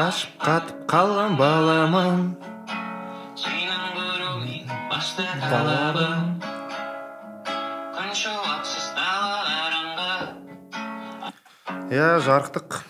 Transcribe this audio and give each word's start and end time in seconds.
қашып 0.00 0.32
қатып 0.40 0.78
қалған 0.90 1.34
баламын. 1.38 2.20
Сенің 3.38 3.82
көруге 3.94 4.58
басты 4.90 5.26
талабым 5.44 6.40
күн 7.94 8.10
шуақсыз 8.16 8.86
дала 8.96 9.38
қараңғы 9.46 10.14
иә 11.94 12.10
жарықтық. 12.26 12.80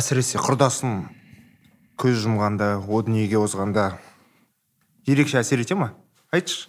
Әсіресе 0.00 0.38
құрдасын 0.40 1.04
көз 2.00 2.24
жұмғанда 2.24 2.80
о 2.80 3.02
дүниеге 3.04 3.36
озғанда. 3.42 3.98
Ерекше 5.04 5.42
әсер 5.44 5.60
ете 5.66 5.74
ма? 5.74 5.92
Айтшы. 6.32 6.68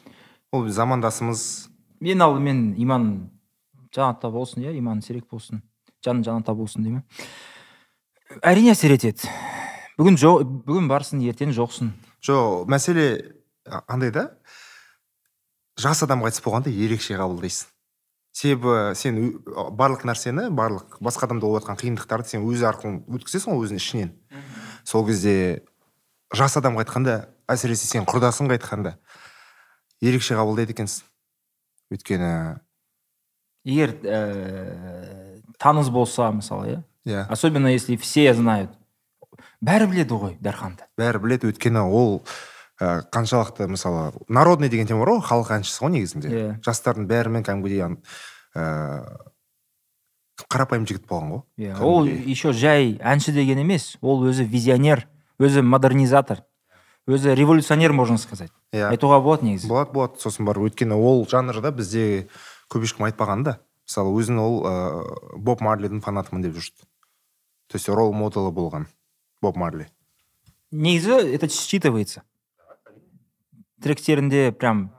Ол 0.52 0.68
замандасымыз 0.68 1.71
ең 2.02 2.26
алдымен 2.26 2.62
иман 2.82 3.08
жанатта 3.94 4.32
болсын 4.34 4.64
иә 4.66 4.74
иманы 4.78 5.02
серек 5.06 5.28
болсын 5.30 5.62
жаны 6.04 6.24
жанатта 6.26 6.54
болсын 6.58 6.84
дей 6.84 6.98
ма 6.98 7.04
әрине 8.42 8.72
әсер 8.74 8.96
етеді. 8.96 9.28
Бүгін 10.00 10.18
жоқ 10.18 10.46
бүгін 10.66 10.88
барсың 10.90 11.22
ертең 11.28 11.52
жоқсың 11.56 11.92
жо 12.26 12.64
мәселе 12.70 13.36
андай 13.88 14.12
да. 14.12 14.32
Жас 15.80 16.04
адам 16.04 16.24
қайтыс 16.24 16.44
болғанда 16.44 16.72
ерекше 16.72 17.16
қабылдайсың. 17.20 17.68
Себебі 18.32 18.96
сен 18.96 19.18
барлық 19.76 20.06
нәрсені 20.08 20.50
барлық 20.56 20.98
басқа 21.04 21.28
адамда 21.28 21.46
болып 21.46 21.64
жатқан 21.64 21.80
қиындықтарды 21.82 22.32
сен 22.32 22.46
өз 22.48 22.64
арқылы 22.68 23.02
өткізесің 23.18 23.56
ғой 23.56 23.66
өзіңнің 23.68 23.82
ішінен. 23.82 24.12
Сол 24.88 25.06
кезде 25.08 25.64
жас 26.34 26.56
адам 26.58 26.80
қайтқанда 26.80 27.18
әсіресе 27.52 27.90
сен 27.90 28.08
құрдасың 28.08 28.52
қайтқанда 28.52 28.96
ерекше 30.02 30.38
қабылдайды 30.40 30.76
екенсің. 30.76 31.11
Өйткені 31.92 32.60
егер 33.68 33.96
ә, 34.04 35.42
таныс 35.60 35.90
болса 35.94 36.32
мысалы 36.32 36.68
иә? 36.72 36.80
Иә. 37.06 37.26
Особенно 37.30 37.68
если 37.68 37.96
все 37.98 38.34
знают. 38.34 38.72
Бәрі 39.62 39.88
біледі 39.90 40.18
ғой 40.18 40.38
дарханды. 40.42 40.86
Бәрі 40.98 41.20
біледі 41.22 41.50
өйткені 41.52 41.82
ол 41.86 42.22
ә, 42.82 43.02
қаншалықты 43.14 43.68
мысалы 43.70 44.12
народный 44.28 44.70
деген 44.70 44.88
тема 44.90 45.06
бар 45.06 45.16
ғой 45.18 45.26
халық 45.26 45.52
әншісі 45.60 45.84
ғой 45.86 45.92
негізінде. 45.98 46.30
Иә. 46.30 46.52
жастардың 46.66 47.06
бәрімен 47.10 47.46
кәдімгідей 47.46 47.86
ә, 48.56 48.66
қарапайым 50.50 50.86
жігіт 50.90 51.06
болған 51.10 51.30
ғой. 51.36 51.42
Иә 51.62 51.76
ол 51.82 52.06
Кәдімгідей. 52.08 52.32
еще 52.32 52.54
жай 52.54 52.96
әнші 53.02 53.34
деген 53.34 53.62
емес 53.62 53.98
ол 54.02 54.24
өзі 54.26 54.46
визионер 54.46 55.08
өзі 55.40 55.62
модернизатор. 55.62 56.44
Өзі 57.08 57.34
революционер 57.36 57.94
можно 57.94 58.18
сказать. 58.18 58.52
Иә. 58.74 58.90
Айтуға 58.94 59.22
болады 59.24 59.46
негізі. 59.46 59.68
Болады 59.68 59.92
болады. 59.92 60.20
Сосын 60.22 60.46
барып 60.46 60.70
өйткені 60.70 60.96
ол 60.96 61.26
жанрда 61.30 61.72
бізде 61.72 62.28
көп 62.72 62.86
ешкім 62.86 63.08
айтпаған 63.10 63.44
да. 63.44 63.58
Мысалы 63.90 64.14
өзін 64.22 64.40
ол 64.40 64.62
ә, 64.64 64.74
боб 65.38 65.62
марлидің 65.66 66.02
фанатымын 66.06 66.44
деп 66.46 66.56
жүрді. 66.56 66.86
То 67.68 67.78
есть 67.80 67.90
рол 67.90 68.14
модалы 68.14 68.52
болған 68.52 68.86
боб 69.42 69.58
марли. 69.58 69.88
Негізі 70.72 71.18
это 71.36 71.48
считывается. 71.50 72.22
Тректерінде 73.82 74.52
прям 74.54 74.92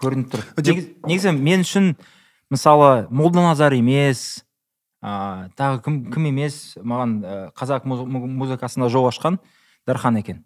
көрініп 0.00 0.32
тұр. 0.32 0.42
Негізі, 1.06 1.32
мен 1.38 1.62
үшін 1.62 1.92
мысалы 2.50 3.06
молданазар 3.14 3.72
емес 3.78 4.42
а, 5.00 5.48
тағы 5.56 5.80
кім, 5.84 5.98
кім 6.12 6.26
емес 6.32 6.76
маған 6.82 7.14
ә, 7.22 7.34
қазақ 7.56 7.86
муз- 7.86 8.04
му- 8.04 8.26
музыкасына 8.26 8.88
жол 8.90 9.06
ашқан 9.08 9.38
дархан 9.86 10.18
екен. 10.18 10.44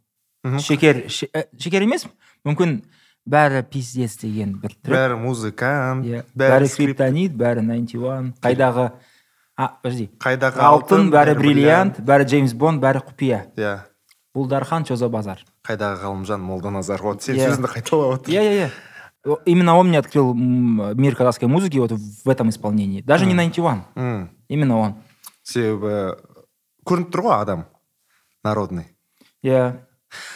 Шекер 0.60 1.04
ше- 1.08 1.28
ә, 1.32 1.46
шекер 1.58 1.82
емес 1.82 2.06
мүмкін 2.44 2.82
бәрі 3.26 3.62
пиздец 3.64 4.18
деген 4.20 4.58
бір 4.60 4.74
трек. 4.82 4.94
Бәрі 4.96 5.16
музыкант 5.22 6.04
иә 6.06 6.24
бәрі 6.36 6.52
бәрі 6.52 6.68
скрип 6.68 6.94
скриптонит 6.96 7.32
бәрі 7.36 7.62
91 7.64 8.32
қайдағы 8.42 8.90
а 9.56 9.68
подожди. 9.82 10.10
Қайдағы 10.18 10.58
алтын 10.60 11.10
бәрі 11.10 11.34
бриллиант. 11.38 12.00
бәрі 12.00 12.24
джеймс 12.26 12.52
бонд 12.54 12.82
бәрі 12.82 13.00
құпия. 13.06 13.44
Иә. 13.56 13.78
Бұл 14.34 14.48
дархан 14.48 14.84
чоза 14.84 15.08
базар. 15.08 15.44
Қайдағы 15.64 16.02
ғалымжан 16.02 16.40
молданазар 16.42 17.00
вот 17.02 17.22
сен 17.22 17.36
Иә. 17.36 17.48
сөзіңді 17.48 17.70
қайталап 17.70 18.14
отыр 18.18 18.34
Я, 18.34 18.42
я, 18.42 18.52
я. 18.66 18.70
Именно 19.46 19.76
он 19.78 19.88
мне 19.88 19.98
открыл 19.98 20.34
мир 20.34 21.16
казахской 21.16 21.48
музыки 21.48 21.78
вот 21.78 21.92
в 21.92 22.28
этом 22.28 22.50
исполнении. 22.50 23.00
Даже 23.00 23.24
не 23.24 23.32
91. 23.32 23.84
М. 23.94 24.30
Именно 24.48 24.78
он. 24.78 24.94
себебі 25.44 26.16
көрініп 26.84 27.10
тұр 27.12 27.22
ғой 27.22 27.40
адам 27.40 27.64
народный. 28.44 28.86
Я... 29.42 29.86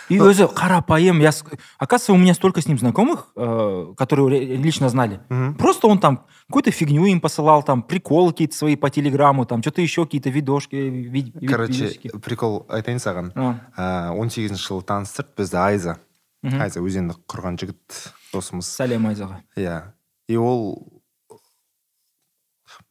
И 0.07 0.19
өзі 0.19 0.45
қарапайым. 0.53 1.19
Я... 1.19 1.31
с- 1.31 1.43
Оказывается, 1.79 2.13
у 2.13 2.17
меня 2.17 2.35
столько 2.35 2.61
с 2.61 2.67
ним 2.67 2.77
знакомых, 2.77 3.31
э, 3.35 3.93
которые 3.97 4.29
ре- 4.29 4.55
лично 4.57 4.87
знали. 4.89 5.19
Мгм. 5.29 5.55
Просто 5.55 5.87
он 5.87 5.97
там 5.99 6.27
какую-то 6.47 6.69
фигню 6.69 7.05
им 7.05 7.19
посылал, 7.19 7.63
там 7.63 7.81
приколы 7.81 8.31
какие-то 8.31 8.55
свои 8.55 8.75
по 8.75 8.89
телеграмму, 8.91 9.45
там 9.45 9.61
что-то 9.63 9.81
еще, 9.81 10.05
какие-то 10.05 10.29
видошки. 10.29 10.75
ви- 10.75 11.31
ви- 11.33 11.47
короче 11.47 11.73
видосики. 11.73 12.09
прикол 12.19 12.65
айтайын 12.69 12.99
саған 12.99 13.31
А, 13.75 14.11
он 14.13 14.29
сегізінші 14.29 14.61
жылы 14.61 14.83
таныстырды 14.85 15.33
бізді 15.37 15.57
айза 15.57 15.97
мгм. 16.43 16.61
айза 16.61 16.79
өзенді 16.79 17.15
құрған 17.27 17.57
жігіт 17.57 18.13
досымыз 18.31 18.69
Сәлем 18.69 19.07
айзаға. 19.09 19.41
иә 19.57 19.81
и 20.27 20.37
ол 20.37 21.01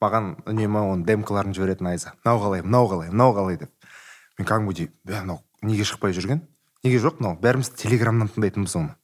маған 0.02 0.34
үнемі 0.50 0.80
оның 0.82 1.04
демкаларын 1.06 1.54
жіберетін 1.54 1.88
айза 1.92 2.12
мынау 2.24 2.40
қалай 2.42 2.62
мынау 2.62 2.88
қалай 2.90 3.10
мынау 3.10 3.34
қалай 3.36 3.58
деп 3.58 3.70
мен 4.38 4.46
кәдімгідей 4.48 4.90
бә 5.06 5.20
мынау 5.22 5.40
неге 5.62 5.84
шықпай 5.84 6.12
жүрген 6.16 6.42
неге 6.83 6.99
жоқ 7.01 7.19
мынау? 7.21 7.37
Бәріміз 7.41 7.71
телеграмнан 7.77 8.29
тыңдайтынбыз 8.33 8.75
оны. 8.79 8.95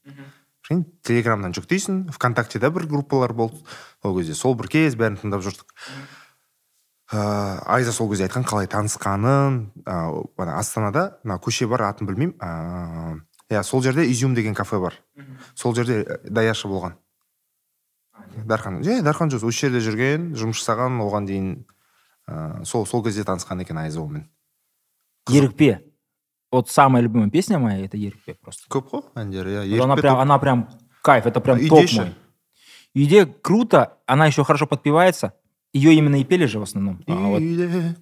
Телеграмнан 1.04 1.54
жүктейсің 1.56 2.06
вконтактеда 2.16 2.72
бір 2.72 2.88
группалар 2.88 3.34
болды. 3.34 3.60
Ол 4.04 4.18
кезде 4.20 4.36
сол 4.38 4.56
бір 4.56 4.70
кез 4.72 4.96
бәрін 4.96 5.20
тыңдап 5.22 5.44
жүрдік. 5.44 5.74
Ыыы 7.14 7.60
айза 7.76 7.92
сол 7.92 8.10
кезде 8.10 8.26
айтқан 8.30 8.46
қалай 8.48 8.70
танысқанын 8.72 9.60
ыыы 9.84 10.24
ана 10.38 10.58
астанада 10.58 11.20
мына 11.24 11.38
көше 11.44 11.68
бар 11.68 11.84
атын 11.90 12.08
білмеймін. 12.08 12.38
Ыыы 12.40 13.22
иә 13.54 13.64
сол 13.64 13.84
жерде 13.84 14.08
изюм 14.10 14.36
деген 14.36 14.56
кафе 14.56 14.80
бар. 14.80 14.96
Сол 15.54 15.76
жерде 15.76 16.02
э, 16.02 16.18
даяшы 16.30 16.68
болған. 16.68 16.96
Дархан 18.48 18.82
иә 18.82 19.02
дархан 19.04 19.30
жүз 19.30 19.44
осы 19.46 19.68
жерде 19.68 19.84
жүрген 19.84 20.32
жұмыс 20.34 20.64
жасаған 20.64 21.02
оған 21.04 21.28
дейін 21.28 21.50
ыыы 22.28 22.66
сол 22.66 22.88
сол 22.88 23.04
кезде 23.04 23.28
танысқан 23.28 23.62
екен 23.62 23.78
айза 23.78 24.02
онымен 24.02 24.30
Ерікпе. 25.30 25.93
Вот 26.53 26.71
самая 26.71 27.03
любимая 27.03 27.31
песня 27.31 27.59
моя, 27.59 27.85
это 27.85 27.97
Ерікпе 27.97 28.35
просто. 28.41 28.65
көп 28.71 28.89
қой 28.91 29.03
әндері 29.15 29.69
иә 29.69 29.79
Вот 29.79 29.85
она 29.85 29.95
Ерікпе 29.95 30.03
прям, 30.03 30.15
топ. 30.15 30.23
она 30.23 30.39
прям 30.39 30.69
кайф, 31.03 31.27
это 31.27 31.41
прям 31.41 31.59
Иде 31.59 31.69
топ 31.69 31.87
ше. 31.89 32.01
мой. 32.01 32.15
Иде 32.95 33.27
круто, 33.27 33.99
она 34.07 34.27
еще 34.27 34.45
хорошо 34.45 34.67
подпевается. 34.67 35.35
Ее 35.73 35.95
именно 35.95 36.17
и 36.17 36.25
пели 36.25 36.47
же 36.47 36.59
в 36.59 36.63
основном. 36.63 37.03
А 37.07 37.13
вот 37.29 37.41
Үйде. 37.41 37.97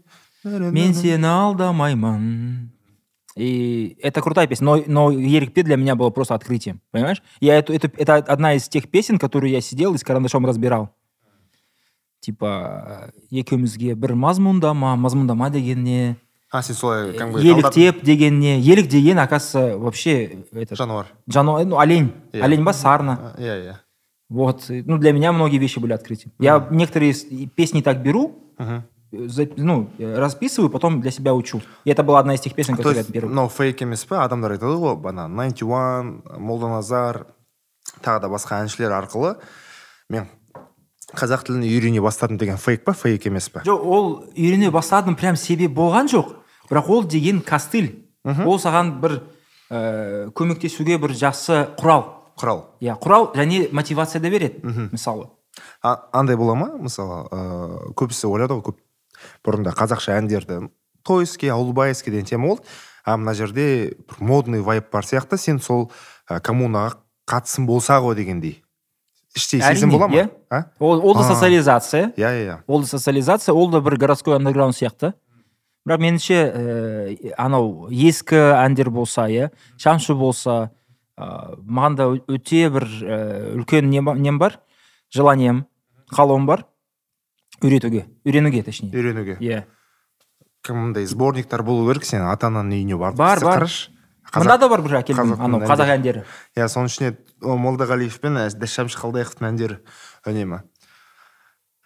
Мен 0.45 0.95
сені 0.95 1.27
алдамаймын. 1.27 2.71
И 3.37 3.99
это 4.01 4.23
крутая 4.23 4.47
песня, 4.47 4.65
но, 4.65 4.83
но 4.87 5.11
Ерикпе 5.11 5.63
для 5.63 5.77
меня 5.77 5.95
было 5.95 6.11
просто 6.11 6.35
открытием, 6.35 6.81
понимаешь? 6.91 7.23
Я 7.41 7.59
эту, 7.59 7.75
эту, 7.75 7.89
это 7.99 8.15
одна 8.17 8.55
из 8.55 8.67
тех 8.69 8.89
песен, 8.89 9.19
которые 9.19 9.53
я 9.53 9.61
сидел 9.61 9.93
и 9.95 9.99
с 9.99 10.05
карандашом 10.05 10.47
разбирал. 10.47 10.95
Типа, 12.21 13.13
екеумізге 13.31 13.95
бір 13.95 14.15
мазмұндама, 14.17 14.97
мазмұндама 14.97 15.51
деген 15.51 15.85
не, 15.85 16.17
А 16.52 16.62
сен 16.62 16.76
солай 16.76 17.12
кәдімгі 17.16 17.40
алдап- 17.40 17.78
еліктеп 17.78 18.04
деген 18.04 18.40
не. 18.40 18.58
Елік 18.60 18.88
деген, 18.88 19.18
оказывается, 19.20 19.78
вообще 19.78 20.44
это, 20.54 20.76
жануар 20.76 21.06
жано, 21.28 21.64
ну, 21.66 21.78
олень. 21.80 22.12
Олень 22.34 22.64
ба, 22.64 22.74
сарна. 22.74 23.34
Иә 23.38 23.64
иә 23.66 23.76
Вот. 24.30 24.70
И, 24.70 24.84
Ну, 24.86 24.98
для 24.98 25.12
меня 25.14 25.32
многие 25.32 25.58
вещи 25.58 25.80
были 25.80 25.94
открытием. 25.94 26.32
Я 26.40 26.66
некоторые 26.72 27.14
песни 27.56 27.82
так 27.82 28.02
беру, 28.02 28.36
э, 28.60 28.82
за- 29.12 29.48
ну, 29.58 29.90
э, 30.00 30.18
расписываю, 30.20 30.70
потом 30.70 31.02
для 31.02 31.12
себя 31.12 31.34
учу. 31.34 31.62
И 31.86 31.90
это 31.92 32.04
была 32.04 32.20
одна 32.20 32.34
из 32.36 32.40
тех 32.42 32.54
песен, 32.54 32.76
то 32.76 32.84
которые 32.84 33.04
я 33.08 33.12
беру. 33.12 33.28
мынау 33.30 33.50
фейк 33.50 33.82
емес 33.82 34.06
па 34.06 34.24
адамдар 34.24 34.52
айтады 34.54 34.76
ғой 34.80 35.10
ана 35.10 35.28
91 35.28 36.24
молданазар 36.40 37.28
тағы 38.02 38.22
да 38.22 38.28
басқа 38.30 38.64
әншілер 38.64 38.92
арқылы 38.92 39.36
мен 40.10 40.28
қазақ 41.14 41.44
тілін 41.44 41.64
үйрене 41.68 42.00
бастадым 42.02 42.38
деген 42.38 42.58
фейк 42.58 42.84
па 42.86 42.94
фейк 42.94 43.26
емес 43.28 43.50
па 43.50 43.60
жоқ 43.66 43.82
ол 43.84 44.24
үйрене 44.38 44.72
бастадым 44.72 45.16
прям 45.16 45.36
себеп 45.36 45.72
болған 45.72 46.08
жоқ 46.08 46.36
бірақ 46.72 46.90
ол 46.90 47.04
деген 47.04 47.42
костыль. 47.44 47.92
Ол 48.24 48.58
саған 48.62 48.96
бір 49.04 49.18
ә, 49.70 50.32
көмектесуге 50.32 50.98
бір 51.02 51.16
жақсы 51.18 51.76
құрал. 51.80 52.06
Құрал. 52.40 52.64
Иә 52.82 52.96
құрал 53.02 53.34
және 53.36 53.68
мотивация 53.72 54.22
да 54.22 54.30
береді 54.32 54.64
мысалы. 54.92 55.30
А, 55.84 56.08
андай 56.14 56.38
бола 56.38 56.56
ма? 56.56 56.72
Мысалы 56.80 57.28
ыыы 57.28 57.94
көбісі 58.00 58.32
ойлады 58.32 58.56
ғой 58.56 58.72
көп 58.72 58.80
бұрында 59.46 59.76
қазақша 59.76 60.16
әндерді. 60.18 60.70
Тойский 61.04 61.52
ауылбайский 61.52 62.12
деген 62.14 62.26
тема 62.26 62.48
болды 62.48 62.64
а 63.04 63.18
мына 63.18 63.34
жерде 63.34 63.96
бір 64.08 64.20
модный 64.20 64.62
вайп 64.62 64.92
бар 64.92 65.06
сияқты. 65.06 65.38
Сен 65.38 65.60
сол 65.60 65.90
ә, 66.30 66.40
коммунаға 66.40 67.00
қатысым 67.30 67.66
болса 67.66 68.00
ғой 68.02 68.16
дегендей. 68.16 68.62
Іштей 69.36 69.62
сезім 69.62 69.92
бола 69.92 70.08
ма? 70.08 70.28
иә. 70.50 70.66
ол, 70.80 71.16
да 71.16 71.24
социализация. 71.24 72.12
Иә 72.18 72.30
иә 72.30 72.46
иә. 72.46 72.58
Ол 72.68 72.82
да 72.82 72.88
социализация 72.88 73.56
ол 73.56 73.70
да 73.70 73.82
бір 73.82 73.98
городской 73.98 74.36
андерграунд 74.36 74.76
сияқты. 74.76 75.14
Бірақ 75.88 76.02
меніңше 76.06 76.38
ә, 76.38 77.34
анау 77.42 77.88
ескі 77.90 78.38
әндер 78.62 78.90
болса 78.94 79.26
иә 79.32 79.50
шамшы 79.82 80.14
болса 80.16 80.72
ә, 81.18 81.56
маған 81.62 81.96
да 81.98 82.10
өте 82.32 82.68
бір 82.74 82.86
ә, 82.86 83.20
үлкен 83.58 83.90
не 83.90 84.02
ба- 84.02 84.16
нем 84.16 84.38
бар. 84.40 84.60
Желанием 85.12 85.66
қалауым 86.14 86.46
бар. 86.48 86.66
Үйретуге 87.62 88.06
үйренуге 88.26 88.64
точнее. 88.64 88.92
Үйренуге. 88.96 89.38
Иә. 89.42 89.64
Кімдей 90.64 91.06
сборниктар 91.06 91.64
болу 91.66 91.88
керек 91.90 92.06
сенің 92.06 92.30
ата 92.32 92.48
ананың 92.48 92.78
үйіне 92.78 92.98
барып? 92.98 93.18
Бар, 93.18 93.40
Сен 93.42 93.48
бар. 93.50 93.66
мында 94.38 94.58
да 94.62 94.70
бар 94.70 94.82
бір 94.86 94.96
әкелдім 95.02 95.34
анау 95.42 95.62
қазақ 95.68 95.92
әндері. 95.98 96.24
Иә 96.56 96.68
соның 96.72 96.88
ішіне 96.94 97.12
молдағалиев 97.42 98.20
пен 98.22 98.38
шәмші 98.48 98.98
қалдаяқовтың 99.02 99.50
әндері 99.52 99.80
үнемі. 100.30 100.62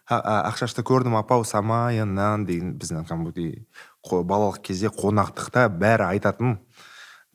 Ақшашты 0.10 0.84
көрдім 0.86 1.18
апау 1.18 1.44
самайынан 1.48 2.46
деген 2.46 2.76
біздің 2.78 3.08
кәдімгідей 3.10 3.66
балалық 4.06 4.62
кезде 4.66 4.92
қонақтықта 4.94 5.66
бәрі 5.74 6.10
айтатын 6.12 6.60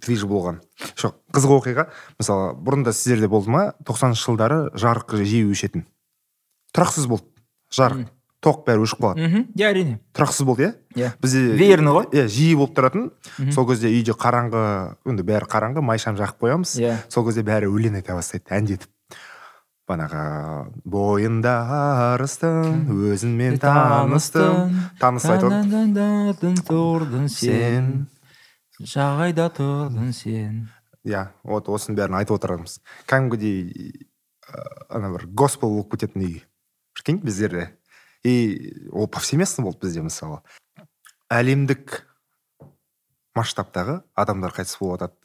движ 0.01 0.25
болған. 0.25 0.61
Шо, 0.95 1.13
қызық 1.35 1.57
оқиға. 1.59 1.89
Мысалы 2.21 2.55
бұрында 2.63 2.95
сіздерде 2.95 3.29
болды 3.29 3.51
ма 3.53 3.65
тоқсаныншы 3.85 4.31
жылдары 4.31 4.61
жарық 4.79 5.19
жиі 5.19 5.51
өшетін. 5.51 5.85
Тұрақсыз 6.73 7.09
болды. 7.11 7.27
Жарық. 7.75 8.07
Тоқ 8.41 8.63
бәрі 8.65 8.87
өшіп 8.87 9.03
қалады. 9.03 9.27
Мхм 9.27 9.43
иә 9.59 9.67
әрине. 9.69 9.99
Тұрақсыз 10.17 10.47
болды 10.49 10.65
иә? 10.65 10.71
Иә. 10.97 11.11
Бізде 11.21 11.43
Веерный 11.59 11.93
ғой? 11.93 12.07
иә 12.15 12.25
жиі 12.33 12.55
болып 12.57 12.73
тұратын. 12.79 13.11
Сол 13.53 13.67
кезде 13.69 13.91
үйде 13.93 14.15
қараңғы 14.17 14.63
енді 15.11 15.27
бәрі 15.29 15.51
қараңғы 15.51 15.85
май 15.85 16.01
шам 16.01 16.17
жағып 16.17 16.41
қоямыз. 16.41 16.79
Иә. 16.81 16.97
сол 17.13 17.27
кезде 17.27 17.45
бәрі 17.45 17.69
өлең 17.69 18.01
айта 18.01 18.17
бастайды 18.17 18.49
әндетіп. 18.57 18.89
Бағанағы 19.91 20.71
бойында 20.87 21.55
арыстың 22.15 22.87
өзіңмен 23.11 23.59
таныстым 23.63 24.77
таныс 25.01 25.27
айтып 25.27 26.69
тұрдың 26.69 27.27
сен. 27.33 27.91
Жағайда 28.81 29.49
тұрдың 29.57 30.13
сен. 30.15 30.69
Иә 31.05 31.27
вот 31.43 31.69
осының 31.69 31.99
бәрін 31.99 32.21
айтып 32.21 32.39
отырамыз. 32.39 32.79
Кәдімгідей 33.11 34.07
ана 34.89 35.11
бір 35.17 35.27
госпел 35.27 35.75
болып 35.75 35.97
кететін 35.97 36.27
үй. 36.27 36.37
Прикинь 36.95 37.21
біздерде 37.25 37.71
и 38.23 38.89
ол 38.93 39.09
повсеместно 39.09 39.65
болды 39.65 39.89
бізде 39.89 40.05
мысалы. 40.07 40.41
Әлемдік 41.31 42.05
масштабтағы 43.37 44.03
адамдар 44.15 44.55
қайтыс 44.55 44.79
болып 44.81 45.01
жатады. 45.01 45.17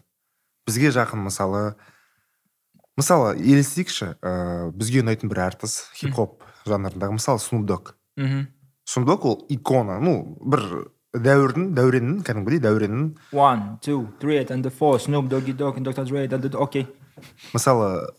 Бізге 0.66 0.92
жақын 0.96 1.28
мысалы 1.28 1.76
мысалы 2.96 3.36
елестейікші 3.40 4.16
ә, 4.24 4.72
бізге 4.76 5.04
ұнайтын 5.04 5.32
бір 5.32 5.44
әртіс 5.50 5.78
хип 5.98 6.16
хоп 6.16 6.44
жанрындағы 6.66 7.18
мысалы 7.18 7.40
Dogg. 7.66 7.94
Мхм. 8.16 8.48
Ол 8.96 9.46
икона 9.50 10.00
ну 10.00 10.38
бір 10.42 10.92
дәуірдің 11.16 11.74
дәуреннің 11.76 12.24
кәдімгідей 12.24 12.62
дәуреннің. 12.64 13.10
One 13.34 13.80
two 13.82 14.08
three 14.20 14.40
and 14.50 14.64
the 14.64 14.70
four 14.72 15.00
Snoop 15.00 15.30
Doggy 15.30 15.54
Dogg 15.56 15.78
and 15.78 15.86
Dr. 15.88 16.06
Dre 16.06 16.28
окей 16.58 16.88
мысалы 17.54 18.10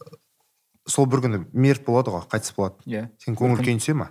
сол 0.89 1.07
бір 1.07 1.25
күні 1.25 1.43
мерт 1.53 1.85
болады 1.85 2.13
ғой 2.15 2.25
қайтыс 2.31 2.55
болады. 2.57 2.77
Иә 2.87 3.09
сен 3.19 3.37
көңіл 3.37 3.61
күйің 3.61 3.81
түсе 3.83 3.95
ма? 3.97 4.11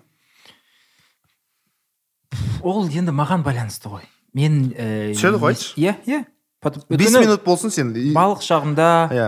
Ол 2.62 2.88
енді 2.90 3.14
маған 3.16 3.44
байланысты 3.46 3.90
ғой. 3.90 4.06
Мен 4.36 4.74
э, 4.76 5.14
Түседі 5.16 5.40
ғой, 5.40 5.54
ес- 5.56 5.74
иә 5.80 5.96
иә 6.06 6.26
бес 6.90 7.14
минут 7.14 7.44
болсын 7.46 7.72
сен 7.72 7.94
балық 8.16 8.42
шағында 8.44 8.90
иә 9.14 9.28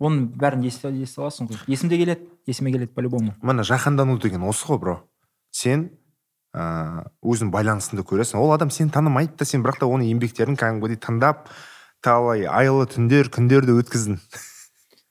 оның 0.00 0.30
бәрін 0.40 0.64
ести 0.66 0.88
ести 0.88 1.20
аласың 1.20 1.50
ғой. 1.50 1.60
Есімде 1.68 1.98
келеді 2.00 2.28
есіме 2.48 2.72
келеді 2.72 2.94
по 2.94 3.02
любому 3.04 3.34
міне 3.42 3.62
жаһандану 3.62 4.18
деген 4.18 4.42
осы 4.48 4.66
ғой 4.66 4.80
бро. 4.80 4.96
Сен 5.50 5.90
ыыы 6.54 7.04
өзің 7.22 7.52
байланысыңды 7.52 8.02
көресің. 8.02 8.40
Ол 8.40 8.52
адам 8.52 8.70
сені 8.70 8.90
танымайды 8.90 9.36
да 9.38 9.44
сен 9.44 9.62
бірақ 9.62 9.78
та 9.80 9.86
оның 9.86 10.08
еңбектерін 10.10 10.56
кәдімгідей 10.58 10.98
тыңдап 10.98 11.46
талай 12.02 12.46
айлы 12.48 12.88
түндер 12.90 13.28
күндерді 13.30 13.76
өткіздің. 13.82 14.18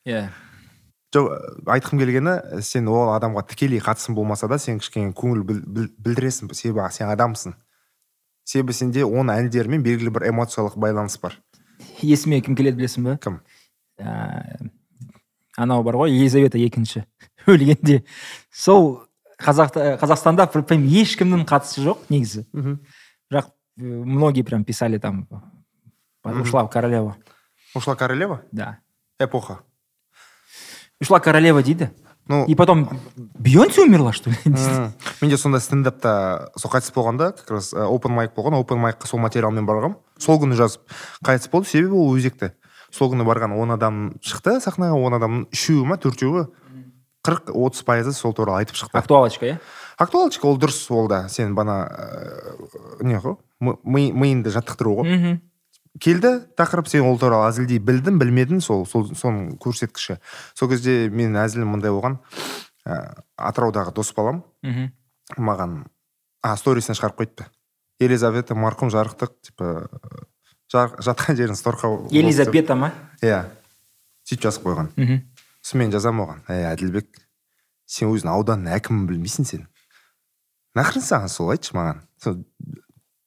Иә. 0.09 0.29
Жоқ 1.13 1.29
айтқым 1.65 2.01
келгені 2.01 2.61
сен 2.65 2.89
ол 2.89 3.13
адамға 3.15 3.45
тікелей 3.49 3.81
қатысың 3.81 4.17
болмаса 4.17 4.49
да 4.49 4.59
сен 4.59 4.81
кішкене 4.81 5.13
көңіл 5.13 5.45
біл- 5.45 5.63
біл- 5.65 5.93
білдіресің 5.97 6.51
себебі 6.53 6.89
сен 6.93 7.09
адамсың. 7.09 7.55
Себебі 8.43 8.73
сенде 8.73 9.05
оның 9.05 9.45
әндерімен 9.45 9.81
белгілі 9.85 10.13
бір 10.13 10.27
эмоциялық 10.29 10.77
байланыс 10.77 11.17
бар. 11.21 11.37
Есіме 12.01 12.41
кім 12.41 12.55
келеді 12.57 12.81
білесің 12.81 13.05
ба 13.05 13.17
кім? 13.21 13.39
Ә, 13.99 14.69
анау 15.59 15.83
бар 15.83 15.97
ғой 15.99 16.15
елизавета 16.15 16.57
екінші 16.57 17.03
өлгенде. 17.51 18.03
Сол 18.51 19.03
қазақта 19.39 19.97
қазақстанда 19.99 20.47
пр- 20.51 20.63
прям 20.63 20.85
ешкімнің 20.87 21.45
қатысы 21.49 21.83
жоқ 21.83 22.07
негізі. 22.09 22.45
Бірақ 23.29 23.51
э, 23.77 23.83
многие 23.83 24.43
прям 24.43 24.63
писали 24.63 24.97
там 24.97 25.27
ушла 26.23 26.67
королева 26.67 27.17
ушла 27.75 27.95
королева 27.95 28.41
да. 28.51 28.79
Эпоха. 29.19 29.59
Ушла 31.01 31.19
королева 31.19 31.61
дейді. 31.63 31.89
Ну 32.27 32.45
и 32.45 32.53
потом 32.55 32.87
бейонсе 33.15 33.81
умерла 33.81 34.13
что 34.13 34.29
ли? 34.29 34.35
Менде 35.21 35.37
сонда 35.37 35.59
стендапта 35.59 36.51
сол 36.57 36.71
қайтыс 36.71 36.93
болғанда 36.93 37.31
как 37.31 37.49
раз 37.51 37.73
open 37.73 38.11
майк 38.13 38.35
болған. 38.35 38.59
Open 38.59 38.77
майкқа 38.77 39.07
сол 39.07 39.19
материалмен 39.19 39.65
барғанмын 39.65 39.97
сол 40.19 40.37
күні 40.37 40.53
жазып 40.59 40.83
қайтыс 41.25 41.49
болды. 41.49 41.69
Себебі 41.69 41.95
ол 41.97 42.13
өзекті. 42.15 42.51
Сол 42.91 43.11
күні 43.13 43.25
барған 43.27 43.53
он 43.59 43.71
адам 43.75 43.99
шықты 44.21 44.59
сахнаға 44.63 44.97
он 44.97 45.13
адамның 45.19 45.45
үшеуі 45.53 45.85
ма 45.85 45.97
төртеуі? 45.97 46.47
қырық 47.19 47.49
отыз 47.51 47.83
пайызы 47.83 48.13
сол 48.15 48.31
туралы 48.33 48.61
айтып 48.63 48.77
шықты. 48.79 48.95
Актуалочка 48.95 49.45
иә? 49.45 49.57
Актуалочка 49.99 50.47
ол 50.47 50.57
дұрыс 50.57 50.85
ол 50.95 51.09
да. 51.11 51.27
Сен 51.27 51.53
бана 51.53 51.83
ә, 51.91 53.03
не 53.03 53.17
ғой 53.19 53.35
ми- 53.59 53.75
ми- 53.83 54.13
миыңды 54.13 54.53
жаттықтыру 54.55 54.93
ғой. 55.01 55.09
Мхм. 55.17 55.41
Келді 55.99 56.31
тақырып 56.55 56.87
сен 56.87 57.03
ол 57.03 57.19
туралы 57.19 57.49
әзілдей 57.51 57.81
білдің 57.83 58.17
білмедің 58.21 58.61
сол 58.63 58.85
сол 58.87 59.09
соның 59.11 59.57
көрсеткіші. 59.59 60.17
Сол 60.55 60.69
кезде 60.71 61.09
менің 61.11 61.43
әзілім 61.43 61.75
мындай 61.75 61.91
болған. 61.91 62.19
Ә, 62.87 63.19
атыраудағы 63.37 63.93
дос 63.93 64.13
балам 64.15 64.43
мхм. 64.63 64.93
маған 65.37 65.85
а 66.41 66.55
сторисіне 66.55 66.95
шығарып 66.95 67.19
қойыпты. 67.19 67.45
Елизавета 67.99 68.55
марқұм 68.55 68.89
жарықтық 68.95 69.33
типа 69.43 69.89
жатқан 70.73 71.35
жерін 71.35 71.55
сторқа 71.57 71.89
елизабета 72.11 72.75
ма? 72.75 72.91
иә. 73.21 73.45
Сөйтіп 74.29 74.43
жазып 74.45 74.63
қойған. 74.67 74.91
Мхм 74.95 75.21
сосын 75.61 75.79
мен 75.81 75.91
жазамын 75.91 76.25
оған. 76.25 76.43
Әй 76.47 76.67
әділбек 76.75 77.07
сен 77.89 78.11
өзің 78.13 78.29
ауданның 78.29 78.75
әкімін 78.77 79.07
білмейсің 79.09 79.45
сен. 79.49 79.67
Нахрен 80.77 81.01
саған 81.03 81.27
сол 81.33 81.49
айтшы 81.51 81.73
маған. 81.75 82.03
Сол- 82.21 82.45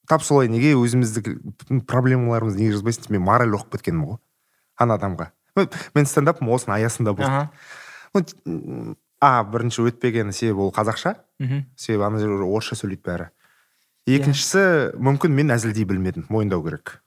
тап 0.07 0.23
солай 0.23 0.47
неге 0.47 0.73
өзімізді 0.79 1.83
проблемаларымызды 1.87 2.63
неге 2.63 2.77
жазбайсың? 2.77 3.11
Мен 3.11 3.21
мораль 3.27 3.51
оқып 3.53 3.75
кеткенмін 3.77 4.07
ғой. 4.13 4.17
Ана 4.79 4.95
адамға. 4.97 5.29
Мен 5.93 6.05
стендапым 6.09 6.49
осының 6.49 6.79
аясында 6.79 7.13
болды. 7.13 7.49
Ну, 8.15 8.95
а 9.21 9.43
бірінші 9.43 9.83
өтпегені 9.91 10.33
себебі 10.33 10.67
ол 10.69 10.71
қазақша. 10.73 11.15
Мхм 11.39 11.65
себебі 11.75 12.07
ана 12.07 12.19
жерде 12.19 12.43
орысша 12.47 12.75
сөйлейді 12.79 13.03
бәрі. 13.03 13.29
Екіншісі 14.07 14.95
мүмкін 14.99 15.31
мен 15.35 15.51
әзілдей 15.55 15.85
білмедім 15.87 16.25
мойындау 16.29 16.63
керек. 16.65 17.02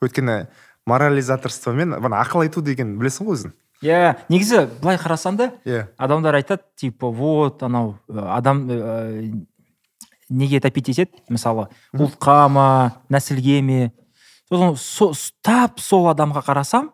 Өйткені 0.00 0.46
морализаторствомен 0.88 1.96
мына 2.00 2.20
ақыл 2.24 2.44
айту 2.46 2.62
деген 2.64 2.96
білесің 3.00 3.26
ғой 3.28 3.36
өзің? 3.36 3.52
Иә 3.84 4.16
негізі 4.32 4.66
былай 4.82 4.98
қарасаң 5.00 5.36
да 5.36 5.50
иә. 5.64 5.86
адамдар 5.96 6.34
айтады 6.40 6.62
типа 6.76 7.08
вот 7.10 7.62
анау 7.62 7.98
э, 8.08 8.18
адам 8.18 8.66
э, 8.70 9.30
неге 10.28 10.60
топить 10.60 10.88
етеді 10.88 11.10
мысалы 11.28 11.68
ұлтқа 11.94 12.48
ма? 12.48 12.66
Нәсілге 13.08 13.60
ме? 13.62 13.92
Сосын 14.50 14.76
со- 14.76 15.32
тап 15.42 15.80
сол 15.80 16.08
адамға 16.12 16.42
қарасам 16.44 16.90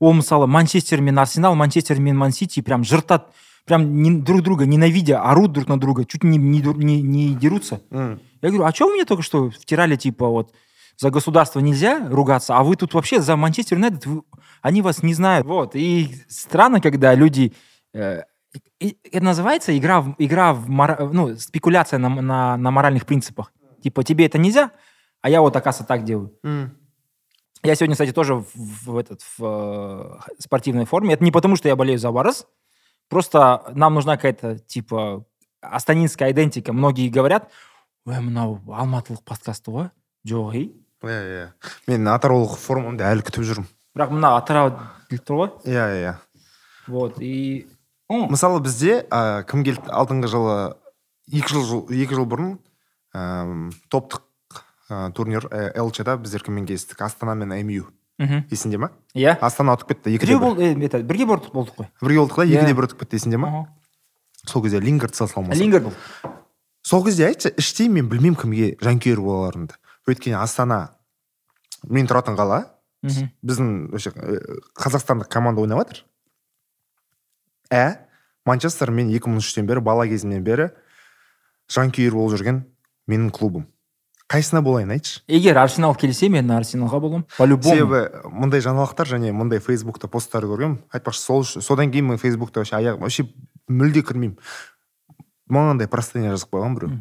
ол 0.00 0.12
мысалы 0.14 0.46
манчестер 0.46 1.00
мен 1.00 1.18
арсенал 1.18 1.54
манчестер 1.54 1.98
мен 2.00 2.16
ман 2.16 2.32
сити 2.32 2.60
прям 2.62 2.84
жыртады 2.84 3.24
прям 3.64 4.02
не- 4.02 4.20
друг 4.20 4.42
друга 4.42 4.66
ненавидя 4.66 5.22
орут 5.22 5.52
друг 5.52 5.68
на 5.68 5.80
друга 5.80 6.04
чуть 6.04 6.22
не, 6.24 6.36
не, 6.36 6.60
не, 6.60 7.02
не 7.02 7.34
дерутся. 7.34 7.80
М. 7.90 8.20
я 8.42 8.48
говорю 8.50 8.64
а 8.66 8.72
что 8.74 8.86
вы 8.86 8.94
мне 8.94 9.04
только 9.04 9.22
что 9.22 9.50
втирали 9.50 9.96
типа 9.96 10.28
вот 10.28 10.52
за 10.96 11.10
государство 11.10 11.60
нельзя 11.60 12.08
ругаться, 12.08 12.56
а 12.56 12.62
вы 12.62 12.76
тут 12.76 12.94
вообще 12.94 13.20
за 13.20 13.36
Манчестер 13.36 13.76
Юнайтед, 13.78 14.06
они 14.62 14.82
вас 14.82 15.02
не 15.02 15.14
знают. 15.14 15.46
Вот. 15.46 15.74
И 15.74 16.14
странно, 16.28 16.80
когда 16.80 17.14
люди... 17.14 17.52
э, 17.92 18.22
и- 18.80 18.96
это 19.04 19.24
называется 19.24 19.76
игра, 19.76 20.00
в, 20.00 20.14
игра 20.18 20.52
в 20.54 20.68
мора- 20.68 21.08
ну, 21.12 21.36
спекуляция 21.36 21.98
на, 21.98 22.08
на, 22.08 22.56
на 22.56 22.70
моральных 22.70 23.06
принципах. 23.06 23.52
Типа, 23.82 24.04
тебе 24.04 24.26
это 24.26 24.38
нельзя, 24.38 24.70
а 25.20 25.28
я 25.30 25.40
вот, 25.40 25.56
оказывается, 25.56 25.86
так 25.86 26.04
делаю. 26.04 26.38
М. 26.44 26.76
Я 27.62 27.74
сегодня, 27.74 27.94
кстати, 27.94 28.12
тоже 28.12 28.34
в, 28.34 28.46
в 28.54 28.96
этот, 28.96 29.22
в 29.38 29.40
э, 29.40 30.32
спортивной 30.38 30.84
форме. 30.84 31.14
Это 31.14 31.24
не 31.24 31.32
потому, 31.32 31.56
что 31.56 31.68
я 31.68 31.76
болею 31.76 31.98
за 31.98 32.10
Барыс. 32.12 32.46
Просто 33.08 33.64
нам 33.74 33.94
нужна 33.94 34.16
какая-то, 34.16 34.58
типа, 34.58 35.24
астанинская 35.60 36.30
идентика. 36.30 36.72
Многие 36.72 37.08
говорят, 37.08 37.50
мынау 38.04 38.60
алматылық 38.68 39.24
подкасты 39.24 39.70
ғой 39.70 39.90
жоқ 40.28 40.72
иә 41.08 41.20
иә 41.34 41.46
мен 41.90 42.08
атыраулық 42.12 42.56
формамды 42.60 43.04
әлі 43.06 43.24
күтіп 43.26 43.44
жүрмін. 43.48 43.68
Бірақ 43.94 44.12
мына 44.14 44.34
атырау 44.38 44.72
деп 45.10 45.24
тұр 45.26 45.40
ғой. 45.42 45.50
Иә 45.68 45.86
иә 46.00 46.14
вот 46.88 47.20
и 47.20 47.66
мысалы 48.08 48.60
бізде 48.60 49.02
ә, 49.08 49.44
кім 49.48 49.64
келді 49.64 49.88
алдыңғы 49.88 50.28
жылы 50.32 50.56
екі 51.32 51.54
жыл 51.54 51.84
екі 51.88 52.18
жыл 52.18 52.26
бұрын 52.28 52.56
ә, 53.14 53.70
топтық 53.88 54.22
ә, 54.90 55.10
турнир 55.16 55.46
ә, 55.48 55.72
лчда 55.80 56.16
біздер 56.20 56.44
кіммен 56.44 56.66
кездестік? 56.68 57.00
Астана 57.02 57.34
мен 57.34 57.54
мю 57.66 57.86
мхм. 58.18 58.44
есіңде 58.50 58.78
ма? 58.78 58.90
Иә. 59.14 59.38
Астана 59.40 59.74
ұтып 59.78 59.94
кетті 59.94 60.14
екіде 60.14 60.36
бір. 60.38 60.60
э, 60.60 61.02
бірге 61.02 61.24
болдық 61.26 61.74
қой. 61.76 61.88
Бірге 62.02 62.20
болдық 62.20 62.36
та 62.36 62.44
Иә. 62.44 62.60
екіде 62.60 62.74
бір 62.74 62.88
ұтып 62.90 63.00
кетті 63.04 63.16
есіңде 63.16 63.38
ма? 63.40 63.66
Сол 64.46 64.62
кезде 64.62 64.80
лингард 64.80 65.14
салмаса 65.14 65.58
лингер 65.58 65.80
был 65.80 65.94
сол 66.84 67.04
кезде 67.04 67.26
айтшы 67.26 67.54
іштей 67.56 67.88
мен 67.88 68.08
білмеймін 68.12 68.36
кімге 68.36 68.76
жанкүйер 68.84 69.20
боларымды 69.24 69.74
өйткені 70.08 70.36
астана 70.40 70.96
мен 71.88 72.06
тұратын 72.06 72.36
қала 72.38 72.64
Мгм. 73.04 73.28
біздің 73.44 73.70
вообще 73.92 74.10
э, 74.16 74.38
қазақстандық 74.80 75.28
команда 75.28 75.60
ойнап 75.60 75.82
жатыр 75.84 76.04
ә 77.70 77.98
манчестер 78.46 78.90
мен 78.90 79.10
2003-тен 79.12 79.66
бері 79.66 79.80
бала 79.84 80.06
кезімнен 80.08 80.42
бері 80.44 80.70
жанкүйер 81.68 82.16
болып 82.16 82.38
жүрген 82.38 82.62
менің 83.08 83.30
клубым. 83.30 83.66
Қайсына 84.28 84.62
болайын 84.64 84.90
айтшы. 84.94 85.20
Егер 85.28 85.58
арсенал 85.60 85.94
келсе 86.00 86.30
мен 86.32 86.48
арсеналға 86.50 87.00
боламын 87.00 87.26
по 87.36 87.44
любому 87.44 87.76
себебі 87.76 88.30
мындай 88.32 88.64
жаңалықтар 88.64 89.10
және 89.12 89.32
мындай 89.36 89.60
фейсбукта 89.60 90.08
посттар 90.08 90.46
көргенмін. 90.48 90.78
Айтпақшы 90.88 91.20
сол 91.20 91.44
содан 91.44 91.92
кейін 91.92 92.08
мен 92.08 92.18
фейсбукта 92.18 92.60
вообще 92.60 92.76
аяғым 92.80 93.04
вообще 93.04 93.28
мүлде 93.68 94.00
кірмеймін. 94.00 94.38
Мынандай 95.48 95.88
простыня 95.92 96.32
жазып 96.32 96.56
қойған 96.56 96.78
біреу. 96.78 96.96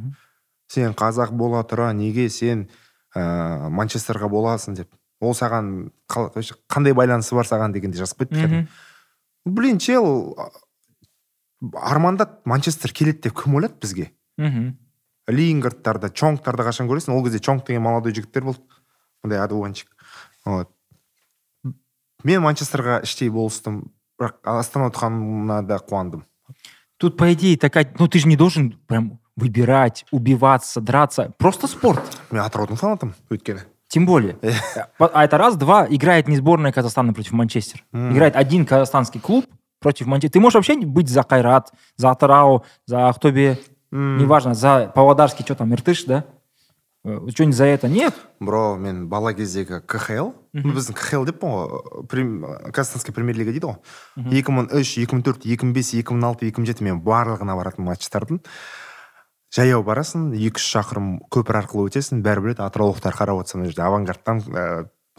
Сен 0.68 0.92
қазақ 1.00 1.32
бола 1.32 1.64
тұра 1.64 1.94
неге 1.96 2.28
сен 2.30 2.68
ә, 3.16 3.70
манчестерға 3.70 4.30
боласың 4.30 4.76
деп. 4.76 4.90
Ол 5.22 5.34
саған 5.34 5.92
қандай 6.10 6.94
байланысы 6.94 7.36
бар 7.36 7.48
саған 7.48 7.74
дегенде 7.74 7.98
жазып 7.98 8.26
қойды 8.26 8.44
Мгм. 8.48 8.68
блин 9.46 9.80
чел 9.80 10.36
а, 10.38 10.50
армандады 11.74 12.42
манчестер 12.46 12.92
келеді 12.92 13.30
деп 13.30 13.44
кім 13.44 13.56
ойлады 13.56 13.80
бізге? 13.82 14.12
Мгм. 14.38 14.78
лингардтарды 15.28 16.10
чонгтарды 16.10 16.64
қашан 16.64 16.88
көресің? 16.90 17.14
Ол 17.14 17.24
кезде 17.24 17.40
чонг 17.40 17.66
деген 17.66 17.82
молодой 17.82 18.14
жігіттер 18.14 18.44
болды. 18.44 18.60
Мындай 19.24 19.40
одуванчик 19.40 19.88
вот. 20.46 20.70
Мен 22.24 22.42
манчестерға 22.44 23.02
іштей 23.04 23.30
болыстым 23.30 23.94
бірақ 24.20 24.44
астана 24.44 24.90
ұтқанына 24.92 25.62
да 25.68 25.78
қуандым. 25.80 26.26
Тут, 26.98 27.18
по 27.18 27.34
идее, 27.34 27.58
такая... 27.58 27.94
Ну, 28.00 28.08
ты 28.08 28.20
же 28.20 28.28
не 28.28 28.38
должен 28.38 28.80
прям 28.88 29.20
выбирать, 29.37 30.05
убиваться, 30.11 30.81
драться. 30.81 31.33
Просто 31.39 31.67
спорт. 31.67 32.03
мен 32.31 32.43
атыраудың 32.43 32.77
фанатымын 32.77 33.15
өйткені 33.31 33.61
Тем 33.89 34.05
более. 34.05 34.37
А 34.99 35.25
это 35.25 35.39
раз. 35.39 35.57
Два. 35.57 35.87
Играет 35.89 36.29
не 36.29 36.37
сборная 36.37 36.73
Казахстана 36.73 37.15
против 37.15 37.33
Манчестер. 37.33 37.85
Мгм. 37.93 38.13
Играет 38.13 38.37
один 38.37 38.67
казахстанский 38.67 39.19
клуб 39.21 39.47
против 39.81 40.07
Манчестера. 40.07 40.33
Ты 40.33 40.41
можешь 40.41 40.57
вообще 40.57 40.77
быть 40.77 41.09
за 41.09 41.23
Кайрат, 41.23 41.73
за 41.97 42.11
Атырау, 42.11 42.65
за 42.87 43.09
Ахтобе. 43.09 43.59
М. 43.91 44.19
Неважно, 44.19 44.55
за 44.55 44.93
Павлодарский, 44.95 45.43
что 45.45 45.55
там, 45.55 45.73
Иртыш, 45.73 46.05
да? 46.05 46.25
Э, 47.05 47.21
Что-нибудь 47.31 47.57
за 47.57 47.65
это. 47.65 47.89
Нет. 47.89 48.13
бро 48.41 48.77
мен 48.77 49.09
бала 49.09 49.33
кездегі 49.33 49.81
кхл 49.87 50.33
Мхм. 50.53 50.71
біздің 50.77 50.93
кхл 50.95 51.25
деп 51.25 51.43
ғой 51.43 52.05
прем- 52.07 52.71
казахстанский 52.73 53.13
премьер 53.15 53.37
лига 53.37 53.51
дейді 53.53 53.67
ғой 53.67 53.79
екі 54.31 54.53
мың 54.53 54.69
үш 54.75 54.99
екі 54.99 55.17
мың 55.17 55.23
төрт 55.23 55.47
екі 55.47 55.65
мың 55.65 55.73
бес 55.73 55.95
екі 55.95 56.13
мың 56.15 56.25
алты 56.29 56.47
екі 56.51 56.61
мың 56.61 56.67
жеті 56.67 56.85
мен 56.85 57.01
барлығына 57.01 57.57
баратын 57.57 57.85
матчтардың 57.87 58.41
жаяу 59.54 59.84
барасың 59.86 60.32
екі 60.34 60.58
үш 60.62 60.66
шақырым 60.74 61.08
көпір 61.34 61.60
арқылы 61.62 61.90
өтесің 61.92 62.24
бәрі 62.26 62.42
біледі 62.48 62.64
атыраулықтар 62.66 63.14
қарап 63.18 63.44
отырса 63.44 63.60
мына 63.60 63.70
жерде 63.70 63.84
авангардтан 63.86 64.40
ә, 64.50 64.64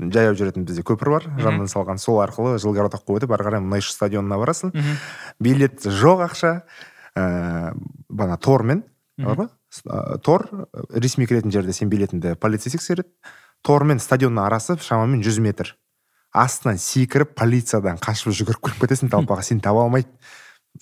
жаяу 0.01 0.35
жүретін 0.35 0.65
бізде 0.67 0.83
көпір 0.83 1.11
бар 1.15 1.29
жанынан 1.39 1.71
салған 1.71 2.01
сол 2.03 2.19
арқылы 2.25 2.57
жылгородокқа 2.63 3.15
өтіп 3.21 3.35
ары 3.37 3.47
қарай 3.47 3.63
мұнайшы 3.63 3.95
стадионына 3.95 4.39
барасың. 4.41 4.73
Билет 5.39 5.87
жоқ 5.87 6.25
ақша 6.27 6.53
ә, 7.15 7.75
бана 8.09 8.37
тормен 8.37 8.83
бар 9.19 9.49
С- 9.71 9.87
ә, 9.87 10.19
тор 10.19 10.49
ресми 10.91 11.27
кіретін 11.31 11.55
жерде 11.55 11.73
сен 11.73 11.89
билетіңді 11.91 12.35
полиция 12.43 12.73
тексереді 12.75 13.09
тор 13.63 13.85
мен 13.87 13.99
стадионның 14.03 14.43
арасы 14.49 14.77
шамамен 14.83 15.23
100 15.23 15.39
метр 15.41 15.77
астынан 16.35 16.79
секіріп 16.83 17.37
полициядан 17.39 18.01
қашып 18.03 18.35
жүгіріп 18.35 18.67
кіріп 18.67 18.83
кетесің 18.83 19.11
толпаға 19.15 19.43
сені 19.47 19.63
таба 19.63 19.85
алмайды. 19.87 20.11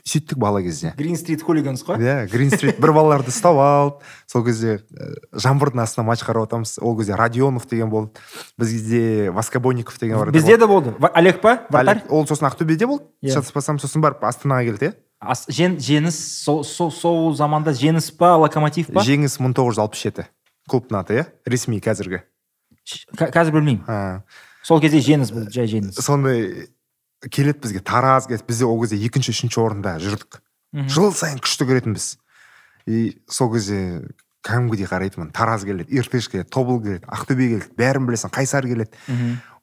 Сөйттік 0.04 0.38
бала 0.38 0.62
кезде. 0.62 0.94
Грин 0.96 1.16
Стрит 1.16 1.42
Хулиганс 1.42 1.84
қой. 1.84 1.98
иә 2.00 2.26
грин 2.30 2.50
стрит 2.50 2.80
бір 2.80 2.92
балаларды 2.92 3.28
ұстап 3.30 3.58
алып 3.60 4.00
сол 4.26 4.44
кезде 4.44 4.80
ә, 4.96 5.12
жаңбырдың 5.36 5.82
астында 5.84 6.06
матч 6.06 6.24
қарап 6.24 6.48
отырмыз 6.48 6.78
ол 6.80 6.96
кезде 6.98 7.14
радионов 7.14 7.68
деген 7.68 7.90
болды. 7.90 8.10
Бізде 8.58 9.30
воскобойников 9.30 9.98
деген 10.00 10.18
бар 10.18 10.30
Бізде 10.32 10.56
де 10.56 10.66
болды. 10.66 10.94
Олег 11.14 11.40
па? 11.40 11.66
Вратарь? 11.70 12.02
Ол 12.08 12.26
сосын 12.26 12.48
ақтөбеде 12.48 12.86
болды. 12.86 13.04
Иә. 13.22 13.34
шатаспасам 13.34 13.78
сосын 13.78 14.00
барып 14.00 14.24
астанаға 14.24 14.64
келді 14.64 14.86
иә. 14.90 14.94
Ас- 15.20 15.46
жен- 15.48 15.76
жеңіс 15.78 16.16
сол, 16.42 16.64
сол, 16.64 16.90
сол 16.90 17.34
заманда 17.36 17.70
жеңіс 17.70 18.10
па 18.16 18.34
локомотив 18.36 18.88
па? 18.92 19.00
Жеңіс 19.06 19.38
1967 19.38 20.24
клубтың 20.68 20.98
аты 20.98 21.14
иә? 21.20 21.26
Ресми 21.46 21.78
қазіргі. 21.80 22.22
Қазір 23.16 23.52
білмеймін. 23.54 23.84
А, 23.86 24.22
сол 24.66 24.80
кезде 24.82 24.98
жеңіс 24.98 25.30
болды 25.32 25.52
жай 25.54 25.68
жеңіс. 25.70 26.00
Сондай 26.02 26.66
келеді 27.30 27.58
бізге 27.62 27.80
тараз 27.80 28.26
келеді 28.26 28.44
бізде 28.48 28.64
ол 28.66 28.80
кезде 28.82 28.98
екінші 29.06 29.32
үшінші 29.34 29.60
орында 29.62 29.96
жүрдік. 30.02 30.40
Жыл 30.72 31.12
сайын 31.12 31.38
күшті 31.42 31.68
көретінбіз. 31.68 32.06
И 32.86 33.18
сол 33.30 33.52
кезде 33.52 34.08
кәдімгідей 34.42 34.88
қарайтынмын 34.90 35.30
тараз 35.34 35.66
келеді 35.68 35.92
иртыш 35.94 36.28
келеді 36.32 36.50
тобыл 36.50 36.80
келеді 36.82 37.06
ақтөбе 37.06 37.48
келеді 37.52 37.76
бәрін 37.78 38.08
білесің 38.08 38.32
қайсар 38.34 38.66
келеді. 38.66 38.90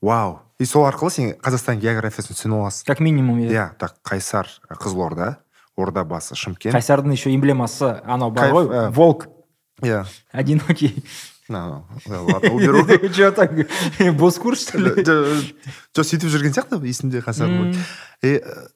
Вау. 0.02 0.40
И 0.60 0.66
сол 0.66 0.86
арқылы 0.88 1.12
сен 1.12 1.34
қазақстан 1.44 1.80
географиясын 1.80 2.36
түсіне 2.36 2.60
аласың. 2.62 2.88
Как 2.88 3.00
минимум 3.04 3.40
иә. 3.44 3.52
Иә 3.52 3.66
так 3.80 3.98
қайсар 4.08 4.48
қызылорда 4.70 5.38
ордабасы 5.76 6.36
шымкент. 6.36 6.76
Қайсардың 6.76 7.12
еще 7.16 7.34
эмблемасы 7.36 8.00
анау 8.06 8.32
бар 8.32 8.52
ғой 8.52 8.68
ә. 8.68 8.90
волк. 8.92 9.28
Иә. 9.82 10.06
Одинокий. 10.32 11.04
На, 11.49 11.85
ладно 12.09 12.53
уберу 12.55 12.87
че 13.13 13.31
так 13.33 13.53
боскур 14.17 14.57
что 14.57 14.79
ли 14.79 14.91
жоқ 15.05 15.53
сөйтіп 16.05 16.31
жүрген 16.33 16.55
сияқты 16.57 16.81
есімде 16.87 17.21
қазір 17.21 17.47
Мм. 17.53 17.75
и 18.23 18.41
ә, 18.41 18.69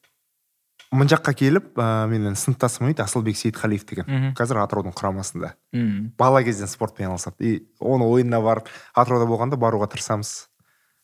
мына 0.93 1.09
жаққа 1.09 1.33
келіп 1.35 1.79
ә, 1.81 2.05
менің 2.13 2.37
сыныптасым 2.37 2.87
дейді 2.91 3.03
асылбек 3.07 3.37
сейітқалиев 3.41 3.85
деген 3.89 4.05
Мгм. 4.09 4.35
қазір 4.37 4.61
атыраудың 4.67 4.93
құрамасында 4.93 5.55
М. 5.73 6.13
бала 6.19 6.43
кезден 6.45 6.69
спортпен 6.69 7.09
айналысады 7.09 7.37
и 7.41 7.67
оның 7.81 8.05
ойынына 8.13 8.41
барып 8.45 8.69
атырауда 8.95 9.25
болғанда 9.29 9.57
баруға 9.57 9.89
тырысамыз 9.89 10.49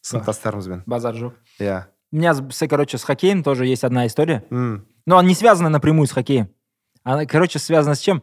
сыныптастарымызбен 0.04 0.82
базар 0.86 1.14
жоқ 1.16 1.32
иә 1.60 1.84
у 2.12 2.16
меня 2.16 2.34
с, 2.34 2.42
с- 2.50 2.68
короче 2.68 2.98
с 2.98 3.04
хоккеем 3.04 3.42
тоже 3.42 3.66
есть 3.66 3.84
одна 3.84 4.06
история 4.06 4.44
М, 4.50 4.86
но 5.06 5.18
она 5.18 5.28
не 5.28 5.34
связана 5.34 5.68
напрямую 5.70 6.06
с 6.06 6.12
хоккеем 6.12 6.48
она 7.04 7.24
короче 7.26 7.58
связана 7.58 7.94
с 7.94 8.00
чем 8.00 8.22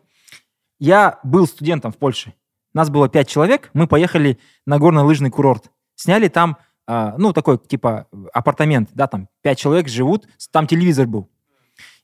я 0.79 1.19
был 1.23 1.47
студентом 1.47 1.91
в 1.91 1.97
Польше 1.97 2.33
нас 2.76 2.90
было 2.90 3.08
пять 3.08 3.28
человек 3.28 3.70
мы 3.72 3.86
поехали 3.86 4.38
на 4.66 4.78
горнолыжный 4.78 5.30
курорт. 5.30 5.70
Сняли 5.94 6.28
там 6.28 6.58
а, 6.86 7.14
ну 7.18 7.32
такой 7.32 7.58
типа 7.58 8.06
апартамент 8.32 8.90
да 8.92 9.06
там 9.06 9.28
пять 9.42 9.58
человек 9.58 9.88
живут 9.88 10.28
там 10.50 10.66
телевизор 10.66 11.06
был. 11.06 11.28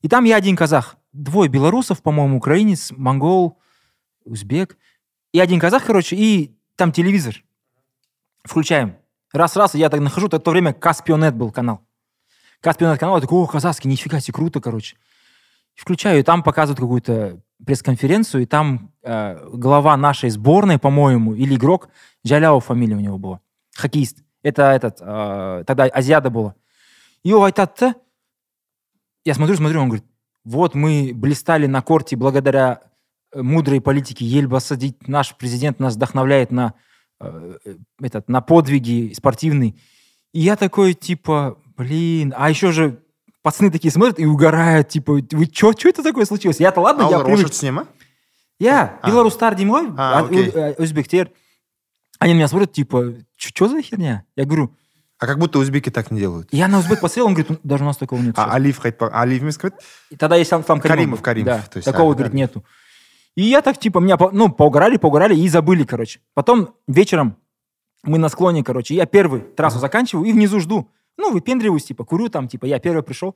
И 0.01 0.09
там 0.09 0.25
я 0.25 0.37
один 0.37 0.57
казах. 0.57 0.97
Двое 1.13 1.51
белорусов 1.51 2.03
по-моему 2.03 2.39
украинец 2.39 2.91
монгол 2.91 3.59
узбек. 4.25 4.77
И 5.33 5.41
один 5.41 5.61
казах 5.61 5.85
короче 5.85 6.17
и 6.17 6.57
там 6.77 6.91
телевизор. 6.91 7.45
Включаем. 8.45 8.97
Раз-раз 9.33 9.75
я 9.75 9.89
так 9.89 10.01
нахожу 10.01 10.29
в 10.29 10.31
то 10.31 10.51
время 10.51 10.73
Каспионет 10.73 11.35
был 11.35 11.51
канал. 11.51 11.81
Каспионет 12.61 12.99
канал, 13.01 13.17
я 13.17 13.21
такой, 13.21 13.39
о, 13.43 13.47
казахский, 13.47 13.91
нифига 13.91 14.21
себе, 14.21 14.35
круто, 14.35 14.61
короче. 14.61 14.97
Включаю, 15.75 16.21
и 16.21 16.23
там 16.23 16.43
показывают 16.43 16.81
какую-то 16.81 17.41
пресс-конференцию, 17.65 18.43
и 18.43 18.47
там 18.47 18.93
э, 19.03 19.49
глава 19.53 19.97
нашей 19.97 20.31
сборной, 20.31 20.79
по-моему, 20.79 21.35
или 21.35 21.55
игрок, 21.55 21.89
Джаляо 22.27 22.61
фамилия 22.61 22.97
у 22.97 23.01
него 23.01 23.19
была, 23.19 23.41
хоккеист. 23.75 24.23
Это 24.43 24.73
этот, 24.73 24.99
э, 25.01 25.65
тогда 25.67 25.85
Азиада 25.85 26.31
было. 26.31 26.55
И 27.23 27.33
айтады 27.33 27.73
да, 27.79 27.95
я 29.25 29.35
смотрю, 29.35 29.57
смотрю, 29.57 29.81
он 29.81 29.89
говорит, 29.89 30.07
вот 30.45 30.75
мы 30.75 31.13
блистали 31.15 31.67
на 31.67 31.83
корте 31.83 32.17
благодаря 32.17 32.81
э, 33.33 33.43
мудрой 33.43 33.81
политике 33.81 34.25
Ельбаса, 34.25 34.77
наш 35.07 35.37
президент 35.37 35.79
нас 35.79 35.95
вдохновляет 35.95 36.51
на, 36.51 36.75
э, 37.21 37.59
этот, 38.01 38.29
на 38.29 38.41
подвиги 38.41 39.13
спортивные. 39.15 39.77
И 40.33 40.41
я 40.41 40.57
такой, 40.57 40.95
типа, 40.95 41.59
блин, 41.77 42.35
а 42.37 42.51
еще 42.51 42.73
же 42.73 43.03
пацаны 43.44 43.72
такие 43.72 43.92
смотрят 43.92 44.20
и 44.20 44.26
угорают, 44.26 44.90
типа, 44.90 45.14
вы 45.32 45.46
чё, 45.48 45.74
чё 45.74 45.90
это 45.90 46.04
такое 46.04 46.26
случилось? 46.26 46.60
Я-то 46.60 46.82
ладно, 46.82 47.08
а 47.08 47.10
я 47.10 47.16
олар 47.18 47.26
привык. 47.26 47.46
орысша 47.46 47.54
түсіне 47.54 47.72
ма 47.72 47.88
Я, 48.60 49.00
А. 49.02 49.08
белорустар 49.10 49.56
деймін 49.56 49.72
ғой, 49.74 49.94
А, 49.98 50.20
а, 50.20 50.24
окей. 50.26 50.50
э, 50.50 50.74
э, 50.78 50.82
өзбектер. 50.84 51.30
Они 52.20 52.34
на 52.34 52.38
меня 52.38 52.48
смотрят, 52.48 52.72
типа, 52.74 53.14
что 53.36 53.68
за 53.70 53.82
херня? 53.82 54.24
Я 54.36 54.46
говорю, 54.46 54.74
а 55.20 55.28
как 55.28 55.38
будто 55.38 55.60
узбеки 55.60 55.90
так 55.92 56.12
не 56.12 56.20
делают 56.20 56.48
я 56.52 56.68
на 56.68 56.80
узбек 56.80 57.00
посмотрел, 57.00 57.28
он 57.28 57.34
говорит, 57.34 57.50
«Ну, 57.52 57.58
даже 57.64 57.84
у 57.84 57.88
нас 57.88 57.98
такого 57.98 58.20
нет. 58.20 58.34
а 58.38 58.54
алиев 58.54 58.80
қайтпа 58.84 59.10
алиев 59.12 59.42
емес 59.44 59.58
кім 59.58 59.70
еді 59.70 59.76
И 60.12 60.16
тогда 60.16 60.36
есть 60.36 60.50
там, 60.50 60.64
там 60.64 60.80
Каримов, 60.80 61.22
Каримов, 61.22 61.46
Да, 61.46 61.62
то 61.72 61.78
есть, 61.78 61.86
такого, 61.86 62.12
а, 62.12 62.14
говорит, 62.16 62.32
да. 62.34 62.38
нету. 62.38 62.64
И 63.36 63.44
я 63.44 63.62
так, 63.62 63.78
типа, 63.80 64.00
меня, 64.00 64.18
по- 64.18 64.32
ну, 64.32 64.50
поугорали, 64.50 64.98
поугорали 64.98 65.36
и 65.36 65.48
забыли, 65.50 65.84
короче. 65.86 66.20
Потом 66.34 66.74
вечером 66.88 67.36
мы 68.04 68.18
на 68.18 68.30
склоне, 68.30 68.64
короче, 68.64 68.96
я 68.96 69.06
первый 69.06 69.42
трассу 69.42 69.80
заканчиваю 69.80 70.26
и 70.26 70.34
внизу 70.34 70.60
жду. 70.60 70.90
Ну, 71.18 71.32
выпендриваюсь, 71.32 71.86
типа, 71.86 72.04
курю 72.06 72.30
там, 72.30 72.48
типа, 72.48 72.66
я 72.66 72.80
первый 72.80 73.02
пришел. 73.04 73.36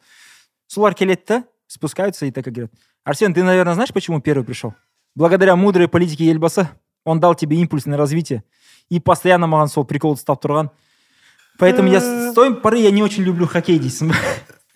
Сулар 0.68 0.94
келетті, 0.94 1.44
спускаются 1.68 2.25
и 2.25 2.32
так 2.32 2.48
и 2.48 2.51
говорят. 2.51 2.72
Арсен, 3.03 3.34
ты, 3.34 3.44
наверное, 3.44 3.74
знаешь, 3.74 3.94
почему 3.94 4.22
первый 4.22 4.44
пришел? 4.44 4.74
Благодаря 5.15 5.56
мудрой 5.56 5.88
политике 5.88 6.25
Ельбаса 6.25 6.70
он 7.03 7.20
дал 7.20 7.36
тебе 7.36 7.58
импульс 7.58 7.86
на 7.86 7.98
развитие. 7.98 8.44
И 8.89 9.00
постоянно 9.00 9.46
маған 9.48 9.68
сол 9.68 9.86
прикол 9.86 10.13
ұстап 10.15 10.41
тұрған. 10.44 10.70
Поэтому 11.58 11.89
я 11.89 12.00
с 12.01 12.32
с 12.32 12.34
той 12.34 12.56
поры 12.56 12.80
я 12.80 12.91
не 12.91 13.03
очень 13.03 13.24
люблю 13.24 13.48
хоккей 13.48 13.80
дейсің 13.80 14.10
ба? 14.10 14.15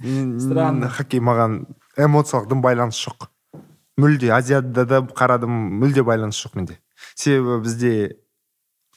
М, 0.04 0.40
Странно. 0.40 0.90
хоккей 0.90 1.20
маған 1.20 1.66
эмоциялық 1.98 2.48
дым 2.48 2.62
байланысы 2.62 3.10
жоқ 3.10 3.30
мүлде 3.98 4.30
азияда 4.32 4.86
да 4.86 5.00
қарадым 5.02 5.50
мүлде 5.80 6.04
байланыс 6.04 6.36
жоқ 6.36 6.56
менде 6.56 6.80
себебі 7.16 7.64
бізде 7.64 8.18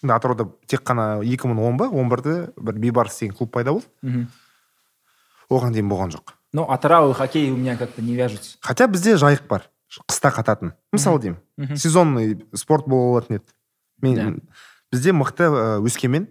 мына 0.04 0.18
атырауда 0.20 0.50
тек 0.68 0.84
қана 0.84 1.24
2010 1.24 1.78
ба 1.80 1.88
11-де 1.88 2.54
бір 2.58 2.80
бейбарыс 2.80 3.20
деген 3.20 3.36
клуб 3.36 3.52
пайда 3.52 3.74
болды. 3.74 4.28
Оған 5.50 5.74
дейін 5.76 5.90
болған 5.90 6.14
жоқ. 6.14 6.36
Ну, 6.54 6.68
атырау 6.70 7.12
и 7.12 7.14
хоккей 7.14 7.50
у 7.52 7.58
меня 7.58 7.78
как-то 7.78 8.02
не 8.02 8.16
вяжутся. 8.16 8.58
хотя 8.62 8.88
бізде 8.88 9.16
жайық 9.16 9.48
бар 9.48 9.70
қыста 10.10 10.32
қататын. 10.34 10.74
Мысалы 10.92 11.20
деймін 11.20 11.78
сезонный 11.78 12.46
спорт 12.54 12.88
бола 12.88 13.18
алатын 13.18 13.38
еді. 13.38 13.46
Мен 14.02 14.16
Да. 14.16 14.58
бізде 14.92 15.12
мықты 15.12 15.82
өскемен. 15.82 16.28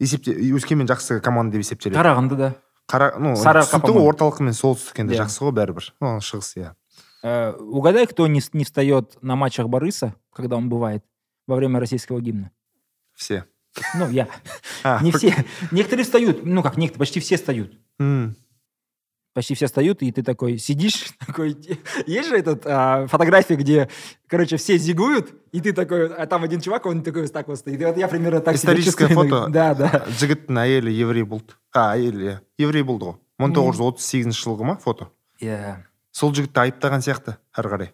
Есепте 0.00 0.32
өскемен 0.34 0.86
жақсы 0.86 1.20
команда 1.20 1.56
деп 1.56 1.62
есептеледі. 1.64 1.96
Қарағанды 1.98 2.36
да. 2.36 2.54
қара 2.90 3.14
ну 3.18 3.32
түсінікті 3.34 3.94
ғой 3.94 4.10
орталық 4.10 4.40
мен 4.42 4.52
солтүстік 4.52 4.98
енді 5.00 5.16
жақсы 5.16 5.44
ғой 5.46 5.54
бәрібір. 5.54 5.92
Ну 6.00 6.18
шығыс 6.20 6.56
иә. 6.58 6.74
Э, 7.22 7.52
угадай, 7.56 8.06
кто 8.06 8.26
не, 8.26 8.40
встает 8.40 9.16
на 9.22 9.34
матчах 9.36 9.68
Бориса, 9.68 10.14
когда 10.30 10.56
он 10.56 10.68
бывает? 10.68 11.02
во 11.47 11.55
время 11.55 11.79
российского 11.79 12.21
гимна. 12.21 12.51
все 13.15 13.45
Ну, 13.95 14.09
я. 14.09 14.27
А, 14.83 15.01
Не 15.03 15.11
пр- 15.11 15.19
все. 15.19 15.45
Некоторые 15.71 16.03
встают. 16.03 16.43
Ну, 16.45 16.63
как 16.63 16.77
некоторые, 16.77 16.99
почти 16.99 17.19
все 17.19 17.35
встают. 17.37 17.71
М, 17.99 18.35
Почти 19.33 19.53
все 19.53 19.67
встают, 19.67 20.01
и 20.01 20.11
ты 20.11 20.23
такой 20.23 20.57
сидишь, 20.57 21.13
такой... 21.25 21.55
Есть 22.07 22.29
же 22.29 22.35
этот 22.37 22.63
а, 22.65 23.05
фотография, 23.07 23.55
где, 23.55 23.87
короче, 24.27 24.57
все 24.57 24.75
зигуют, 24.77 25.31
и 25.51 25.61
ты 25.61 25.71
такой, 25.71 26.11
а 26.13 26.25
там 26.25 26.43
один 26.43 26.59
чувак, 26.61 26.87
он 26.87 27.03
такой 27.03 27.21
вот 27.21 27.31
так 27.31 27.47
вот 27.47 27.59
стоит. 27.59 27.79
И 27.79 27.85
вот 27.85 27.95
я 27.95 28.07
примерно 28.07 28.41
так 28.41 28.57
себя 28.57 28.73
историческое 28.73 29.05
чувствую. 29.07 29.29
фото 29.29 29.47
Да, 29.51 29.75
да. 29.75 30.05
жігіттің 30.19 30.57
әйелі 30.65 30.91
еврей 30.91 31.23
болды 31.23 31.53
а 31.71 31.93
әйелі 31.95 32.25
иә 32.25 32.39
еврей 32.57 32.83
болды 32.83 33.05
ғой 33.05 33.15
мың 33.39 33.53
тоғыз 33.53 33.77
жүз 33.77 33.93
отыз 33.93 34.05
сегізінші 34.09 34.43
жылғы 34.43 34.65
ма 34.65 34.75
фото 34.81 35.11
Иә. 35.39 35.85
сол 36.11 36.33
жігітті 36.33 36.65
айыптаған 36.65 37.05
сияқты 37.05 37.37
әрі 37.55 37.69
қарай 37.75 37.89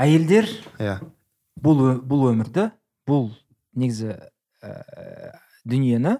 Әйелдер 0.00 0.48
иә 0.80 0.96
бұл 1.60 1.80
ö- 1.96 2.00
бұл 2.00 2.30
өмірді 2.32 2.70
бұл 3.08 3.30
негізі 3.74 4.16
ә, 4.62 5.32
дүниені 5.64 6.18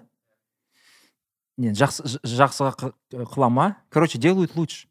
не 1.57 1.71
жақсы 1.77 2.05
ж- 2.07 2.19
жақсыға 2.23 2.73
қы- 2.75 2.93
қылама 3.29 3.75
короче 3.89 4.17
делают 4.17 4.55
лучше 4.55 4.87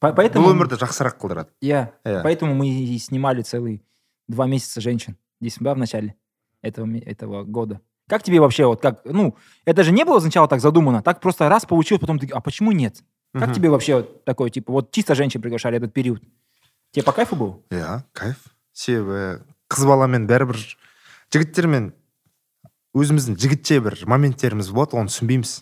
По- 0.00 0.12
поэтому 0.12 0.48
бұл 0.48 0.54
өмірді 0.56 0.76
жақсырақ 0.80 1.18
қылдырады 1.20 1.50
я 1.60 1.94
Иә. 2.04 2.22
поэтому 2.22 2.54
мы 2.54 2.68
и 2.68 2.98
снимали 2.98 3.42
целый 3.42 3.82
два 4.28 4.46
месяца 4.46 4.80
женщин 4.80 5.16
здесь 5.40 5.56
да, 5.60 5.74
в 5.74 5.78
начале 5.78 6.14
этого 6.62 6.84
ме- 6.86 7.00
этого 7.00 7.44
года 7.44 7.80
как 8.08 8.22
тебе 8.22 8.40
вообще 8.40 8.66
вот 8.66 8.80
как 8.82 9.04
ну 9.04 9.36
это 9.64 9.84
же 9.84 9.92
не 9.92 10.04
было 10.04 10.20
сначала 10.20 10.48
так 10.48 10.60
задумано 10.60 11.02
так 11.02 11.20
просто 11.20 11.48
раз 11.48 11.64
получилось 11.66 12.00
потом 12.00 12.18
ты 12.18 12.26
а 12.32 12.40
почему 12.40 12.72
нет 12.72 13.02
как 13.32 13.48
Мгм. 13.48 13.54
тебе 13.54 13.68
вообще 13.70 13.96
вот 13.96 14.24
такой 14.24 14.50
типа 14.50 14.72
вот 14.72 14.90
чисто 14.92 15.14
женщин 15.14 15.40
приглашали 15.42 15.76
этот 15.76 15.92
период 15.92 16.22
тебе 16.90 17.02
по 17.04 17.12
кайфу 17.12 17.36
было 17.36 17.62
иә 17.70 18.02
кайф 18.12 18.36
себебі 18.73 19.43
қыз 19.71 19.85
баламен 19.87 20.25
бәрібір 20.29 20.59
жігіттермен 21.33 21.91
өзіміздің 22.93 23.37
жігітше 23.41 23.79
бір 23.85 23.97
моменттеріміз 24.09 24.69
болады 24.73 24.99
оны 24.99 25.13
түсінбейміз. 25.13 25.53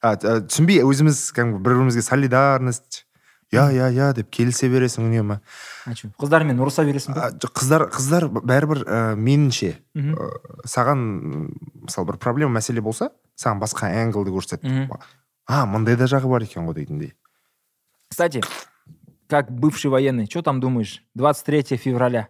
А, 0.00 0.16
түсінбей 0.16 0.82
өзіміз 0.84 1.22
кәдімгі 1.36 1.60
бір 1.60 1.76
бірімізге 1.78 2.04
солидарность 2.04 3.04
иә 3.52 3.66
иә 3.74 3.88
иә 3.96 4.10
деп 4.16 4.30
келісе 4.32 4.68
бересің 4.72 5.08
үнемі. 5.08 5.40
Қыздармен 6.20 6.60
ұрыса 6.62 6.84
бересің 6.86 7.16
ба 7.16 7.30
қыздар 7.34 7.88
қыздар 7.92 8.28
бәрібір 8.30 8.84
ә, 8.84 9.00
меніңше 9.16 9.72
ә, 9.74 10.28
саған 10.68 11.02
мысалы 11.88 12.12
бір 12.12 12.20
проблема 12.22 12.60
мәселе 12.60 12.84
болса 12.84 13.10
саған 13.40 13.60
басқа 13.64 13.90
әңгілді 14.04 14.36
көрсетеді. 14.36 14.86
А 15.50 15.64
мындай 15.66 15.96
да 15.98 16.06
жағы 16.06 16.30
бар 16.30 16.44
екен 16.46 16.68
ғой 16.68 16.76
дейтіндей. 16.78 17.14
Кстати, 18.10 18.42
как 19.30 19.50
бывший 19.50 19.86
военный, 19.90 20.26
что 20.28 20.42
там 20.42 20.60
думаешь? 20.60 21.02
23 21.14 21.76
февраля. 21.76 22.28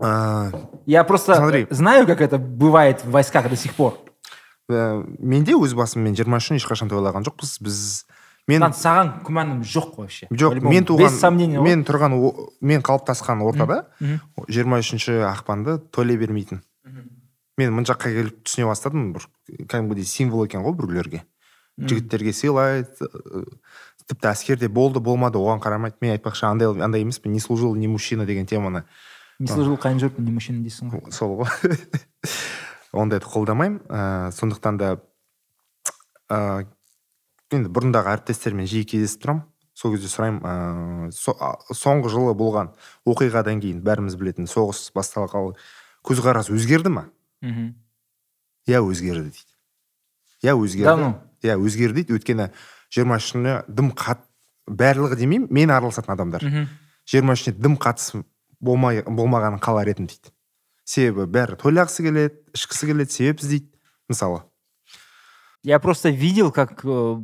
ә, 0.00 0.50
Я 0.86 1.04
просто 1.04 1.34
Смотри. 1.36 1.66
знаю, 1.70 2.06
как 2.06 2.20
это 2.20 2.38
бывает 2.38 3.04
в 3.04 3.10
войсках 3.10 3.48
до 3.48 3.56
сих 3.56 3.74
пор. 3.74 3.98
ә, 4.70 5.04
менде 5.18 5.52
өз 5.52 5.74
басым 5.76 6.02
мен 6.02 6.14
жиырма 6.16 6.38
үшін 6.40 6.56
ешқашан 6.56 6.88
тойлаған 6.88 7.22
жоқпыз 7.26 7.58
біз 7.60 8.06
мен 8.48 8.62
саған 8.72 9.22
күмәнім 9.22 9.60
жоқ 9.62 9.90
қой 9.94 10.06
вообще. 10.08 10.26
жоқ 10.32 10.50
По-любому. 10.56 10.70
мен 10.72 10.84
туған 10.84 10.98
Без 10.98 11.20
сомнения. 11.20 11.58
ғой. 11.60 11.64
мен 11.64 11.84
тұрған 11.84 12.12
о- 12.16 12.48
мен 12.62 12.80
қалыптасқан 12.80 13.42
ортада 13.44 13.86
Мгм. 14.00 14.20
жиырма 14.48 14.78
үшінші 14.80 15.20
ақпанды 15.28 15.78
тойлай 15.92 16.16
бермейтін 16.16 16.62
мен 17.58 17.72
мына 17.76 17.84
жаққа 17.84 18.08
келіп 18.10 18.42
түсіне 18.42 18.66
бастадым 18.66 19.12
бір 19.12 19.28
кәдімгідей 19.68 20.04
символ 20.04 20.46
екен 20.46 20.64
ғой 20.64 20.72
біреулерге 20.74 21.22
жігіттерге 21.78 22.32
сыйлайды 22.32 22.88
э, 23.04 23.44
тіпті 24.10 24.28
әскерде 24.30 24.68
болды 24.68 25.00
болмады. 25.00 25.38
Оған 25.40 25.62
қарамайды 25.64 25.96
мен 26.00 26.14
айтпақшы 26.16 26.46
андай 26.48 26.68
андай 26.84 27.02
емеспін. 27.04 27.32
Не 27.32 27.40
служил 27.40 27.74
не 27.74 27.88
мужчина 27.88 28.26
деген 28.26 28.46
теманы. 28.46 28.84
Не 29.38 29.48
служил 29.48 29.76
қайын 29.80 29.98
жұрт 30.02 30.18
не 30.20 30.30
мужчина 30.30 30.62
дейсің 30.64 30.92
ғой. 30.92 31.12
сол 31.12 31.40
ғой. 31.42 31.78
Ондайды 32.92 33.26
қолдамаймын. 33.26 33.80
Ә, 33.88 34.30
сондықтан 34.36 34.76
да 34.78 34.90
ә, 36.30 36.66
енді 37.54 37.70
бұрындағы 37.74 38.12
әріптестермен 38.14 38.68
жиі 38.70 38.86
кездесіп 38.86 39.24
тұрамын. 39.24 39.42
Сол 39.74 39.96
кезде 39.96 40.06
сұраймын 40.12 40.44
ә, 40.46 41.10
со- 41.10 41.34
а, 41.42 41.56
соңғы 41.74 42.12
жылы 42.12 42.34
болған 42.38 42.70
оқиғадан 43.10 43.58
кейін 43.64 43.80
бәріміз 43.82 44.14
білетін 44.20 44.46
соғыс 44.46 44.92
басталғалы 44.94 45.56
көзқарас 46.06 46.52
өзгерді 46.54 46.92
ма? 46.94 47.08
Мгм. 47.42 47.72
иә 48.70 48.78
өзгерді 48.86 49.32
дейді. 49.34 49.50
Иә 50.46 50.54
өзгерді. 50.54 51.10
Иә 51.42 51.58
өзгерді 51.58 52.04
дейді. 52.04 52.14
Өйткені 52.14 52.46
жиырма 52.93 53.17
үшіне 53.21 53.63
дым 53.67 53.91
қат 53.91 54.23
барлығы 54.69 55.15
демеймін 55.19 55.47
мен 55.51 55.69
араласатын 55.71 56.13
адамдар 56.13 56.43
Мгм. 56.45 56.67
жиырма 57.09 57.33
үшіне 57.37 57.55
дым 57.57 57.77
қатыс 57.77 58.23
болмай 58.59 59.01
болмағанын 59.03 59.59
қалар 59.61 59.89
едім 59.89 60.07
дейді 60.07 60.33
себебі 60.85 61.25
бәрі 61.31 61.55
тойлағысы 61.61 62.03
келеді 62.05 62.35
ішкісі 62.53 62.87
келеді 62.91 63.11
себеп 63.11 63.39
іздейді 63.41 63.69
мысалы 64.09 64.41
Я 65.63 65.79
просто 65.79 66.09
видел, 66.09 66.51
как, 66.53 66.85
э, 66.85 67.17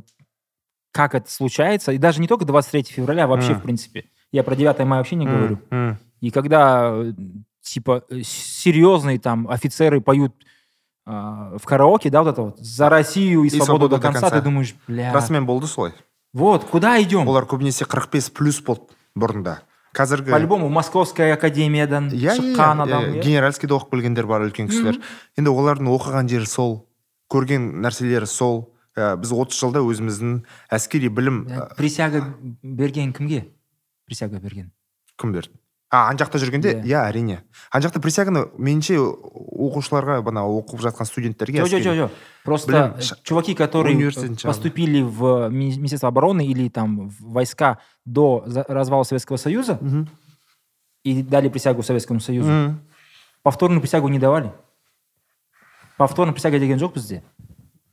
как 0.92 1.16
это 1.16 1.30
случается. 1.32 1.94
И 1.94 1.98
даже 1.98 2.20
не 2.20 2.28
только 2.28 2.44
23 2.44 2.92
февраля, 2.92 3.24
а 3.24 3.28
вообще, 3.28 3.54
М. 3.54 3.60
в 3.60 3.64
принципе. 3.64 4.10
Я 4.34 4.44
про 4.44 4.56
9 4.58 4.80
мая 4.86 5.00
вообще 5.00 5.16
не 5.16 5.26
М, 5.26 5.32
говорю. 5.32 5.60
м. 5.72 5.98
И 6.20 6.32
когда, 6.32 6.92
э, 6.94 7.14
типа, 7.62 8.04
э, 8.10 8.24
серьезные 8.24 9.20
там 9.20 9.48
офицеры 9.48 10.02
поют 10.02 10.34
а, 11.11 11.59
в 11.59 11.65
караоке, 11.67 12.09
да, 12.11 12.23
вот 12.23 12.33
это 12.33 12.43
вот, 12.43 12.59
за 12.59 12.89
Россию 12.89 13.43
и, 13.43 13.51
свободу, 13.51 13.89
до 13.89 13.99
конца, 13.99 14.31
ты 14.31 14.41
думаешь, 14.41 14.77
бля, 14.87 15.13
расымен 15.13 15.45
болды 15.45 15.67
солай. 15.67 15.93
Вот, 16.33 16.65
куда 16.65 17.03
идем? 17.03 17.27
олар 17.27 17.45
көбінесе 17.51 17.85
45 17.85 18.33
плюс 18.33 18.61
болды 18.63 18.95
бұрында. 19.19 19.59
Қазіргі 19.93 20.31
По-любому, 20.31 20.69
Московская 20.69 21.35
академиядан 21.35 22.13
иә 22.15 22.31
иә, 22.31 22.37
шыққан 22.39 22.85
адам, 22.85 23.03
иә 23.03 23.17
иә? 23.19 23.23
генеральскийде 23.25 23.75
оқып 23.75 23.91
келгендер 23.97 24.29
бар 24.31 24.45
үлкен 24.47 24.71
кісілер. 24.71 25.01
Енді 25.35 25.51
олардың 25.51 25.91
оқыған 25.91 26.31
жері 26.31 26.47
сол 26.47 26.77
көрген 27.27 27.83
нәрселері 27.83 28.31
сол. 28.31 28.69
Ә, 28.95 29.17
біз 29.19 29.31
30 29.35 29.59
жылда 29.59 29.83
өзіміздің 29.87 30.45
әскери 30.71 31.11
білім 31.11 31.43
Иә, 31.47 31.59
ә, 31.59 31.75
присяга 31.79 32.23
берген 32.63 33.13
кімге? 33.13 33.49
Присяга 34.07 34.39
берген. 34.39 34.71
кім 35.19 35.33
берді? 35.33 35.55
А 35.91 36.09
ана 36.09 36.19
жақта 36.19 36.39
жүргенде 36.39 36.73
Иә. 36.81 36.85
иә 36.87 37.01
әрине 37.11 37.41
ана 37.73 37.83
жақта 37.83 38.01
присяганы 38.01 38.45
меніңше 38.59 38.95
оқушыларға 39.01 40.21
мына 40.23 40.45
оқып 40.47 40.81
жатқан 40.81 41.05
студенттерге 41.05 41.59
Жо, 41.61 41.67
жо, 41.67 41.77
әскери- 41.79 41.83
жо, 41.83 41.95
жо. 41.95 42.11
Просто 42.45 42.69
Блин, 42.69 42.95
э, 42.99 43.23
чуваки, 43.25 43.55
которые 43.55 43.97
поступили 44.43 45.03
в 45.03 45.49
Мини- 45.51 45.77
Министерство 45.79 46.09
обороны 46.09 46.47
или 46.47 46.69
там 46.69 47.09
в 47.09 47.33
войска 47.33 47.79
до 48.05 48.45
развала 48.69 49.03
Советского 49.03 49.37
Союза 49.37 49.79
Мгм. 49.81 50.09
и 51.05 51.23
дали 51.23 51.49
присягу 51.49 51.83
Советскому 51.83 52.21
Союзу, 52.21 52.51
Мгм. 52.51 52.81
повторную 53.43 53.81
присягу 53.81 54.09
не 54.09 54.19
давали. 54.19 54.53
Повторная 55.97 56.33
присяга 56.33 56.59
деген 56.59 56.79
жоқ 56.79 56.95
бізде. 56.95 57.23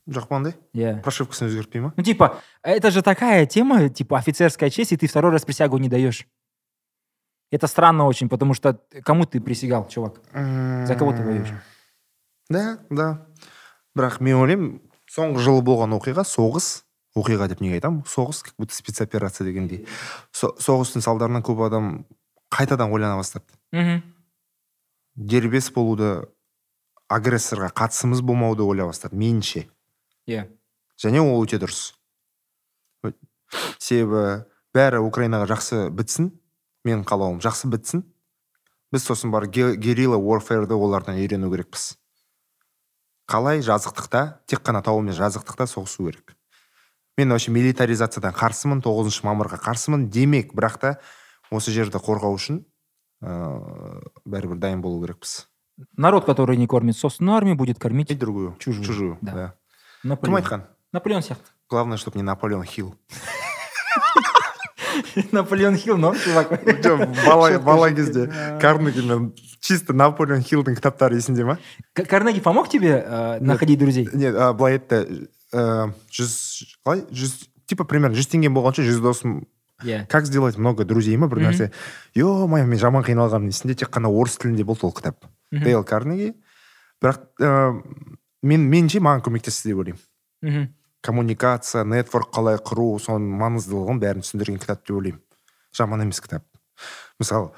жоқ 0.08 0.26
па 0.28 0.36
андай 0.36 0.54
Иә. 0.74 1.02
прошивкасын 1.02 1.48
өзгертпей 1.48 1.80
ма 1.82 1.92
Ну, 1.96 2.02
типа, 2.02 2.38
это 2.62 2.90
же 2.90 3.02
такая 3.02 3.44
тема, 3.44 3.90
типа, 3.90 4.16
офицерская 4.18 4.70
честь, 4.70 4.92
и 4.92 4.96
ты 4.96 5.06
второй 5.06 5.32
раз 5.32 5.44
присягу 5.44 5.76
не 5.76 5.88
даешь. 5.90 6.26
Это 7.50 7.66
странно 7.66 8.06
очень, 8.06 8.28
потому 8.28 8.54
что 8.54 8.78
кому 9.04 9.24
ты 9.24 9.40
присягал, 9.40 9.88
чувак? 9.88 10.20
За 10.32 10.94
кого 10.98 11.12
ты 11.12 11.22
воюешь? 11.22 11.52
да 12.50 12.78
да 12.88 13.26
бірақ 13.96 14.20
мен 14.24 14.36
ойлаймын 14.40 14.80
соңғы 15.10 15.42
жылы 15.44 15.60
болған 15.66 15.92
оқиға 15.98 16.22
соғыс 16.24 16.82
оқиға 17.16 17.48
деп 17.50 17.60
неге 17.60 17.74
айтамын 17.76 18.04
соғыс 18.08 18.40
как 18.42 18.54
будто 18.56 18.72
спецоперация 18.74 19.44
дегендей 19.44 19.82
Со- 20.32 20.54
соғыстың 20.56 21.04
салдарынан 21.04 21.42
көп 21.44 21.60
адам 21.66 22.06
қайтадан 22.48 22.88
ойлана 22.92 23.18
бастады 23.20 23.44
Мгм. 23.72 24.00
дербес 25.16 25.68
болуды 25.76 26.24
агрессорға 27.12 27.68
қатысымыз 27.68 28.22
болмауды 28.24 28.62
ойлай 28.64 28.86
бастады 28.88 29.12
меніңше 29.16 29.66
Иә. 30.26 30.48
және 30.96 31.20
ол 31.20 31.44
өте 31.44 31.58
дұрыс 31.60 31.92
себебі 33.78 34.44
бәрі 34.72 35.04
украинаға 35.04 35.50
жақсы 35.52 35.90
бітсін 35.90 36.32
менің 36.88 37.04
қалауым 37.04 37.38
жақсы 37.44 37.68
бітсін. 37.68 38.02
Біз 38.92 39.04
сосын 39.04 39.30
барып 39.30 39.52
ге- 39.52 39.76
герилла 39.76 40.16
warfare'ды 40.16 40.72
олардан 40.74 41.20
үйрену 41.20 41.50
керекпіз. 41.52 41.98
Қалай 43.28 43.60
жазықтықта 43.60 44.40
тек 44.48 44.62
қана 44.64 44.80
тау 44.82 45.02
емес 45.02 45.16
жазықтықта 45.20 45.66
соғысу 45.68 46.06
керек. 46.08 46.34
Мен 47.18 47.28
вообще 47.30 47.50
милитаризациядан 47.52 48.32
қарсымын 48.32 48.80
тоғызыншы 48.80 49.26
мамырға 49.26 49.58
қарсымын. 49.60 50.08
Демек 50.08 50.54
бірақ 50.54 50.78
та 50.80 50.94
осы 51.50 51.72
жерді 51.74 51.98
қорғау 52.00 52.38
үшін 52.38 52.62
ыыы 53.20 54.00
бәрібір 54.24 54.56
дайын 54.62 54.80
болу 54.80 55.02
керекпіз. 55.04 55.46
Народ, 55.96 56.24
который 56.24 56.56
не 56.56 56.66
кормит 56.66 56.96
собственную 56.96 57.36
армию, 57.36 57.56
будет 57.56 57.78
кормить 57.78 58.10
и 58.10 58.14
другую. 58.14 58.56
Чужую, 58.58 58.84
чужую 58.84 59.18
да. 59.20 59.54
да. 60.04 60.16
Кім 60.16 60.34
айтқан 60.36 60.62
Наполеон 60.92 61.20
сияқты. 61.22 61.44
главное 61.68 61.98
чтобы 61.98 62.16
не 62.18 62.22
наполеон 62.22 62.64
хилл. 62.64 62.94
Наполеон 65.32 65.76
Хилл, 65.76 65.96
но 65.96 66.14
чувак. 66.14 66.50
Шутка, 66.66 67.58
бала 67.60 67.90
кезде 67.92 68.30
карнеги 68.60 69.00
мен 69.00 69.32
чисто 69.60 69.92
наполеон 69.92 70.42
хиллдің 70.42 70.76
кітаптары 70.78 71.18
есіңде 71.18 71.44
ма 71.44 71.58
Карнеги 71.94 72.40
помог 72.40 72.68
тебе 72.68 73.02
э, 73.04 73.38
находить 73.40 73.78
друзей? 73.78 74.08
нет 74.12 74.34
былай 74.56 74.78
айтты 74.78 75.28
ә, 75.52 75.90
жүз 76.10 76.34
қалай 76.86 77.04
жүз 77.10 77.48
типа 77.66 77.84
примерно 77.84 78.16
жүз 78.16 78.30
теңгем 78.30 78.54
болғанша 78.54 78.86
жүз 78.86 79.00
досым 79.02 79.46
Иә. 79.84 80.06
как 80.08 80.26
сделать 80.26 80.56
много 80.58 80.84
друзей? 80.84 81.16
Ма 81.16 81.28
бір 81.28 81.38
нәрсе 81.48 81.70
е 82.14 82.24
мое 82.24 82.64
мен 82.66 82.78
жаман 82.78 83.04
қиналғанмын 83.06 83.52
есімде 83.52 83.76
тек 83.78 83.90
қана 83.94 84.10
орыс 84.10 84.38
тілінде 84.38 84.64
болды 84.64 84.86
ол 84.86 84.92
кітап 84.92 85.26
дейл 85.52 85.84
карнеги. 85.84 86.34
Бірақ 87.02 87.22
мен 88.42 88.64
меніңше 88.66 88.98
маған 88.98 89.22
көмектесті 89.22 89.70
деп 89.70 89.78
ойлаймын. 89.78 90.02
Мгм. 90.42 90.66
Коммуникация 91.02 91.84
нетворк 91.84 92.30
қалай 92.34 92.58
құру 92.58 92.98
соның 93.02 93.28
маңыздылығын 93.42 94.00
бәрін 94.02 94.24
түсіндірген 94.26 94.58
кітап 94.62 94.82
деп 94.86 94.96
ойлаймын 94.98 95.20
жаман 95.76 96.02
емес 96.06 96.20
кітап 96.24 96.44
мысалы 97.20 97.50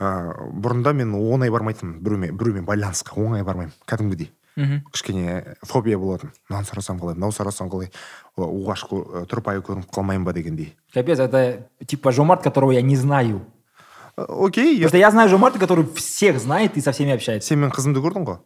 ыыы 0.00 0.50
бұрында 0.64 0.92
мен 0.96 1.14
оңай 1.16 1.50
бармайтынмын 1.52 2.00
біреумен 2.04 2.36
біреумен 2.36 2.66
байланысқа 2.68 3.16
оңай 3.20 3.44
бармаймын 3.44 3.74
кәдімгідей 3.88 4.32
Мгм. 4.56 4.86
кішкене 4.88 5.56
фобия 5.68 5.98
болатын 6.00 6.30
мынаны 6.48 6.64
сұрасам 6.64 6.96
қалай 6.96 7.12
мынау 7.18 7.28
сұрасам 7.36 7.68
қалай 7.68 7.90
оғаш 8.40 8.86
тұрпайы 9.28 9.60
көрініп 9.60 9.90
қалмайын 9.92 10.24
ба 10.24 10.32
дегендей 10.32 10.70
Капец, 10.94 11.18
это 11.20 11.68
типа 11.84 12.10
Жомарт, 12.10 12.42
которого 12.42 12.70
я 12.72 12.80
не 12.80 12.96
знаю. 12.96 13.42
Э, 14.16 14.22
окей 14.22 14.76
Потому 14.76 14.88
что 14.88 14.96
я 14.96 15.10
знаю 15.10 15.28
Жомарта, 15.28 15.58
который 15.58 15.84
всех 15.96 16.40
знает 16.40 16.74
и 16.78 16.80
со 16.80 16.92
всеми 16.92 17.12
общается. 17.12 17.46
сен 17.48 17.60
менің 17.60 17.74
қызымды 17.76 18.00
көрдің 18.00 18.24
ғой 18.24 18.38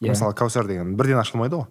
Иә. 0.00 0.08
мысалы 0.08 0.32
кәусар 0.32 0.66
деген 0.66 0.96
бірден 0.96 1.18
ашылмайды 1.18 1.56
ғой 1.56 1.66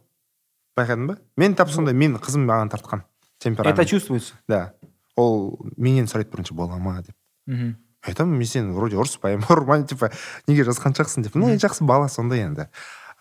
байқадың 0.78 1.08
ба? 1.10 1.18
Мен 1.38 1.56
тап 1.56 1.70
сондай 1.74 1.94
мен 1.98 2.16
қызым 2.22 2.46
маған 2.48 2.72
тартқан 2.72 3.04
темперамент. 3.40 3.80
Это 3.80 3.86
чувствуется. 3.90 4.36
да. 4.48 4.74
Ол 5.16 5.58
менен 5.78 6.06
сұрайды 6.06 6.32
бірінші 6.32 6.54
бола 6.54 6.78
ма? 6.78 7.02
деп. 7.02 7.16
Мгм. 7.48 7.76
айтамын 8.08 8.38
мен 8.38 8.48
сені 8.48 8.74
вроде 8.76 8.98
ұрыспаймын 9.00 9.48
ұрмаймын 9.52 9.88
типа 9.90 10.12
неге 10.48 10.64
жазған 10.68 10.96
деп. 11.24 11.36
Ну 11.36 11.50
жақсы 11.50 11.86
бала 11.86 12.08
сондай 12.10 12.46
енді. 12.46 12.70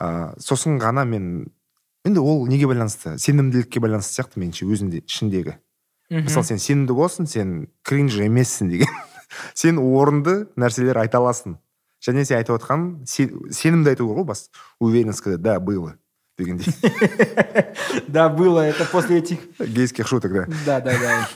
Ыыы 0.00 0.36
сосын 0.38 0.78
ғана 0.78 1.04
мен 1.04 1.50
енді 2.04 2.20
ол 2.20 2.46
неге 2.46 2.66
байланысты? 2.66 3.16
Сенімділікке 3.18 3.80
байланысты 3.80 4.20
сияқты 4.20 4.40
меніңше 4.40 4.66
өзінде 4.68 5.02
ішіндегі. 5.06 5.56
Мгм. 6.10 6.26
мысалы 6.28 6.44
сен 6.44 6.58
сенімді 6.58 6.94
болсың 6.94 7.26
сен 7.26 7.68
кринж 7.82 8.20
емессің 8.20 8.70
деген. 8.70 8.88
Сен 9.54 9.78
орынды 9.82 10.46
нәрселер 10.56 11.00
айта 11.00 11.18
аласың. 11.18 11.56
Және 11.98 12.22
сен 12.24 12.38
айтып 12.38 12.60
отқан 12.60 12.84
сенімді 13.10 13.90
айту 13.90 14.06
керек 14.06 14.20
ғой 14.20 14.24
бас 14.28 14.50
уверен 14.78 15.12
сказать 15.12 15.42
да 15.42 15.58
было. 15.58 15.96
Дегендей 16.38 16.72
Да, 18.08 18.28
было 18.28 18.60
это 18.60 18.84
после 18.84 19.18
этих... 19.18 19.38
гейских 19.58 20.06
шуток 20.06 20.32
да 20.32 20.46
Да, 20.66 20.80
да, 20.80 20.92
да. 20.98 21.28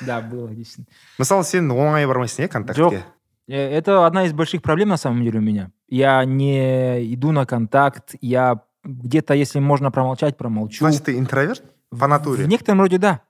Да, 0.00 0.20
было, 0.20 0.48
действительно. 0.48 0.86
мысалы 1.18 1.44
сен 1.44 1.70
оңай 1.70 2.06
бармайсың 2.06 2.44
Жоқ. 2.44 2.48
контактке 2.48 3.04
Э, 3.48 3.78
Это 3.78 4.06
одна 4.06 4.24
из 4.24 4.32
больших 4.32 4.62
проблем 4.62 4.88
на 4.88 4.96
самом 4.96 5.22
деле 5.22 5.38
у 5.38 5.42
меня. 5.42 5.70
Я 5.88 6.24
не 6.24 7.14
иду 7.14 7.32
на 7.32 7.46
контакт, 7.46 8.14
я 8.20 8.62
где-то, 8.84 9.34
если 9.34 9.60
можно 9.60 9.90
промолчать, 9.90 10.36
промолчу. 10.36 10.78
значит 10.78 11.04
ты 11.04 11.18
интроверт 11.18 11.62
по 11.90 12.06
натуре 12.06 12.44
В 12.44 12.48
некотором 12.48 12.80
роде 12.80 12.98
да. 12.98 13.20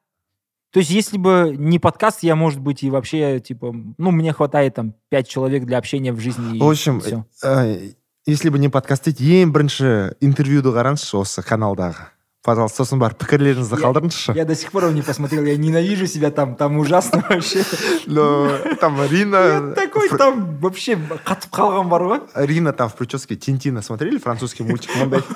То 0.72 0.80
есть, 0.80 0.90
если 0.90 1.16
бы 1.16 1.54
не 1.56 1.78
подкаст, 1.78 2.22
я, 2.22 2.34
может 2.36 2.60
быть, 2.60 2.82
и 2.82 2.90
вообще, 2.90 3.40
типа, 3.40 3.74
ну, 3.96 4.10
мне 4.10 4.32
хватает 4.32 4.74
там 4.74 4.94
пять 5.08 5.28
человек 5.28 5.64
для 5.64 5.78
общения 5.78 6.12
в 6.12 6.20
жизни. 6.20 6.58
в 6.58 6.68
общем 6.68 7.00
всё. 7.00 7.24
э, 7.42 7.92
если 8.27 8.49
бы 8.49 8.59
не 8.59 8.69
подкаст 8.69 9.05
дейді 9.09 9.41
ең 9.43 9.51
бірінші 9.51 10.15
интервьюді 10.21 10.69
қараңызшы 10.75 11.17
осы 11.21 11.41
каналдағы 11.41 12.09
пожалуйста 12.45 12.83
сосын 12.83 12.97
барып 13.01 13.17
пікірлеріңізді 13.21 13.77
Я- 13.77 13.81
қалдырыңызшы 13.85 14.35
Я 14.35 14.45
до 14.45 14.55
сих 14.55 14.71
пор 14.71 14.85
его 14.85 14.93
не 14.93 15.01
посмотрел, 15.03 15.45
я 15.45 15.57
ненавижу 15.57 16.07
себя 16.07 16.31
там, 16.31 16.55
там 16.55 16.77
ужасно 16.79 17.23
вообще. 17.29 17.63
но 18.07 18.57
там 18.79 18.97
Я 18.97 19.07
рина 19.07 19.73
такой 19.75 20.09
там 20.09 20.57
вообще 20.59 20.95
қатып 20.95 21.49
қалған 21.51 21.89
бар 21.89 22.01
ғой. 22.01 22.21
рина 22.35 22.73
там 22.73 22.89
в 22.89 22.95
прическе 22.95 23.35
тинтина 23.35 23.81
смотрели 23.81 24.17
французский 24.17 24.63
мультик 24.63 24.95
мындай 24.95 25.21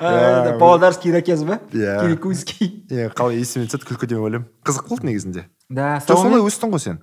А, 0.00 0.04
Я- 0.12 0.44
это 0.50 0.58
Павлодарский 0.58 1.10
ирокез 1.10 1.44
ба? 1.44 1.60
Иә. 1.72 2.00
Кирикуйский. 2.02 2.84
иә 2.90 3.12
қалай 3.14 3.38
есіме 3.38 3.66
түседі 3.70 3.86
күлкі 3.86 4.06
деп 4.10 4.18
ойлаймын 4.18 4.48
қызық 4.66 4.88
болды 4.88 5.06
негізінде 5.06 5.44
Да, 5.70 5.98
жоқ 6.02 6.06
солай 6.16 6.22
сонымен- 6.32 6.46
өстің 6.48 6.70
ғой 6.74 6.80
сен 6.82 6.98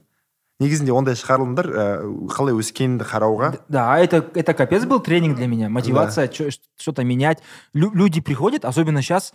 Негізінде 0.62 0.92
ондай 0.94 1.16
шығарылымдар 1.18 1.66
ә, 1.66 1.84
қалай 2.30 2.54
өскеніңді 2.54 3.06
қарауға. 3.08 3.48
Да, 3.68 3.98
это, 3.98 4.20
это 4.34 4.54
капец 4.54 4.84
был 4.86 5.00
тренинг 5.00 5.36
для 5.36 5.46
меня. 5.48 5.68
Мотивация, 5.68 6.28
чё- 6.28 6.50
что-то 6.76 7.02
менять. 7.04 7.42
Лю- 7.74 7.92
люди 7.94 8.20
приходят, 8.20 8.64
особенно 8.64 9.02
сейчас, 9.02 9.32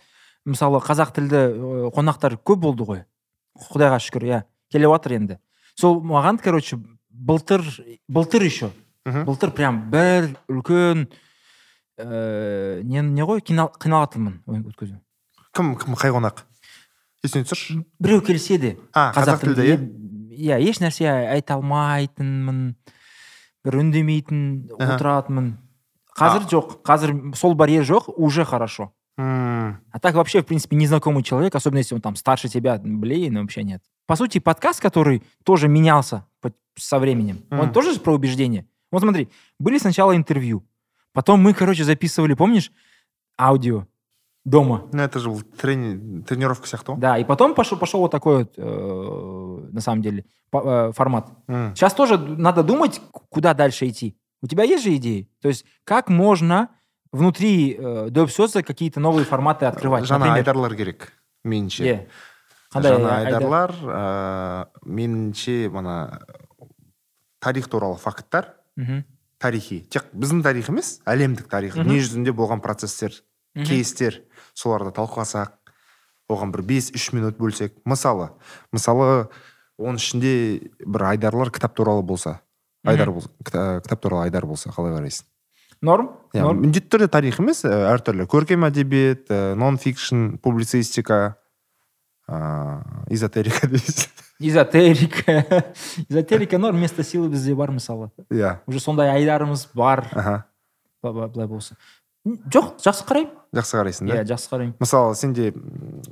мысалы 0.47 0.79
қазақ 0.79 1.12
тілді 1.13 1.36
э, 1.36 1.91
қонақтар 1.91 2.38
көп 2.39 2.55
болды 2.63 2.84
ғой. 2.88 3.03
Құдайға 3.60 3.99
шүкір 3.99 4.23
иә 4.29 4.43
келіп 4.71 4.93
жатыр 4.95 5.12
енді. 5.17 5.39
Сол 5.75 5.99
маған 6.01 6.39
короче 6.41 6.79
былтыр 7.10 7.63
былтыр 8.08 8.43
еще 8.43 8.71
былтыр 9.05 9.51
прям 9.51 9.89
бір 9.91 10.38
үлкен 10.47 11.10
ә, 11.99 12.82
не, 12.84 13.01
не 13.01 13.21
ғой 13.27 13.41
қинал- 13.43 13.73
қиналатынмын. 13.75 14.39
Өткізу. 14.47 15.01
Кім 15.53 15.75
кім 15.75 15.95
қай 15.99 16.12
қонақ? 16.15 16.45
Есіңе 17.25 17.43
түсірші? 17.43 17.82
Біреу 17.99 18.21
келсе 18.23 18.77
а 18.93 19.12
қазақ 19.12 19.41
тілді 19.43 19.65
иә? 19.67 19.77
иә 20.31 20.59
еш 20.61 20.81
нәрсе 20.81 21.09
айта 21.09 21.55
алмайтынмын 21.55 22.75
бір 23.64 23.79
үндемейтін 23.81 24.70
Аха. 24.79 24.94
отыратынмын 24.94 25.57
қазір 26.18 26.47
жоқ 26.51 26.83
қазір 26.85 27.35
сол 27.37 27.55
барьер 27.55 27.83
жоқ 27.85 28.12
уже 28.16 28.44
хорошо 28.44 28.92
М, 29.16 29.79
а 29.92 30.01
так 30.01 30.14
вообще 30.16 30.42
в 30.42 30.47
принципе 30.47 30.75
незнакомый 30.77 31.23
человек 31.23 31.55
особенно 31.55 31.79
если 31.79 31.94
он 31.94 32.01
там 32.01 32.16
старше 32.16 32.49
тебя 32.49 32.79
блин 32.83 33.38
вообще 33.38 33.62
нет 33.62 33.81
по 34.07 34.16
сути 34.16 34.38
подкаст 34.40 34.81
который 34.81 35.23
тоже 35.44 35.68
менялся 35.68 36.27
по- 36.40 36.53
со 36.77 36.99
временем 36.99 37.44
он 37.51 37.59
Мгм. 37.66 37.73
тоже 37.73 37.94
же 37.94 38.01
про 38.01 38.12
убеждение 38.14 38.66
вот 38.90 39.03
смотри 39.03 39.29
были 39.61 39.79
сначала 39.79 40.16
интервью 40.16 40.64
потом 41.12 41.40
мы 41.40 41.55
короче 41.55 41.85
записывали 41.85 42.35
помнишь 42.35 42.73
аудио 43.38 43.87
дома 44.44 44.88
ну 44.92 45.03
это 45.03 45.18
же 45.20 45.31
был 45.31 45.40
трени- 45.42 46.23
тренировка 46.23 46.66
сияқты 46.66 46.92
ғой 46.94 46.99
да 47.01 47.16
и 47.18 47.25
потом 47.25 47.55
пошел 47.55 47.79
пошел 47.79 48.01
вот 48.01 48.11
такой 48.11 48.38
вот 48.44 48.53
э, 48.59 49.68
на 49.73 49.81
самом 49.81 50.03
деле 50.03 50.25
по- 50.51 50.88
э, 50.88 50.92
формат 50.92 51.29
М, 51.49 51.75
Сейчас 51.75 51.94
тоже 51.94 52.18
надо 52.18 52.62
думать, 52.62 53.01
к- 53.12 53.20
куда 53.31 53.55
дальше 53.55 53.88
идти. 53.88 54.16
У 54.42 54.47
тебя 54.47 54.64
есть 54.64 54.85
же 54.85 54.94
идеи? 54.97 55.31
То 55.40 55.49
есть 55.49 55.64
как 55.85 56.09
можно 56.11 56.68
внутри 57.12 57.75
э, 57.79 58.09
Доп.Соса 58.11 58.62
какие-то 58.62 59.01
новые 59.01 59.25
форматы 59.25 59.64
открывать? 59.64 60.05
жаңа 60.05 60.18
Например, 60.29 60.37
айдарлар 60.38 60.75
керек 60.77 61.12
меніңше 61.44 61.85
Е. 61.85 62.09
Қандай 62.70 62.92
жаңа 62.92 63.16
айдар? 63.16 63.35
айдарлар 63.40 63.70
ыыы 63.73 64.66
меніңше 64.85 65.70
мына 65.70 66.20
тарих 67.40 67.68
туралы 67.68 67.97
факттар 67.97 68.55
Мгм. 68.77 69.05
тарихи 69.38 69.81
тек 69.88 70.05
біздің 70.12 70.42
тарих 70.42 70.68
емес 70.68 71.01
әлемдік 71.07 71.49
тарих 71.49 71.77
Мгм. 71.77 71.88
дүниежүзінде 71.88 72.33
болған 72.35 72.61
процесстер 72.61 73.12
Мгм. 73.55 73.64
кейстер 73.66 74.20
соларды 74.60 74.91
талқыласақ 74.98 75.56
оған 76.30 76.52
бір 76.54 76.65
5-3 76.67 77.15
минут 77.17 77.39
бөлсек 77.39 77.78
мысалы 77.89 78.30
мысалы 78.76 79.30
оның 79.80 79.98
ішінде 80.02 80.34
бір 80.86 81.08
айдарлар 81.13 81.52
кітап 81.56 81.76
туралы 81.80 82.04
болса 82.04 82.39
айдар 82.86 83.12
болса 83.15 83.32
кітап 83.43 84.02
туралы 84.04 84.28
айдар 84.28 84.45
болса 84.45 84.69
қалай 84.76 84.93
қарайсың 84.98 85.26
Норм? 85.82 86.10
иә 86.36 86.43
Норм? 86.43 86.60
міндетті 86.65 86.89
түрде 86.91 87.08
тарих 87.08 87.39
емес 87.39 87.63
ә, 87.63 87.72
әртүрлі 87.95 88.26
көркем 88.28 88.65
әдебиет 88.67 89.32
нон 89.56 89.78
фикшн 89.80 90.36
публицистика 90.43 91.38
ыыы 92.28 93.15
эзотерика 93.15 93.67
дейсіз 93.67 94.10
Эзотерика. 94.39 95.34
Эзотерика 96.10 96.58
норм, 96.58 96.80
место 96.80 97.04
силы 97.04 97.28
бізде 97.28 97.56
бар 97.56 97.72
мысалы. 97.76 98.12
иә 98.32 98.60
Уже 98.67 98.80
сондай 98.80 99.10
айдарымыз 99.12 99.67
бар. 99.74 100.06
аха 100.13 100.45
Былай 101.02 101.48
болса. 101.48 101.76
М, 102.27 102.38
Жоқ, 102.51 102.79
жақсы 102.81 103.05
қараймын. 103.05 103.31
жақсы 103.55 103.77
қарайсың 103.77 104.09
да 104.09 104.14
Иә, 104.23 104.25
жақсы 104.25 104.49
қараймын. 104.51 104.75
мысалы 104.81 105.14
сенде 105.14 105.49
м, 105.53 106.03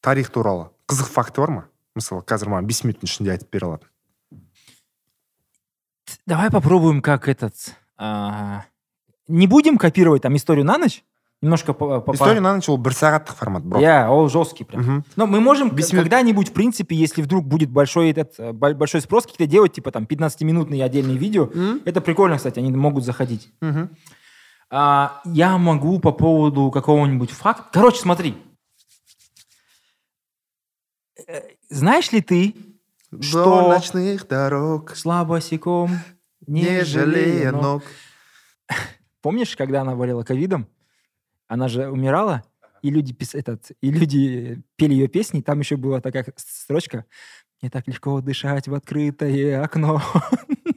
тарих 0.00 0.30
туралы 0.30 0.68
қызық 0.88 1.08
факті 1.12 1.40
бар 1.40 1.50
ма 1.50 1.64
мысалы 1.96 2.22
қазір 2.22 2.48
маған 2.52 2.66
бес 2.66 2.82
минуттың 2.84 3.08
ішінде 3.08 3.32
айтып 3.32 3.50
бере 3.50 3.66
алатын 3.66 3.88
Давай 6.26 6.50
попробуем 6.50 7.00
как 7.02 7.28
этот... 7.28 7.54
а, 7.98 8.64
Не 9.28 9.46
будем 9.46 9.76
копировать 9.78 10.22
там 10.22 10.36
историю 10.36 10.64
на 10.64 10.78
ночь? 10.78 11.04
Немножко 11.40 11.72
по- 11.72 12.00
по- 12.00 12.12
история 12.14 12.40
на 12.40 12.54
ночь 12.56 12.68
ол 12.68 12.78
бір 12.78 12.92
сағаттық 12.92 13.34
формат 13.36 13.62
бро 13.64 13.78
Я, 13.80 14.10
ол 14.10 14.28
жесткий 14.28 14.64
прям. 14.64 14.82
Мгм. 14.82 15.04
Но 15.16 15.26
мы 15.26 15.40
можем 15.40 15.70
к- 15.70 15.74
Без 15.74 15.92
минут. 15.92 16.04
когда-нибудь, 16.04 16.48
в 16.48 16.52
принципе, 16.52 16.96
если 16.96 17.22
вдруг 17.22 17.46
будет 17.46 17.70
большой 17.70 18.10
этот 18.10 18.34
э, 18.40 18.52
бо- 18.52 18.74
большой 18.74 19.00
спрос, 19.02 19.24
какие-то 19.24 19.46
делать, 19.46 19.72
типа 19.72 19.92
там 19.92 20.04
15-минутные 20.04 20.82
отдельные 20.82 21.16
видео. 21.16 21.48
М? 21.54 21.80
Это 21.84 22.00
прикольно, 22.00 22.36
кстати, 22.38 22.58
они 22.58 22.72
могут 22.72 23.04
заходить. 23.04 23.52
Мгм. 23.60 23.88
А, 24.75 25.21
я 25.23 25.59
могу 25.59 25.99
по 25.99 26.11
поводу 26.11 26.71
какого-нибудь 26.71 27.29
факта... 27.29 27.69
Короче, 27.71 27.99
смотри. 27.99 28.35
Э, 31.27 31.41
Знаешь 31.69 32.11
ли 32.11 32.21
ты, 32.21 32.55
До 33.11 33.21
что 33.21 33.69
ночных 33.69 34.27
дорог, 34.27 34.95
слабосеком 34.95 35.91
не 36.47 36.83
жалея 36.85 37.51
ног. 37.51 37.83
Помнишь, 39.21 39.55
когда 39.55 39.81
она 39.81 39.95
болела 39.95 40.23
ковидом? 40.23 40.67
Она 41.47 41.67
же 41.67 41.87
умирала, 41.87 42.43
и 42.81 42.89
люди, 42.89 43.13
пис- 43.13 43.37
этот, 43.37 43.73
и 43.79 43.91
люди 43.91 44.63
пели 44.75 44.93
ее 44.95 45.07
песни, 45.07 45.41
там 45.41 45.59
еще 45.59 45.77
была 45.77 46.01
такая 46.01 46.25
строчка 46.35 47.05
«Не 47.61 47.69
так 47.69 47.87
легко 47.87 48.19
дышать 48.21 48.67
в 48.67 48.73
открытое 48.73 49.61
окно». 49.61 50.01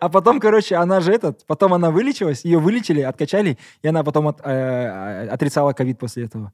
А 0.00 0.08
потом, 0.08 0.40
короче, 0.40 0.76
она 0.76 1.00
же 1.00 1.12
этот, 1.12 1.44
потом 1.46 1.72
она 1.72 1.90
вылечилась, 1.90 2.44
ее 2.44 2.58
вылечили, 2.58 3.00
откачали, 3.00 3.58
и 3.82 3.88
она 3.88 4.02
потом 4.04 4.26
от- 4.28 4.40
э, 4.44 5.28
отрицала 5.28 5.72
ковид 5.72 5.98
после 5.98 6.24
этого. 6.24 6.52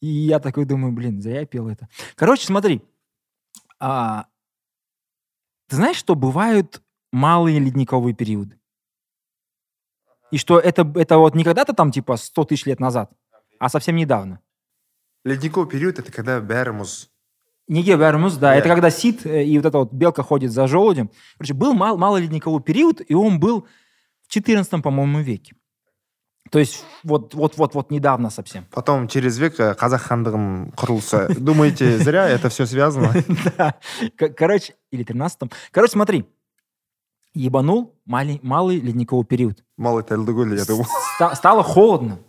И 0.00 0.06
я 0.06 0.38
такой 0.38 0.64
думаю, 0.64 0.92
блин, 0.92 1.22
зря 1.22 1.40
я 1.40 1.46
пел 1.46 1.68
это. 1.68 1.88
Короче, 2.14 2.46
смотри, 2.46 2.82
а, 3.80 4.26
ты 5.68 5.76
знаешь, 5.76 5.96
что 5.96 6.14
бывают 6.14 6.82
малые 7.12 7.58
ледниковые 7.58 8.14
периоды? 8.14 8.58
И 10.30 10.38
что 10.38 10.58
это, 10.58 10.92
это 10.94 11.16
вот 11.18 11.34
не 11.34 11.44
когда-то 11.44 11.72
там 11.72 11.90
типа 11.90 12.16
100 12.16 12.44
тысяч 12.44 12.66
лет 12.66 12.80
назад, 12.80 13.10
а 13.58 13.68
совсем 13.68 13.96
недавно. 13.96 14.40
Ледниковый 15.24 15.68
период 15.68 15.98
это 15.98 16.12
когда 16.12 16.40
бәрі 16.40 16.72
мұз 17.69 17.75
Неге 17.75 17.95
бәріміз, 17.95 18.37
да, 18.39 18.55
Иә. 18.55 18.59
это 18.59 18.67
когда 18.69 18.89
сит 18.91 19.25
э, 19.25 19.43
и 19.45 19.57
вот 19.57 19.65
эта 19.65 19.77
вот 19.77 19.93
белка 19.93 20.21
ходит 20.21 20.51
за 20.51 20.67
желудем. 20.67 21.09
Короче, 21.37 21.53
был 21.53 21.73
мал, 21.73 21.97
малый 21.97 22.21
ледниковый 22.21 22.61
период, 22.61 23.01
и 23.07 23.13
он 23.13 23.39
был 23.39 23.65
в 24.27 24.27
14 24.27 24.81
по-моему, 24.83 25.19
веке. 25.21 25.55
То 26.51 26.59
есть 26.59 26.83
вот, 27.03 27.33
вот, 27.33 27.55
вот, 27.57 27.73
вот 27.73 27.89
недавно 27.89 28.29
совсем. 28.29 28.65
Потом 28.69 29.07
через 29.07 29.37
век 29.39 29.59
э, 29.59 29.73
қазақ 29.79 30.01
хандығының 30.09 30.75
құрылысы. 30.75 31.39
Думаете, 31.39 31.97
зря 31.99 32.27
это 32.27 32.49
все 32.49 32.65
связано? 32.65 33.13
Да. 33.57 33.75
К- 34.17 34.29
Короче, 34.29 34.75
или 34.91 35.03
13 35.03 35.49
Короче, 35.71 35.91
смотри. 35.93 36.25
Ебанул 37.33 37.95
малый, 38.05 38.39
малый 38.43 38.79
ледниковый 38.79 39.25
период. 39.25 39.63
Малый 39.77 40.03
Тәлдігөл, 40.03 40.53
я 40.53 40.65
думаю. 40.65 40.85
Ста- 41.15 41.33
стало 41.35 41.63
холодно. 41.63 42.19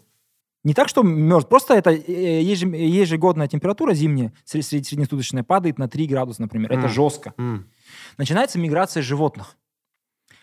Не 0.64 0.74
так, 0.74 0.90
что 0.90 1.04
мерз, 1.04 1.46
просто 1.46 1.74
это 1.74 1.92
э, 1.92 2.42
ежегодная 2.44 3.48
температура 3.48 3.94
зимняя, 3.94 4.34
сре- 4.46 4.62
сред- 4.62 4.86
среднесуточная, 4.86 5.44
падает 5.44 5.78
на 5.80 5.88
3 5.88 6.06
градуса, 6.08 6.42
например. 6.42 6.72
Это 6.72 6.84
М. 6.88 6.90
жестко. 6.90 7.34
М. 7.38 7.70
Начинается 8.18 8.60
миграция 8.60 9.02
животных. 9.02 9.56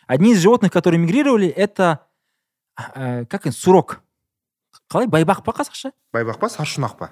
Одни 0.06 0.32
из 0.32 0.38
животных, 0.40 0.72
которые 0.72 0.98
мигрировали, 1.00 1.48
это, 1.48 2.06
э, 2.94 3.26
как 3.26 3.46
это, 3.46 3.54
сурок. 3.56 4.00
Қалай, 4.88 5.06
байбақ 5.06 5.42
па 5.44 5.52
қазақша? 5.52 5.92
Байбақ 6.14 6.38
па, 6.38 6.46
саршұнақ 6.46 6.96
па? 6.96 7.10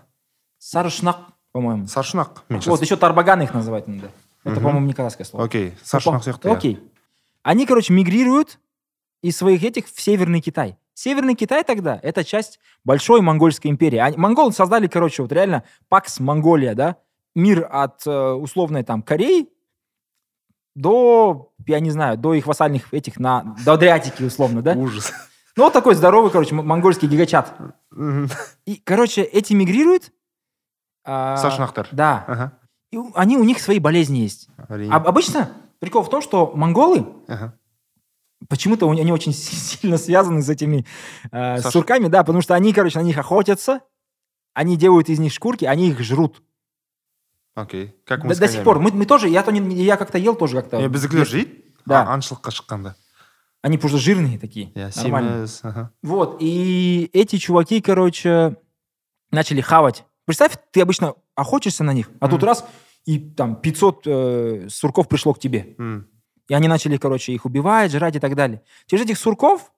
Сарышнақ, 0.59 1.17
по-моему. 1.53 1.85
Саршұнақ. 1.85 2.39
Вот, 2.67 2.81
еще 2.81 2.97
тарбаганы 2.97 3.43
их 3.43 3.53
называют 3.53 3.87
иногда. 3.89 4.09
Это, 4.45 4.57
по-моему, 4.61 4.87
не 4.87 4.95
казахское 4.95 5.27
слово. 5.27 5.45
Окей, 5.45 5.75
саршұнақ 5.85 6.23
сияқты. 6.23 6.49
иә. 6.49 6.57
Окей. 6.57 6.93
Они, 7.43 7.67
короче, 7.67 7.93
мигрируют 7.93 8.59
из 9.23 9.37
своих 9.37 9.63
этих 9.65 9.87
в 9.89 10.01
Северный 10.01 10.41
Китай. 10.41 10.79
Северный 10.95 11.35
Китай 11.35 11.65
тогда 11.65 11.99
это 12.03 12.25
часть 12.25 12.61
большой 12.85 13.21
монгольской 13.21 13.67
империи. 13.69 13.99
Они, 13.99 14.17
монголы 14.17 14.53
создали, 14.53 14.87
короче, 14.87 15.23
вот 15.23 15.33
реально 15.33 15.65
Пакс 15.89 16.21
Монголия, 16.21 16.75
да, 16.75 16.97
мир 17.35 17.69
от 17.71 18.07
э, 18.07 18.31
условной 18.33 18.85
там 18.85 19.03
Кореи 19.03 19.49
до, 20.75 21.53
я 21.67 21.81
не 21.81 21.91
знаю, 21.91 22.17
до 22.17 22.35
их 22.35 22.47
вассальных 22.47 22.93
этих 22.93 23.19
на 23.19 23.57
до 23.65 23.75
Адриатики 23.75 24.23
условно, 24.23 24.63
да. 24.63 24.73
Ужас. 24.73 25.13
Ну 25.57 25.65
вот 25.65 25.73
такой 25.73 25.95
здоровый, 25.95 26.31
короче, 26.33 26.55
монгольский 26.55 27.07
гигачат. 27.07 27.55
И, 28.67 28.77
короче, 28.85 29.23
эти 29.23 29.53
мигрируют. 29.53 30.11
а, 31.05 31.37
Саршұнақтар. 31.37 31.87
Да. 31.93 32.25
Ага. 32.27 32.53
И 32.91 32.99
они 33.15 33.37
у 33.37 33.45
них 33.45 33.61
свои 33.61 33.79
болезни 33.79 34.19
есть. 34.19 34.49
Обычно 34.91 35.51
прикол 35.79 36.03
в 36.03 36.11
том, 36.11 36.23
что 36.23 36.53
монголы 36.55 37.07
Ага. 37.29 37.55
почему-то 38.48 38.88
у- 38.88 38.92
они 38.92 39.12
очень 39.12 39.34
си- 39.34 39.56
сильно 39.56 39.98
связаны 39.98 40.42
с 40.42 40.50
этими 40.50 40.86
э, 41.32 41.58
Саш- 41.58 41.72
сурками, 41.72 42.08
да, 42.08 42.24
потому 42.24 42.42
что 42.42 42.56
они, 42.56 42.74
короче, 42.74 43.00
на 43.00 43.04
них 43.04 43.18
охотятся, 43.18 43.80
они 44.54 44.78
делают 44.78 45.10
из 45.10 45.20
них 45.20 45.34
шкурки, 45.34 45.66
они 45.66 45.90
их 45.90 46.00
жрут. 46.02 46.42
Окей. 47.56 47.94
Как 48.06 48.24
мы 48.24 48.30
До, 48.30 48.36
с 48.36 48.40
до 48.40 48.48
сих 48.48 48.64
конями? 48.64 48.66
пор. 48.66 48.80
Мы, 48.80 48.92
мы 48.92 49.06
тоже, 49.06 49.28
я, 49.30 49.44
то 49.44 49.52
не- 49.52 49.84
я 49.84 49.98
как-то 49.98 50.18
ел 50.18 50.36
тоже 50.36 50.56
как-то. 50.56 50.78
Не, 50.80 50.88
біздікілер 50.90 51.28
жейді 51.28 51.52
Да. 51.88 52.04
А, 52.08 52.16
аңшылыққа 52.18 52.52
шыққанда 52.52 52.94
Они 53.62 53.78
просто 53.78 53.98
жирные 53.98 54.38
такие. 54.40 54.72
иә 54.76 54.92
нормальные. 55.04 55.48
семіз 55.48 55.62
ага. 55.64 55.90
Вот, 56.04 56.38
и 56.42 57.10
эти 57.14 57.38
чуваки, 57.38 57.82
короче, 57.82 58.56
начали 59.32 59.62
хавать. 59.62 60.06
Представь, 60.26 60.56
ты 60.72 60.82
обычно 60.82 61.14
охотишься 61.36 61.84
на 61.84 61.94
них, 61.94 62.10
а 62.22 62.28
тут 62.30 62.40
Мгм. 62.42 62.48
раз, 62.48 62.64
и 63.06 63.20
там 63.20 63.56
500 63.56 64.08
э, 64.08 64.68
сурков 64.70 65.08
пришло 65.10 65.34
к 65.34 65.40
тебе. 65.40 65.76
М. 65.80 66.06
И 66.49 66.55
они 66.55 66.69
начали, 66.69 66.97
короче, 66.99 67.33
их 67.33 67.45
убивать, 67.47 67.91
жрать 67.93 68.17
и 68.17 68.21
так 68.21 68.35
далее. 68.35 68.61
Через 68.87 69.05
этих 69.05 69.19
сурков 69.19 69.73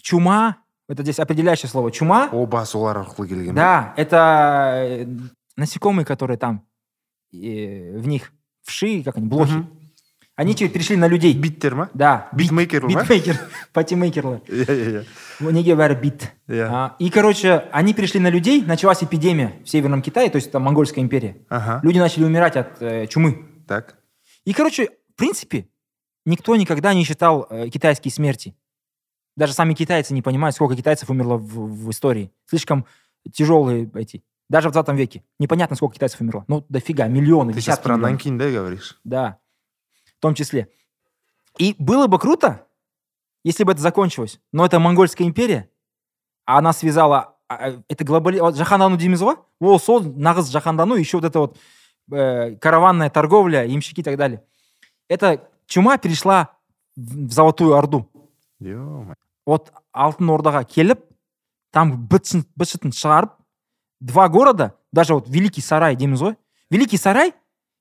чума, 0.00 0.56
это 0.88 1.02
здесь 1.02 1.18
определяющее 1.18 1.68
слово, 1.70 1.90
чума, 1.90 2.28
оба 2.32 2.64
солар 2.66 3.06
да, 3.52 3.94
это 3.96 4.72
э, 4.84 5.06
насекомые, 5.56 6.04
которые 6.04 6.36
там, 6.36 6.66
э, 7.32 7.96
в 7.98 8.06
них 8.06 8.32
вши, 8.62 9.02
как 9.02 9.16
они, 9.16 9.26
блохи. 9.28 9.52
Мгм. 9.54 9.78
Они 10.34 10.54
че- 10.54 10.68
перешли 10.68 10.96
на 10.96 11.06
людей. 11.08 11.34
биттер 11.34 11.74
ма 11.74 11.88
Да. 11.94 12.28
бит- 12.32 12.46
битмейкер 12.48 12.82
ма 12.88 13.02
Битмейкер. 13.02 13.36
Иә 14.48 15.04
Неге 15.40 15.74
бәрі 15.74 15.94
бит. 16.00 16.32
А, 16.48 16.96
И, 16.98 17.10
короче, 17.10 17.64
они 17.72 17.92
перешли 17.94 18.18
на 18.20 18.30
людей, 18.30 18.62
началась 18.62 19.02
эпидемия 19.02 19.52
в 19.64 19.68
Северном 19.68 20.02
Китае, 20.02 20.30
то 20.30 20.36
есть 20.36 20.50
там 20.50 20.62
Монгольская 20.62 21.04
империя. 21.04 21.36
ага 21.48 21.80
Люди 21.82 21.98
начали 21.98 22.24
умирать 22.24 22.56
от 22.56 22.80
э, 22.82 23.06
чумы. 23.08 23.46
так 23.68 23.96
И, 24.46 24.52
короче, 24.52 24.88
в 25.12 25.16
принципе, 25.16 25.68
никто 26.24 26.56
никогда 26.56 26.94
не 26.94 27.04
считал 27.04 27.46
э, 27.50 27.68
китайские 27.68 28.12
смерти. 28.12 28.56
Даже 29.36 29.52
сами 29.52 29.74
китайцы 29.74 30.14
не 30.14 30.22
понимают, 30.22 30.54
сколько 30.54 30.76
китайцев 30.76 31.10
умерло 31.10 31.36
в, 31.36 31.86
в 31.86 31.90
истории. 31.90 32.32
Слишком 32.46 32.86
тяжелые 33.32 33.90
эти. 33.94 34.24
Даже 34.48 34.68
в 34.68 34.72
20 34.72 34.94
веке. 34.96 35.24
Непонятно, 35.38 35.76
сколько 35.76 35.94
китайцев 35.94 36.20
умерло. 36.20 36.44
Ну, 36.48 36.64
дофига, 36.68 37.08
миллионы, 37.08 37.52
ты 37.52 37.60
сейчас 37.60 37.78
про 37.78 37.94
миллионов. 37.94 38.10
нанкин 38.10 38.38
да 38.38 38.50
говоришь 38.50 39.00
Да, 39.04 39.38
в 40.18 40.20
том 40.20 40.34
числе. 40.34 40.68
И 41.58 41.74
было 41.78 42.06
бы 42.06 42.18
круто, 42.18 42.66
если 43.44 43.64
бы 43.64 43.72
это 43.72 43.80
закончилось. 43.80 44.40
Но 44.52 44.66
это 44.66 44.78
монгольская 44.78 45.26
империя, 45.26 45.70
а 46.44 46.58
она 46.58 46.72
связала... 46.72 47.36
а, 47.48 47.54
а, 47.54 47.82
Это 47.88 48.04
глобали... 48.04 48.40
вот 48.40 48.54
ғой 48.54 49.36
ол 49.60 49.80
сол 49.80 50.02
нағыз 50.02 50.50
жаһандану 50.50 50.96
еще 50.96 51.18
вот 51.18 51.24
это 51.24 51.38
вот 51.38 51.58
э, 52.10 52.56
караванная 52.56 53.10
торговля 53.10 53.64
ямщики 53.64 54.00
и 54.00 54.02
так 54.02 54.16
далее 54.16 54.42
эта 55.12 55.48
чума 55.66 55.98
перешла 55.98 56.48
в 56.96 57.30
золотую 57.30 57.74
орду. 57.76 58.08
Ё 58.60 59.14
вот 59.46 59.72
алтын 59.92 60.30
ордаға 60.30 60.64
келіп 60.64 61.00
там 61.72 62.06
быт 62.06 62.24
шытын- 62.24 62.46
быт 62.56 62.68
шытын 62.68 62.92
шығарып 62.92 63.30
два 64.00 64.28
города 64.28 64.72
даже 64.92 65.14
вот 65.14 65.28
великий 65.28 65.60
сарай 65.62 65.96
дейміз 65.96 66.22
ғой. 66.22 66.36
Великий 66.70 66.96
сарай 66.98 67.32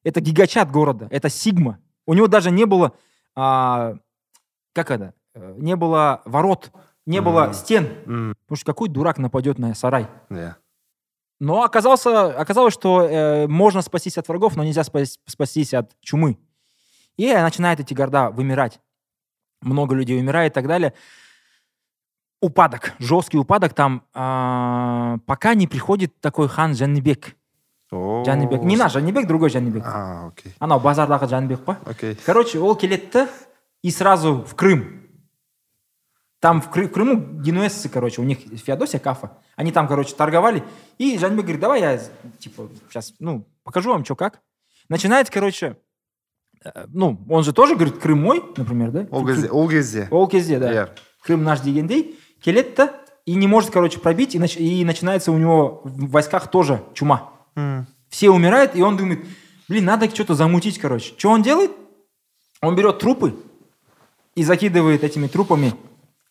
это 0.04 0.20
гигачат 0.22 0.72
города 0.72 1.08
это 1.12 1.30
сигма. 1.30 1.78
У 2.06 2.14
него 2.14 2.28
даже 2.28 2.52
не 2.52 2.66
было 2.66 2.92
а, 3.36 3.96
как 4.74 4.92
это 4.92 5.14
э, 5.36 5.56
не 5.58 5.76
было 5.76 6.22
ворот 6.26 6.72
не 7.06 7.22
было 7.22 7.46
Мгм. 7.46 7.54
стен. 7.54 7.84
М, 8.06 8.36
потому 8.46 8.56
что 8.58 8.66
какой 8.66 8.90
дурак 8.90 9.18
нападет 9.18 9.60
на 9.60 9.74
сарай? 9.76 10.08
Иә 10.30 10.56
но 11.44 11.64
оказался, 11.64 12.40
оказалось, 12.40 12.72
что 12.74 13.02
э, 13.02 13.48
можно 13.48 13.82
спастись 13.82 14.18
от 14.20 14.28
врагов, 14.28 14.56
но 14.56 14.64
нельзя 14.64 14.84
спас- 14.84 15.18
спастись 15.26 15.74
от 15.74 15.96
чумы. 16.02 16.38
И 17.18 17.32
начинают 17.34 17.80
эти 17.80 17.94
города 17.94 18.30
вымирать. 18.30 18.80
Много 19.62 19.96
людей 19.96 20.20
умирает 20.20 20.54
и 20.54 20.56
так 20.56 20.68
далее. 20.68 20.94
Упадок, 22.42 22.94
жесткий 22.98 23.38
упадок 23.38 23.74
там, 23.76 24.04
а, 24.14 25.18
пока 25.28 25.54
не 25.54 25.68
приходит 25.68 26.20
такой 26.20 26.48
хан 26.48 26.74
Жаннибек. 26.74 27.36
О, 27.92 28.24
Жаннибек. 28.26 28.64
Не 28.64 28.78
наш 28.78 28.94
Жаннибек, 28.94 29.28
другой 29.28 29.50
Жаннибек. 29.50 29.84
а 29.86 30.28
окей 30.30 30.54
Анау 30.60 30.80
базардағы 30.80 31.28
Жаннибек 31.28 31.64
па? 31.64 31.78
окей 31.86 32.16
Короче, 32.26 32.58
ол 32.60 32.76
келеді 32.76 33.28
и 33.84 33.92
сразу 33.92 34.44
в 34.44 34.56
Крым. 34.56 35.02
Там 36.40 36.62
в, 36.62 36.70
Кры- 36.76 36.88
в 36.88 36.92
Крыму 36.92 37.16
генуэзцы, 37.42 37.90
короче, 37.90 38.22
у 38.22 38.24
них 38.24 38.40
Феодосия 38.40 39.00
Кафа. 39.00 39.38
Они 39.56 39.72
там, 39.72 39.88
короче, 39.88 40.16
торговали. 40.16 40.64
И 40.98 41.18
Жанбек 41.20 41.44
говорит, 41.46 41.62
давай 41.62 41.82
я, 41.82 42.00
типа, 42.40 42.70
сейчас, 42.90 43.14
ну, 43.20 43.46
покажу 43.64 43.92
вам, 43.92 44.04
что 44.04 44.16
как. 44.16 44.42
Начинает, 44.90 45.30
короче, 45.30 45.68
э, 45.68 45.76
ну, 46.93 47.25
он 47.29 47.45
же 47.45 47.53
тоже 47.53 47.75
говорит, 47.75 47.99
Крым 47.99 48.23
мой, 48.23 48.43
например, 48.57 48.91
да? 48.91 49.07
ол 49.11 49.27
кезде 49.27 49.49
ол 49.49 49.69
кезде 49.69 50.09
Ол 50.11 50.27
кезде, 50.29 50.59
да. 50.59 50.73
иә 50.73 50.89
Крым 51.23 51.43
наш 51.45 51.61
дегендей. 51.61 52.19
Келеді 52.43 52.75
да, 52.77 52.95
и 53.25 53.35
не 53.35 53.47
может, 53.47 53.71
короче, 53.71 53.99
пробить, 53.99 54.35
и, 54.35 54.39
нач- 54.39 54.59
и 54.59 54.85
начинается 54.85 55.33
у 55.33 55.39
него 55.39 55.81
в 55.85 56.11
войсках 56.11 56.49
тоже 56.51 56.83
чума. 56.95 57.31
М, 57.57 57.87
Все 58.09 58.31
умирают, 58.31 58.77
и 58.77 58.83
он 58.83 58.97
думает, 58.97 59.21
блин, 59.69 59.85
надо 59.85 60.09
что-то 60.09 60.35
замутить, 60.35 60.79
короче. 60.79 61.15
Что 61.19 61.31
он 61.31 61.43
делает? 61.43 61.71
Он 62.63 62.75
берет 62.77 62.99
трупы 62.99 63.35
и 64.35 64.45
закидывает 64.45 65.03
этими 65.05 65.27
трупами 65.27 65.75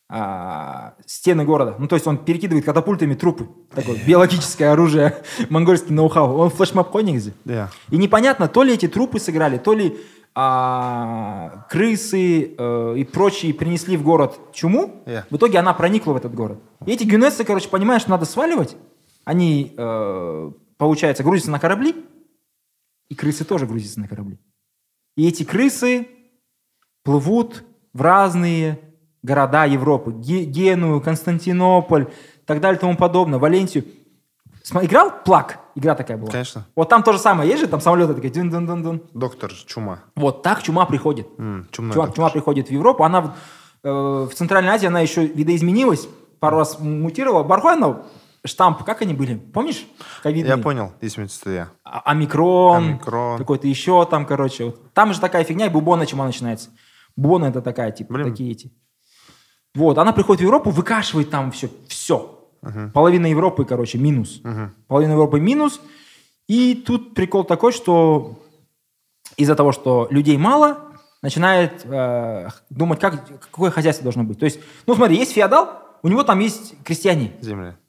а, 0.07 0.93
стены 1.05 1.43
города. 1.45 1.75
Ну, 1.79 1.87
то 1.87 1.95
есть 1.95 2.07
он 2.07 2.17
перекидывает 2.17 2.63
катапультами 2.65 3.15
трупы. 3.15 3.47
Такое 3.73 3.97
биологическое 4.05 4.71
оружие, 4.71 5.17
монгольский 5.49 5.93
ноу-хау. 5.93 6.37
Он 6.37 6.49
флешмоб 6.49 6.91
қой 6.93 7.03
негізі. 7.03 7.33
иә 7.47 7.67
И 7.91 7.97
непонятно, 7.97 8.47
то 8.47 8.63
ли 8.63 8.73
эти 8.73 8.87
трупы 8.87 9.19
сыграли, 9.19 9.57
то 9.57 9.73
ли 9.73 9.97
а, 10.34 11.66
крысы 11.68 12.54
э, 12.56 12.94
и 12.96 13.04
прочие 13.04 13.52
принесли 13.52 13.96
в 13.96 14.02
город 14.02 14.38
чуму. 14.52 15.02
Yeah. 15.06 15.24
В 15.30 15.36
итоге 15.36 15.58
она 15.58 15.74
проникла 15.74 16.12
в 16.12 16.16
этот 16.16 16.34
город. 16.34 16.60
И 16.86 16.92
эти 16.92 17.04
гюнессы, 17.04 17.44
короче, 17.44 17.68
понимают, 17.68 18.02
что 18.02 18.10
надо 18.10 18.24
сваливать. 18.24 18.76
Они, 19.24 19.74
э, 19.76 20.52
получается, 20.78 21.22
грузятся 21.24 21.50
на 21.50 21.58
корабли. 21.58 21.94
И 23.08 23.14
крысы 23.14 23.44
тоже 23.44 23.66
грузятся 23.66 24.00
на 24.00 24.08
корабли. 24.08 24.38
И 25.16 25.26
эти 25.26 25.42
крысы 25.44 26.08
плывут 27.02 27.64
в 27.92 28.00
разные 28.00 28.78
города 29.22 29.64
Европы. 29.64 30.12
Ге- 30.12 30.44
Геную, 30.44 31.00
Константинополь, 31.00 32.08
так 32.46 32.60
далее 32.60 32.80
тому 32.80 32.96
подобное, 32.96 33.38
Валенсию. 33.38 33.84
Играл 34.82 35.22
Плак? 35.24 35.59
Игра 35.74 35.94
такая 35.94 36.16
была. 36.16 36.30
Конечно. 36.30 36.66
Вот 36.76 36.88
там 36.88 37.02
то 37.02 37.12
же 37.12 37.18
самое. 37.18 37.48
Есть 37.48 37.62
же 37.62 37.68
там 37.68 37.80
самолеты 37.80 38.14
такие. 38.14 38.32
дун-дун-дун-дун. 38.32 39.02
доктор 39.14 39.52
чума 39.66 40.00
Вот 40.16 40.42
так 40.42 40.62
чума 40.62 40.84
приходит. 40.86 41.26
М, 41.38 41.68
чумной 41.70 41.92
Чума, 41.94 42.06
доктор. 42.06 42.16
чума 42.16 42.30
приходит 42.30 42.68
в 42.68 42.70
Европу. 42.72 43.04
Она 43.04 43.20
в, 43.20 43.34
э, 43.84 43.90
в 43.90 44.34
Центральной 44.34 44.70
Азии, 44.72 44.86
она 44.86 45.00
еще 45.00 45.26
видоизменилась. 45.26 46.08
Пару 46.40 46.56
раз 46.58 46.78
мутировала. 46.80 47.42
Бархуанов, 47.44 47.98
штамп, 48.44 48.82
как 48.84 49.02
они 49.02 49.14
были? 49.14 49.34
Помнишь? 49.36 49.86
Ковидные. 50.22 50.56
я 50.56 50.62
понял 50.62 50.92
түсті 51.00 51.28
иә 51.46 51.66
А- 51.84 52.00
Омикрон, 52.12 52.76
Омикрон. 52.84 53.38
какой-то 53.38 53.66
еще 53.68 54.04
там, 54.06 54.24
короче. 54.26 54.64
Вот. 54.64 54.92
Там 54.94 55.12
же 55.12 55.20
такая 55.20 55.44
фигня, 55.44 55.66
и 55.66 55.68
бубона 55.68 56.06
чума 56.06 56.24
начинается. 56.24 56.70
Бубона 57.16 57.46
это 57.46 57.60
такая, 57.60 57.90
типа, 57.92 58.14
Блин. 58.14 58.30
такие 58.30 58.50
эти. 58.52 58.72
Вот, 59.74 59.98
она 59.98 60.12
приходит 60.12 60.40
в 60.40 60.44
Европу, 60.44 60.70
выкашивает 60.70 61.30
там 61.30 61.50
все, 61.52 61.68
все. 61.88 62.39
Половина 62.92 63.26
Европы, 63.26 63.64
короче, 63.64 63.98
минус. 63.98 64.42
Половина 64.86 65.12
Европы 65.12 65.40
минус. 65.40 65.80
И 66.48 66.74
тут 66.74 67.14
прикол 67.14 67.44
такой, 67.44 67.72
что 67.72 68.40
из-за 69.36 69.54
того, 69.54 69.72
что 69.72 70.08
людей 70.10 70.36
мало, 70.36 70.90
начинает 71.22 71.84
э, 71.84 72.48
думать, 72.70 72.98
как, 72.98 73.24
какое 73.38 73.70
хозяйство 73.70 74.02
должно 74.02 74.24
быть. 74.24 74.38
То 74.38 74.46
есть, 74.46 74.58
ну 74.86 74.94
смотри, 74.94 75.16
есть 75.16 75.32
феодал, 75.32 75.80
у 76.02 76.08
него 76.08 76.24
там 76.24 76.40
есть 76.40 76.74
крестьяне. 76.82 77.32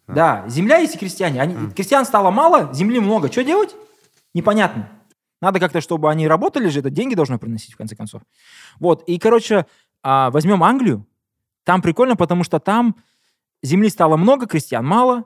земля 0.08 0.16
Да, 0.16 0.46
земля 0.48 0.78
есть 0.78 0.96
и 0.96 0.98
крестьяне. 0.98 1.42
Они, 1.42 1.72
Крестьян 1.72 2.06
стало 2.06 2.32
мало, 2.32 2.74
земли 2.74 3.00
много. 3.00 3.32
Что 3.32 3.44
делать? 3.44 3.76
Непонятно. 4.34 4.90
Надо 5.42 5.60
как-то, 5.60 5.82
чтобы 5.82 6.12
они 6.12 6.28
работали 6.28 6.68
же, 6.68 6.82
это 6.82 6.90
деньги 6.90 7.16
должны 7.16 7.40
приносить, 7.40 7.74
в 7.74 7.78
конце 7.78 7.96
концов. 7.96 8.22
Вот, 8.80 9.04
и, 9.08 9.18
короче, 9.18 9.66
а, 10.04 10.30
возьмем 10.30 10.64
Англию. 10.64 11.06
Там 11.64 11.82
прикольно, 11.82 12.16
потому 12.16 12.44
что 12.44 12.60
там 12.60 12.96
земли 13.64 13.90
стало 13.90 14.18
много, 14.18 14.48
крестьян 14.48 14.86
мало. 14.86 15.26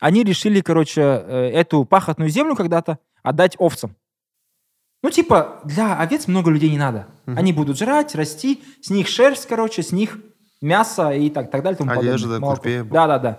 Они 0.00 0.24
решили, 0.24 0.60
короче, 0.60 1.00
э, 1.00 1.50
эту 1.52 1.84
пахотную 1.84 2.30
землю 2.30 2.56
когда-то 2.56 2.98
отдать 3.22 3.56
овцам. 3.58 3.96
Ну, 5.02 5.10
типа, 5.10 5.60
для 5.64 5.98
овец 5.98 6.28
много 6.28 6.50
людей 6.50 6.70
не 6.70 6.78
надо. 6.78 7.08
Они 7.26 7.52
будут 7.52 7.76
жрать, 7.78 8.14
расти, 8.14 8.62
с 8.80 8.90
них 8.90 9.08
шерсть, 9.08 9.46
короче, 9.46 9.82
с 9.82 9.90
них 9.90 10.18
мясо 10.60 11.10
и 11.10 11.28
так, 11.28 11.50
так 11.50 11.62
далее. 11.62 11.76
тому. 11.76 11.90
Одежда, 11.90 12.38
курпе. 12.38 12.84
Да, 12.84 13.06
да, 13.06 13.18
да. 13.18 13.38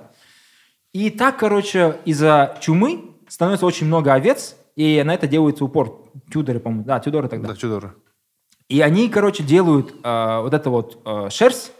И 0.91 1.09
так, 1.09 1.37
короче, 1.37 1.97
из-за 2.05 2.57
чумы 2.61 3.15
становится 3.27 3.65
очень 3.65 3.87
много 3.87 4.13
овец, 4.13 4.55
и 4.75 5.01
на 5.03 5.13
это 5.13 5.27
делается 5.27 5.65
упор. 5.65 6.11
Тюдоры, 6.31 6.59
по-моему. 6.59 6.83
Да, 6.85 6.99
Тюдоры 6.99 7.27
тогда. 7.29 7.49
да 7.49 7.55
чудоры 7.55 7.95
И 8.67 8.81
они, 8.81 9.09
короче, 9.09 9.43
делают 9.43 9.95
э, 10.03 10.39
вот 10.41 10.53
это 10.53 10.69
вот 10.69 11.01
э, 11.05 11.29
шерсть 11.31 11.71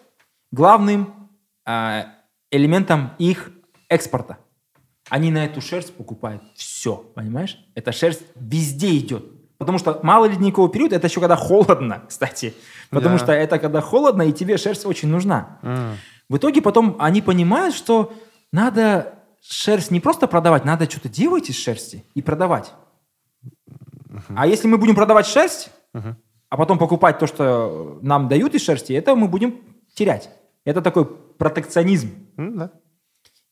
главным 0.52 1.30
э, 1.68 2.04
элементом 2.54 3.12
их 3.18 3.52
экспорта. 3.90 4.38
Они 5.10 5.32
на 5.32 5.46
эту 5.46 5.60
шерсть 5.62 5.94
покупают 5.96 6.42
все, 6.56 6.96
понимаешь? 6.96 7.58
Эта 7.76 7.92
шерсть 7.92 8.24
везде 8.36 8.98
идет. 8.98 9.26
Потому 9.58 9.78
что 9.78 10.00
мало 10.04 10.26
ледниковый 10.26 10.72
период, 10.72 10.94
это 10.94 11.08
еще 11.08 11.20
когда 11.20 11.36
холодно, 11.36 12.04
кстати. 12.08 12.54
Потому 12.90 13.18
Да. 13.18 13.24
что 13.24 13.32
это 13.34 13.60
когда 13.60 13.82
холодно, 13.82 14.24
и 14.24 14.32
тебе 14.32 14.58
шерсть 14.58 14.86
очень 14.86 15.10
нужна. 15.10 15.60
М. 15.62 15.98
В 16.30 16.38
итоге 16.38 16.62
потом 16.62 16.96
они 17.00 17.22
понимают, 17.22 17.76
что 17.76 18.14
надо 18.52 19.14
шерсть 19.42 19.92
не 19.92 20.00
просто 20.00 20.28
продавать, 20.28 20.64
надо 20.66 20.90
что-то 20.90 21.10
делать 21.10 21.50
из 21.50 21.58
шерсти 21.58 22.04
и 22.16 22.22
продавать. 22.22 22.72
А 24.36 24.48
если 24.48 24.68
мы 24.68 24.78
будем 24.78 24.96
продавать 24.96 25.26
шерсть, 25.28 25.70
а 25.94 26.58
потом 26.58 26.78
покупать 26.78 27.20
то, 27.20 27.28
что 27.28 28.00
нам 28.02 28.28
дают 28.28 28.54
из 28.56 28.64
шерсти, 28.64 28.94
это 28.94 29.16
мы 29.16 29.28
будем 29.28 29.60
терять. 29.94 30.30
Это 30.66 30.82
такой 30.82 31.10
протекционизм. 31.38 32.10
М, 32.38 32.58
да 32.58 32.72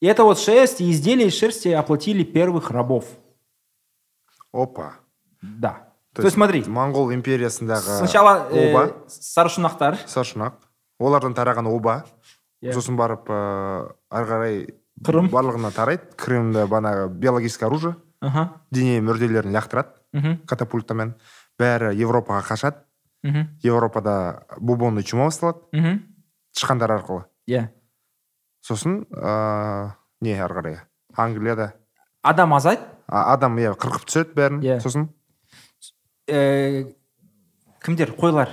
И 0.01 0.07
это 0.07 0.23
вот 0.23 0.39
шерсть 0.39 0.81
и 0.81 0.89
изделия 0.91 1.27
из 1.27 1.33
шерсти 1.35 1.69
оплатили 1.69 2.23
первых 2.23 2.71
рабов. 2.71 3.05
опа 4.53 4.95
Да. 5.41 5.87
То, 6.13 6.23
есть 6.23 6.35
смотри, 6.35 6.61
моңғол 6.67 7.13
империясындағы 7.15 7.97
сначала 8.03 8.47
э, 8.51 8.71
оба 8.73 9.05
саршунақтар. 9.07 9.95
саршұнақ 10.05 10.53
олардан 10.99 11.33
тараған 11.33 11.67
оба 11.71 12.03
Иә. 12.61 12.73
сосын 12.73 12.97
барып 12.97 13.29
ыыы 13.29 13.95
ары 14.11 14.25
қарай 14.27 14.75
Қырым. 15.01 15.29
барлығына 15.31 15.71
тарайды 15.73 16.03
крымда 16.17 16.67
банағы 16.67 17.07
биологическое 17.09 17.69
оружие 17.69 17.95
Ага. 18.21 18.61
дене 18.71 18.99
мүрделерін 19.01 19.55
лақтырады 19.55 19.95
Мгм. 20.13 20.45
катапультамен 20.45 21.15
бәрі 21.57 21.95
европаға 21.95 22.43
қашады 22.43 22.83
Мгм. 23.23 23.47
европада 23.63 24.43
бубонный 24.59 25.03
чума 25.03 25.25
басталады 25.31 25.59
тышқандар 26.53 26.91
арқылы 26.99 27.23
Иә. 27.49 27.69
сосын 28.61 29.05
ыыы 29.11 29.93
не 30.21 30.33
ары 30.39 30.53
қарай 30.55 30.77
англияда 31.17 31.73
Адам 32.21 32.53
азайт. 32.53 32.79
а- 33.07 33.33
адам 33.33 33.57
иә 33.57 33.73
қырқып 33.75 34.05
түседі 34.05 34.33
бәрін 34.35 34.61
Иә. 34.61 34.79
сосын 34.79 35.09
Э, 36.27 36.93
кімдер? 37.83 38.11
Қойлар. 38.15 38.49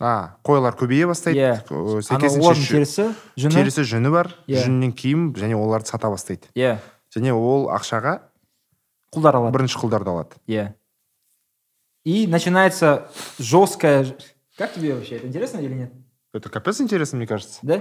а 0.00 0.36
қойлар 0.44 0.74
көбейе 0.76 1.06
бастайды 1.06 1.38
Иә. 1.38 1.62
Терісі, 1.62 3.14
жүні. 3.38 3.54
терісі 3.54 3.82
жүні 3.86 4.10
бар 4.10 4.34
Иә. 4.48 4.64
жүнінен 4.66 4.92
киім 4.92 5.32
және 5.34 5.54
оларды 5.54 5.86
сата 5.86 6.08
бастайды 6.10 6.48
Иә. 6.56 6.78
және 7.14 7.32
ол 7.32 7.68
ақшаға 7.70 8.20
Құлдар 9.14 9.34
алады. 9.38 9.52
бірінші 9.56 9.78
құлдарды 9.78 10.08
алады 10.10 10.36
Иә. 10.48 10.74
И 12.04 12.26
начинается 12.26 13.08
жесткая... 13.38 14.04
Как 14.58 14.72
тебе 14.74 14.92
вообще? 14.94 15.16
Это 15.18 15.26
интересно 15.28 15.58
или 15.60 15.74
нет? 15.74 15.92
это 16.34 16.48
капец 16.50 16.80
интересно 16.80 17.18
мне 17.18 17.26
кажется 17.28 17.60
Да? 17.62 17.80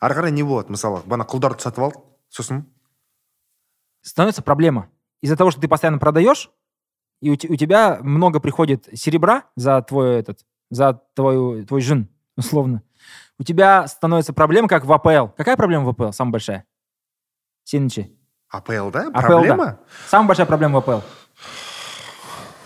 Ары 0.00 0.14
қарай 0.14 0.32
не 0.32 0.42
болады 0.42 0.72
мысалы 0.72 1.02
бана 1.06 1.24
құлдарды 1.24 1.62
сатып 1.62 1.84
алдық 1.84 2.04
сосын 2.28 2.66
Становится 4.02 4.42
проблема. 4.42 4.88
Из-за 5.20 5.36
того, 5.36 5.50
что 5.50 5.60
ты 5.60 5.68
постоянно 5.68 5.98
продаешь, 5.98 6.50
и 7.20 7.30
у, 7.30 7.34
у 7.34 7.36
тебя 7.36 7.98
много 8.00 8.40
приходит 8.40 8.88
серебра 8.94 9.44
за 9.56 9.82
твой 9.82 10.20
этот, 10.20 10.40
за 10.70 11.02
твою, 11.14 11.66
твой 11.66 11.82
жин, 11.82 12.08
условно. 12.36 12.82
У 13.38 13.44
тебя 13.44 13.86
становится 13.86 14.32
проблема, 14.32 14.68
как 14.68 14.84
в 14.84 14.92
АПЛ. 14.92 15.34
Какая 15.36 15.56
проблема 15.56 15.84
в 15.84 15.88
АПЛ? 15.90 16.12
Самая 16.12 16.32
большая? 16.32 16.64
Сенчи. 17.64 18.16
апл 18.48 18.90
да 18.90 19.08
АПЛ, 19.08 19.20
проблема 19.20 19.64
да. 19.64 19.80
Самая 20.08 20.28
большая 20.28 20.46
проблема 20.46 20.80
в 20.80 20.88
АПЛ. 20.88 21.04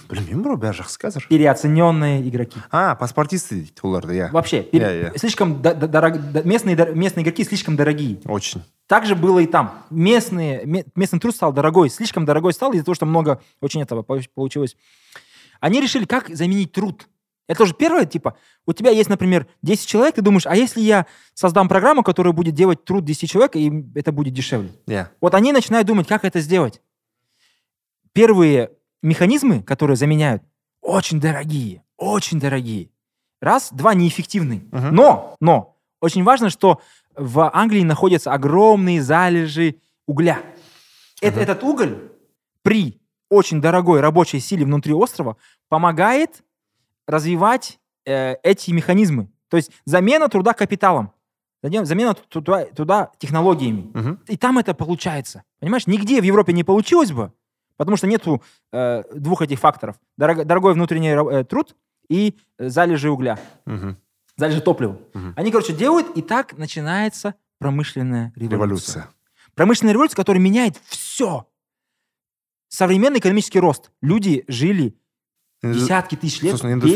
білмеймін 0.10 0.42
бро 0.44 0.56
бәрі 0.58 0.82
жақсы 0.82 0.98
қазір 1.00 1.28
Переоцененные 1.30 2.28
игроки. 2.28 2.60
а 2.72 2.96
паспортисты 2.96 3.56
дейді 3.56 3.74
оларды 3.84 4.14
иә 4.18 4.32
Вообще, 4.32 4.64
пере- 4.64 4.86
Иә, 4.86 5.14
иә. 5.14 5.18
слишком 5.20 5.62
до- 5.62 5.76
до- 5.76 5.88
дорог- 5.88 6.32
до- 6.32 6.44
местные, 6.44 6.76
дор- 6.76 6.94
местные 6.96 7.24
игроки 7.24 7.44
слишком 7.44 7.76
дорогие. 7.76 8.18
очень 8.26 8.62
Так 8.88 9.06
же 9.06 9.16
было 9.16 9.38
и 9.40 9.46
там. 9.46 9.86
Местные, 9.92 10.66
ме- 10.66 10.86
местный 10.96 11.20
труд 11.20 11.36
стал 11.36 11.54
дорогой, 11.54 11.90
слишком 11.92 12.26
дорогой 12.26 12.54
стал 12.54 12.72
из-за 12.74 12.86
того, 12.86 12.96
что 12.96 13.06
много 13.06 13.40
очень 13.62 13.82
этого 13.84 14.02
получ- 14.02 14.30
получилось. 14.34 14.76
Они 15.60 15.80
решили, 15.80 16.06
как 16.06 16.30
заменить 16.36 16.72
труд. 16.72 17.08
Это 17.48 17.64
уже 17.64 17.74
первое, 17.74 18.06
типа, 18.06 18.36
у 18.68 18.74
тебя 18.74 18.92
есть, 18.92 19.10
например, 19.10 19.46
10 19.64 19.88
человек, 19.88 20.16
ты 20.16 20.22
думаешь, 20.22 20.46
а 20.48 20.56
если 20.56 20.82
я 20.82 21.06
создам 21.34 21.68
программу, 21.68 22.04
которая 22.04 22.32
будет 22.34 22.54
делать 22.56 22.84
труд 22.86 23.04
10 23.06 23.30
человек, 23.30 23.56
и 23.56 23.72
это 23.96 24.12
будет 24.12 24.34
дешевле? 24.34 24.70
иә 24.88 25.08
Вот 25.22 25.34
они 25.36 25.52
начинают 25.52 25.88
думать, 25.88 26.08
как 26.08 26.26
это 26.26 26.40
сделать. 26.42 26.82
Первые 28.14 28.72
механизмы, 29.05 29.63
которые 29.63 29.97
заменяют, 29.97 30.43
очень 30.81 31.21
дорогие, 31.21 31.83
очень 31.97 32.41
дорогие. 32.41 32.91
Раз, 33.41 33.69
два, 33.73 33.95
неэффективные. 33.95 34.65
Мгм. 34.73 34.95
Но, 34.95 35.37
но, 35.41 35.77
очень 36.01 36.25
важно, 36.25 36.51
что 36.51 36.81
в 37.17 37.51
Англии 37.55 37.83
находятся 37.83 38.33
огромные 38.33 39.03
залежи 39.03 39.77
угля. 40.07 40.41
Эт- 41.23 41.39
Этот 41.39 41.63
уголь 41.63 42.11
при 42.63 43.01
очень 43.29 43.61
дорогой 43.61 44.01
рабочей 44.01 44.41
силе 44.41 44.65
внутри 44.65 44.93
острова 44.93 45.37
помогает 45.69 46.43
развивать 47.07 47.79
э, 48.07 48.35
эти 48.43 48.71
механизмы. 48.71 49.29
То 49.49 49.57
есть 49.57 49.71
замена 49.85 50.29
труда 50.29 50.53
капиталом, 50.53 51.13
замена 51.63 52.15
туда, 52.15 52.65
туда 52.67 53.11
технологиями. 53.19 53.91
Мгм. 53.95 54.21
И 54.27 54.37
там 54.37 54.59
это 54.59 54.75
получается. 54.75 55.43
Понимаешь, 55.61 55.87
нигде 55.87 56.21
в 56.21 56.25
Европе 56.25 56.53
не 56.53 56.65
получилось 56.65 57.13
бы, 57.13 57.33
потому 57.77 57.97
что 57.97 58.07
нету 58.07 58.43
э, 58.73 59.03
двух 59.15 59.43
этих 59.43 59.59
факторов. 59.59 59.97
Дорого- 60.17 60.45
дорогой 60.45 60.75
внутренний 60.75 61.11
э, 61.11 61.45
труд 61.45 61.77
и 62.09 62.37
э, 62.59 62.69
залежи 62.69 63.11
угля. 63.11 63.39
Мгм. 63.67 63.97
залежи 64.37 64.61
топлива. 64.61 64.99
Мгм. 65.15 65.35
Они, 65.37 65.51
короче, 65.51 65.73
делают, 65.73 66.17
и 66.17 66.23
так 66.23 66.57
начинается 66.59 67.35
промышленная 67.59 68.33
революция. 68.37 68.57
Революция. 68.57 69.09
Промышленная 69.55 69.93
революция, 69.95 70.17
которая 70.17 70.43
меняет 70.43 70.77
все. 70.87 71.47
Современный 72.69 73.21
экономический 73.21 73.61
рост. 73.61 73.91
Люди 74.03 74.45
жили 74.49 74.97
десятки 75.63 76.17
тысяч 76.17 76.43
лет 76.43 76.57
сосын 76.57 76.79
без, 76.81 76.93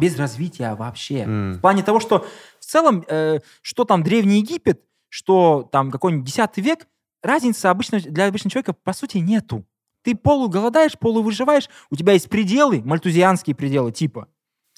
без 0.00 0.16
развития 0.18 0.74
вообще. 0.74 1.18
М. 1.22 1.54
В 1.54 1.60
плане 1.60 1.82
того, 1.82 2.00
что 2.00 2.26
в 2.60 2.64
целом, 2.64 3.04
э, 3.08 3.40
что 3.60 3.84
там 3.84 4.02
Древний 4.02 4.38
Египет, 4.38 4.82
что 5.08 5.68
там 5.70 5.90
какой-нибудь 5.90 6.24
10 6.24 6.56
век, 6.58 6.86
разницы 7.22 7.66
обычно, 7.66 8.00
для 8.00 8.26
обычного 8.28 8.50
человека 8.52 8.72
по 8.72 8.92
сути 8.92 9.18
нету. 9.18 9.66
Ты 10.02 10.14
полуголодаешь, 10.16 10.98
полувыживаешь, 10.98 11.68
у 11.90 11.96
тебя 11.96 12.12
есть 12.12 12.28
пределы, 12.28 12.82
мальтузианские 12.82 13.54
пределы 13.54 13.92
типа. 13.92 14.28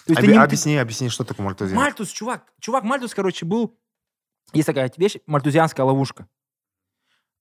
То 0.07 0.12
есть 0.12 0.20
Обе- 0.22 0.33
не- 0.33 0.39
объясни 0.39 0.77
объясни 0.77 1.09
что 1.09 1.25
такое 1.25 1.47
мальтузиан 1.47 1.77
Мальтус, 1.77 2.11
чувак. 2.11 2.53
Чувак 2.61 2.85
Мальтус, 2.85 3.14
короче, 3.14 3.47
был... 3.47 3.79
Есть 4.53 4.66
такая 4.66 4.93
вещь, 4.99 5.16
мальтузианская 5.27 5.85
ловушка. 5.87 6.29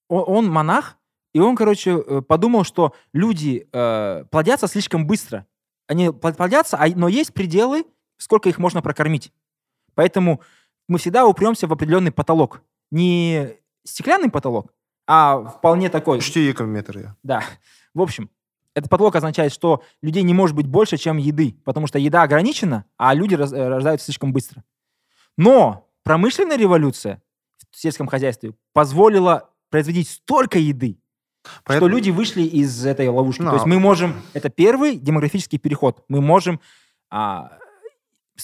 О- 0.08 0.22
Он, 0.24 0.50
монах, 0.50 0.98
и 1.34 1.40
он, 1.40 1.56
короче, 1.56 1.92
э, 2.00 2.22
подумал, 2.22 2.64
что 2.64 2.96
люди 3.12 3.68
э, 3.74 4.26
плодятся 4.32 4.68
слишком 4.68 5.06
быстро. 5.06 5.46
Они 5.88 6.10
плодятся, 6.12 6.78
а- 6.78 6.88
но 6.96 7.08
есть 7.10 7.34
пределы, 7.34 7.86
сколько 8.18 8.48
их 8.48 8.60
можно 8.60 8.82
прокормить. 8.82 9.34
Поэтому 9.96 10.42
мы 10.88 10.98
всегда 11.00 11.26
упремся 11.26 11.68
в 11.68 11.74
определенный 11.74 12.12
потолок. 12.12 12.62
Не 12.92 13.58
стеклянный 13.84 14.30
потолок, 14.30 14.74
а 15.13 15.45
вполне 15.45 15.89
такой... 15.89 16.19
үште 16.19 16.47
екі 16.49 16.65
метр 16.65 16.99
иә 16.99 17.11
Да. 17.23 17.43
В 17.95 18.01
общем, 18.03 18.31
этот 18.75 18.91
потолок 18.91 19.17
означает, 19.17 19.53
что 19.53 19.83
людей 20.03 20.23
не 20.23 20.35
может 20.35 20.55
быть 20.55 20.67
больше, 20.67 20.97
чем 20.99 21.17
еды, 21.17 21.57
потому 21.65 21.87
что 21.87 21.99
еда 21.99 22.23
ограничена, 22.23 22.85
а 22.97 23.15
люди 23.15 23.35
раз- 23.35 23.53
э, 23.53 23.69
рождаются 23.69 24.05
слишком 24.07 24.33
быстро. 24.33 24.63
Но 25.37 25.89
промышленная 26.05 26.57
революция 26.59 27.21
в 27.71 27.77
сельском 27.77 28.07
хозяйстве 28.07 28.55
позволила 28.73 29.51
производить 29.71 30.09
столько 30.09 30.59
еды, 30.59 30.99
что 31.43 31.61
Поэтому- 31.65 31.89
люди 31.91 32.11
вышли 32.11 32.43
из 32.43 32.85
этой 32.87 33.09
ловушки. 33.09 33.43
Ну, 33.43 33.51
То 33.51 33.57
есть 33.57 33.67
мы 33.67 33.79
можем... 33.81 34.15
Это 34.35 34.49
первый 34.51 34.97
демографический 34.97 35.59
переход. 35.59 36.05
Мы 36.09 36.21
можем 36.21 36.61
а, 37.11 37.59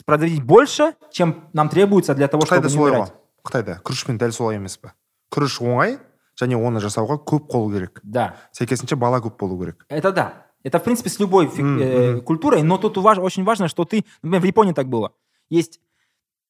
производить 0.04 0.42
больше, 0.42 0.94
чем 1.12 1.48
нам 1.52 1.68
требуется 1.68 2.14
для 2.14 2.28
того, 2.28 2.46
чтобы 2.46 2.62
қытайда 2.62 2.70
не 2.70 2.74
солай 2.74 2.92
ғой 2.92 2.96
умирать. 2.96 3.12
қытайда 3.44 3.82
күрішпен 3.84 4.18
дәл 4.18 4.32
солай 4.32 4.56
емес 4.56 4.78
пе 4.78 4.92
күріш 5.30 5.60
оңай 5.60 5.98
және 6.41 6.55
оны 6.55 6.79
жасауға 6.79 7.17
көп 7.25 7.47
қол 7.51 7.71
керек 7.73 7.99
Да. 8.03 8.35
сәйкесінше 8.53 8.95
бала 8.95 9.19
көп 9.19 9.37
болу 9.39 9.59
керек 9.59 9.85
Это 9.89 10.11
да. 10.11 10.45
Это, 10.63 10.79
в 10.79 10.83
принципе, 10.83 11.09
с 11.09 11.19
любой 11.19 11.45
фиг- 11.47 11.63
Мгм, 11.63 11.81
э, 11.81 12.11
мгм. 12.15 12.21
культурой, 12.21 12.63
но 12.63 12.77
тут 12.77 12.97
важ- 12.97 13.19
очень 13.19 13.43
важно, 13.45 13.67
что 13.69 13.85
ты... 13.85 14.03
Например, 14.21 14.41
в 14.41 14.45
Японии 14.45 14.73
так 14.73 14.87
было. 14.89 15.13
Есть 15.49 15.79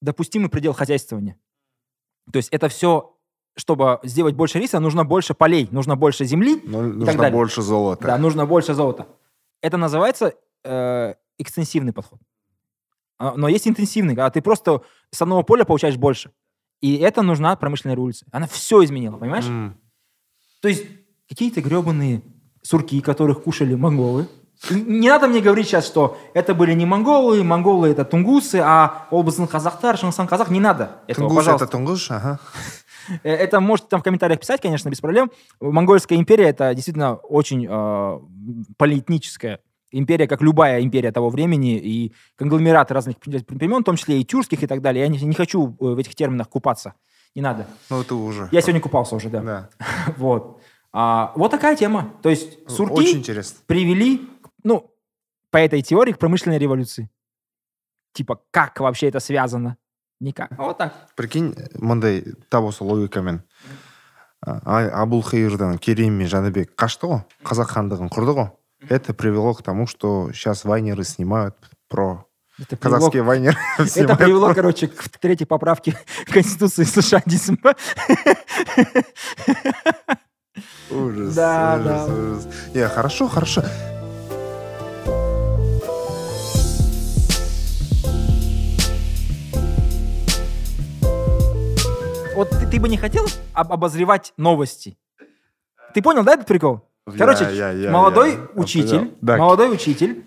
допустимый 0.01 0.49
предел 0.49 0.73
хозяйствования. 0.73 1.35
То 2.31 2.37
есть 2.37 2.49
это 2.49 2.69
все, 2.69 3.15
чтобы 3.55 3.99
сделать 4.03 4.35
больше 4.35 4.59
риса, 4.59 4.79
нужно 4.79 5.05
больше 5.05 5.33
полей, 5.35 5.67
нужно 5.71 5.95
больше 5.95 6.25
земли, 6.25 6.55
так 6.59 6.71
нужно 6.71 7.29
больше 7.31 7.61
золота 7.61 8.07
да, 8.07 8.17
нужно 8.17 8.45
больше 8.45 8.73
золота. 8.73 9.05
Это 9.61 9.77
называется 9.77 10.33
э, 10.63 11.13
экстенсивный 11.37 11.93
подход. 11.93 12.19
А, 13.19 13.33
Но 13.35 13.47
есть 13.47 13.67
интенсивный, 13.67 14.15
когда 14.15 14.29
ты 14.31 14.41
просто 14.41 14.81
с 15.11 15.21
одного 15.21 15.43
поля 15.43 15.65
получаешь 15.65 15.97
больше. 15.97 16.31
И 16.81 16.97
это 16.97 17.21
нужна 17.21 17.55
промышленная 17.55 17.95
революция. 17.95 18.27
Она 18.31 18.47
все 18.47 18.83
изменила, 18.83 19.17
понимаешь? 19.17 19.45
М. 19.45 19.77
То 20.61 20.67
есть 20.67 20.85
какие-то 21.27 21.61
гребаные 21.61 22.21
сурки, 22.61 23.01
которых 23.01 23.43
кушали 23.43 23.75
монголы. 23.75 24.27
Не 24.69 25.07
надо 25.07 25.27
мне 25.27 25.39
говорить 25.39 25.67
сейчас, 25.67 25.85
что 25.85 26.17
это 26.33 26.53
были 26.53 26.73
не 26.73 26.85
монголы, 26.85 27.43
монголы 27.43 27.87
это 27.89 28.03
тунгусы, 28.03 28.57
а 28.57 29.07
Олбазын 29.09 29.47
казахтар, 29.47 29.95
Шыңгысхан 29.95 30.27
казах. 30.27 30.49
Не 30.49 30.59
надо 30.59 30.97
этого, 31.07 31.27
Тунгус 31.29 31.35
пожалуйста. 31.37 31.65
это 31.65 31.71
тунгус 31.71 32.11
ага 32.11 32.39
Э, 33.23 33.33
Это 33.33 33.59
можете 33.59 33.89
там 33.89 34.01
в 34.01 34.03
комментариях 34.03 34.39
писать, 34.39 34.61
конечно, 34.61 34.89
без 34.89 34.99
проблем. 34.99 35.31
Монгольская 35.59 36.17
империя 36.17 36.49
это 36.49 36.73
действительно 36.73 37.15
очень 37.15 37.65
э, 37.69 38.19
полиэтническая 38.77 39.59
империя, 39.91 40.27
как 40.27 40.41
любая 40.41 40.81
империя 40.81 41.11
того 41.11 41.29
времени, 41.29 41.77
и 41.77 42.13
конгломераты 42.35 42.93
разных 42.93 43.17
племен, 43.17 43.81
в 43.81 43.85
том 43.85 43.95
числе 43.95 44.21
и 44.21 44.25
тюркских 44.25 44.63
и 44.63 44.67
так 44.67 44.81
далее. 44.81 45.03
Я 45.03 45.07
не, 45.07 45.19
не 45.19 45.33
хочу 45.33 45.75
э, 45.79 45.85
в 45.85 45.97
этих 45.97 46.15
терминах 46.15 46.49
купаться. 46.49 46.93
Не 47.35 47.41
надо. 47.41 47.67
ну 47.89 48.01
это 48.01 48.15
уже 48.15 48.49
Я 48.51 48.61
сегодня 48.61 48.81
купался 48.81 49.15
уже, 49.15 49.29
да. 49.29 49.41
да 49.41 49.69
Вот. 50.17 50.61
А, 50.91 51.31
вот 51.35 51.51
такая 51.51 51.75
тема. 51.75 52.13
То 52.23 52.29
есть 52.29 52.67
сурки 52.67 52.93
очень 52.93 53.17
интересно 53.19 53.59
привели, 53.67 54.27
ну, 54.63 54.91
по 55.51 55.57
этой 55.57 55.81
теории, 55.81 56.11
к 56.11 56.17
промышленной 56.17 56.57
революции. 56.57 57.09
Типа, 58.13 58.41
как 58.51 58.79
вообще 58.79 59.07
это 59.07 59.19
связано? 59.19 59.77
Никак. 60.19 60.51
Вот 60.57 60.77
так. 60.77 60.93
прикинь 61.15 61.55
мындай 61.75 62.25
тап 62.49 62.65
осы 62.65 62.83
логикамен 62.83 63.43
а- 64.41 65.01
абулхаирдан 65.01 65.77
керей 65.77 66.09
мен 66.09 66.27
жәнібек 66.27 66.75
қашты 66.75 67.07
ғой 67.07 67.21
қазақ 67.43 67.71
хандығын 67.71 68.11
құрды 68.11 68.35
ғой 68.35 68.49
это 68.87 69.13
привело 69.13 69.53
к 69.53 69.61
тому 69.63 69.87
что 69.87 70.31
сейчас 70.33 70.63
вайнеры 70.63 71.03
снимают 71.03 71.55
про 71.89 72.25
Это 72.57 72.75
привело, 72.77 72.97
казахские 72.97 73.23
вайнеры 73.23 73.57
это 73.95 74.15
привело, 74.15 74.53
короче, 74.53 74.87
к 74.87 75.09
третьей 75.19 75.45
поправке 75.45 75.97
Конституции 76.27 76.83
США 76.83 77.21
ужас 80.91 81.35
Да, 81.35 81.75
ужас, 81.79 81.85
да. 81.85 82.05
ужас. 82.13 82.47
не 82.73 82.87
хорошо 82.87 83.27
хорошо 83.27 83.63
Вот 92.35 92.49
ты, 92.51 92.67
ты 92.67 92.79
бы 92.79 92.87
не 92.87 92.97
хотел 92.97 93.25
об- 93.53 93.73
обозревать 93.73 94.33
новости? 94.37 94.97
Ты 95.93 96.01
понял, 96.01 96.23
да, 96.23 96.33
этот 96.35 96.47
прикол? 96.47 96.88
Короче, 97.17 97.45
Я- 97.55 97.71
я- 97.71 97.91
молодой 97.91 98.31
я 98.31 98.47
учитель. 98.55 99.11
Да. 99.21 99.37
молодой 99.37 99.73
учитель, 99.73 100.25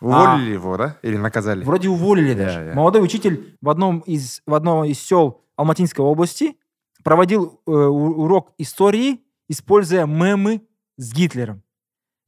уволили 0.00 0.50
его 0.52 0.76
да 0.76 0.98
или 1.02 1.16
наказали 1.16 1.64
Вроде 1.64 1.88
уволили 1.88 2.30
Я- 2.30 2.34
даже. 2.34 2.60
я. 2.60 2.74
Молодой 2.74 3.02
учитель 3.02 3.56
в 3.60 3.68
одном 3.70 4.00
из, 4.00 4.42
в 4.46 4.54
одном 4.54 4.84
из 4.84 5.00
сел 5.00 5.42
Алматинской 5.56 6.04
области 6.04 6.56
проводил 7.02 7.60
э, 7.66 7.70
урок 7.70 8.52
истории, 8.58 9.20
используя 9.48 10.06
мемы 10.06 10.62
с 10.96 11.12
Гитлером. 11.12 11.62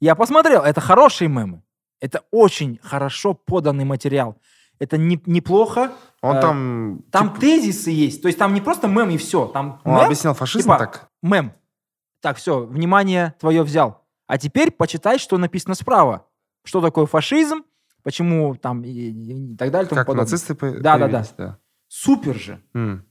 Я 0.00 0.14
посмотрел, 0.14 0.62
это 0.62 0.80
хорошие 0.80 1.28
мемы. 1.28 1.62
Это 2.00 2.22
очень 2.30 2.78
хорошо 2.82 3.32
поданный 3.34 3.84
материал. 3.84 4.36
Это 4.78 4.98
не- 4.98 5.22
неплохо. 5.24 5.92
он 6.20 6.36
Э, 6.36 6.40
там 6.42 7.00
Там 7.10 7.34
тезисы 7.36 7.90
есть. 7.90 8.20
То 8.20 8.28
есть 8.28 8.38
там 8.38 8.52
не 8.52 8.60
просто 8.60 8.88
мем 8.88 9.08
и 9.08 9.16
все. 9.16 9.46
Там 9.46 9.80
он 9.84 9.94
мем, 9.94 10.04
объяснял 10.04 10.34
фашизм 10.34 10.64
типа, 10.64 10.78
так 10.78 11.08
мем. 11.22 11.52
Так, 12.21 12.37
все, 12.37 12.65
внимание 12.65 13.33
твое 13.39 13.63
взял. 13.63 14.03
А 14.27 14.37
теперь 14.37 14.71
почитай, 14.71 15.17
что 15.19 15.37
написано 15.37 15.75
справа. 15.75 16.27
Что 16.63 16.81
такое 16.81 17.05
фашизм, 17.07 17.63
почему 18.03 18.55
там 18.55 18.83
и, 18.83 18.89
и- 18.89 19.53
и 19.53 19.55
так 19.57 19.71
далее. 19.71 19.87
и 19.87 19.89
тому 19.89 19.99
как 19.99 20.07
подобное. 20.07 20.25
нацисты 20.25 20.53
по- 20.55 20.71
Да, 20.71 20.97
да, 20.97 20.97
да. 20.97 21.07
появились, 21.07 21.33
да 21.37 21.57
Супер 21.87 22.35
же. 22.39 22.61
М. 22.73 23.03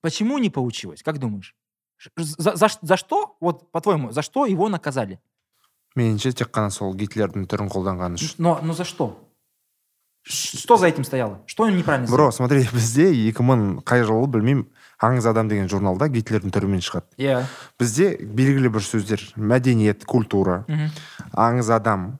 Почему 0.00 0.38
не 0.38 0.50
получилось? 0.50 1.02
Как 1.02 1.18
думаешь? 1.18 1.54
Ш- 1.98 2.10
За, 2.16 2.54
за 2.56 2.68
ш- 2.68 2.78
за 2.82 2.96
что, 2.96 3.36
вот 3.40 3.70
по-твоему, 3.72 4.12
за 4.12 4.22
что 4.22 4.46
его 4.46 4.68
наказали? 4.68 5.18
меніңше 5.96 6.32
тек 6.36 6.50
қана 6.52 6.70
сол 6.70 6.94
гитлердің 6.94 7.46
түрін 7.48 7.68
қолданғаны 7.72 8.14
үшін 8.20 8.34
Но, 8.38 8.60
но 8.62 8.72
за 8.74 8.84
что? 8.84 9.16
Ш- 10.22 10.58
Что 10.58 10.76
за 10.76 10.88
этим 10.88 11.04
стояло? 11.04 11.40
Что 11.46 11.64
он 11.64 11.76
неправильно 11.76 12.06
сделал? 12.06 12.18
бро 12.28 12.32
смотри 12.32 12.68
бізде 12.72 13.10
екі 13.30 13.42
мың 13.42 13.82
қай 13.82 14.04
жылы 14.04 14.26
білмеймін 14.26 14.66
аңыз 15.01 15.25
адам 15.29 15.47
деген 15.49 15.67
журналда 15.69 16.07
гитлердің 16.13 16.51
түрімен 16.53 16.81
шығады. 16.85 17.07
Иә. 17.17 17.43
бізде 17.79 18.17
белгілі 18.21 18.69
бір 18.69 18.81
сөздер 18.85 19.21
мәдениет 19.37 20.05
культура 20.05 20.63
Мгм. 20.67 20.89
аңыз 21.35 21.71
адам 21.75 22.19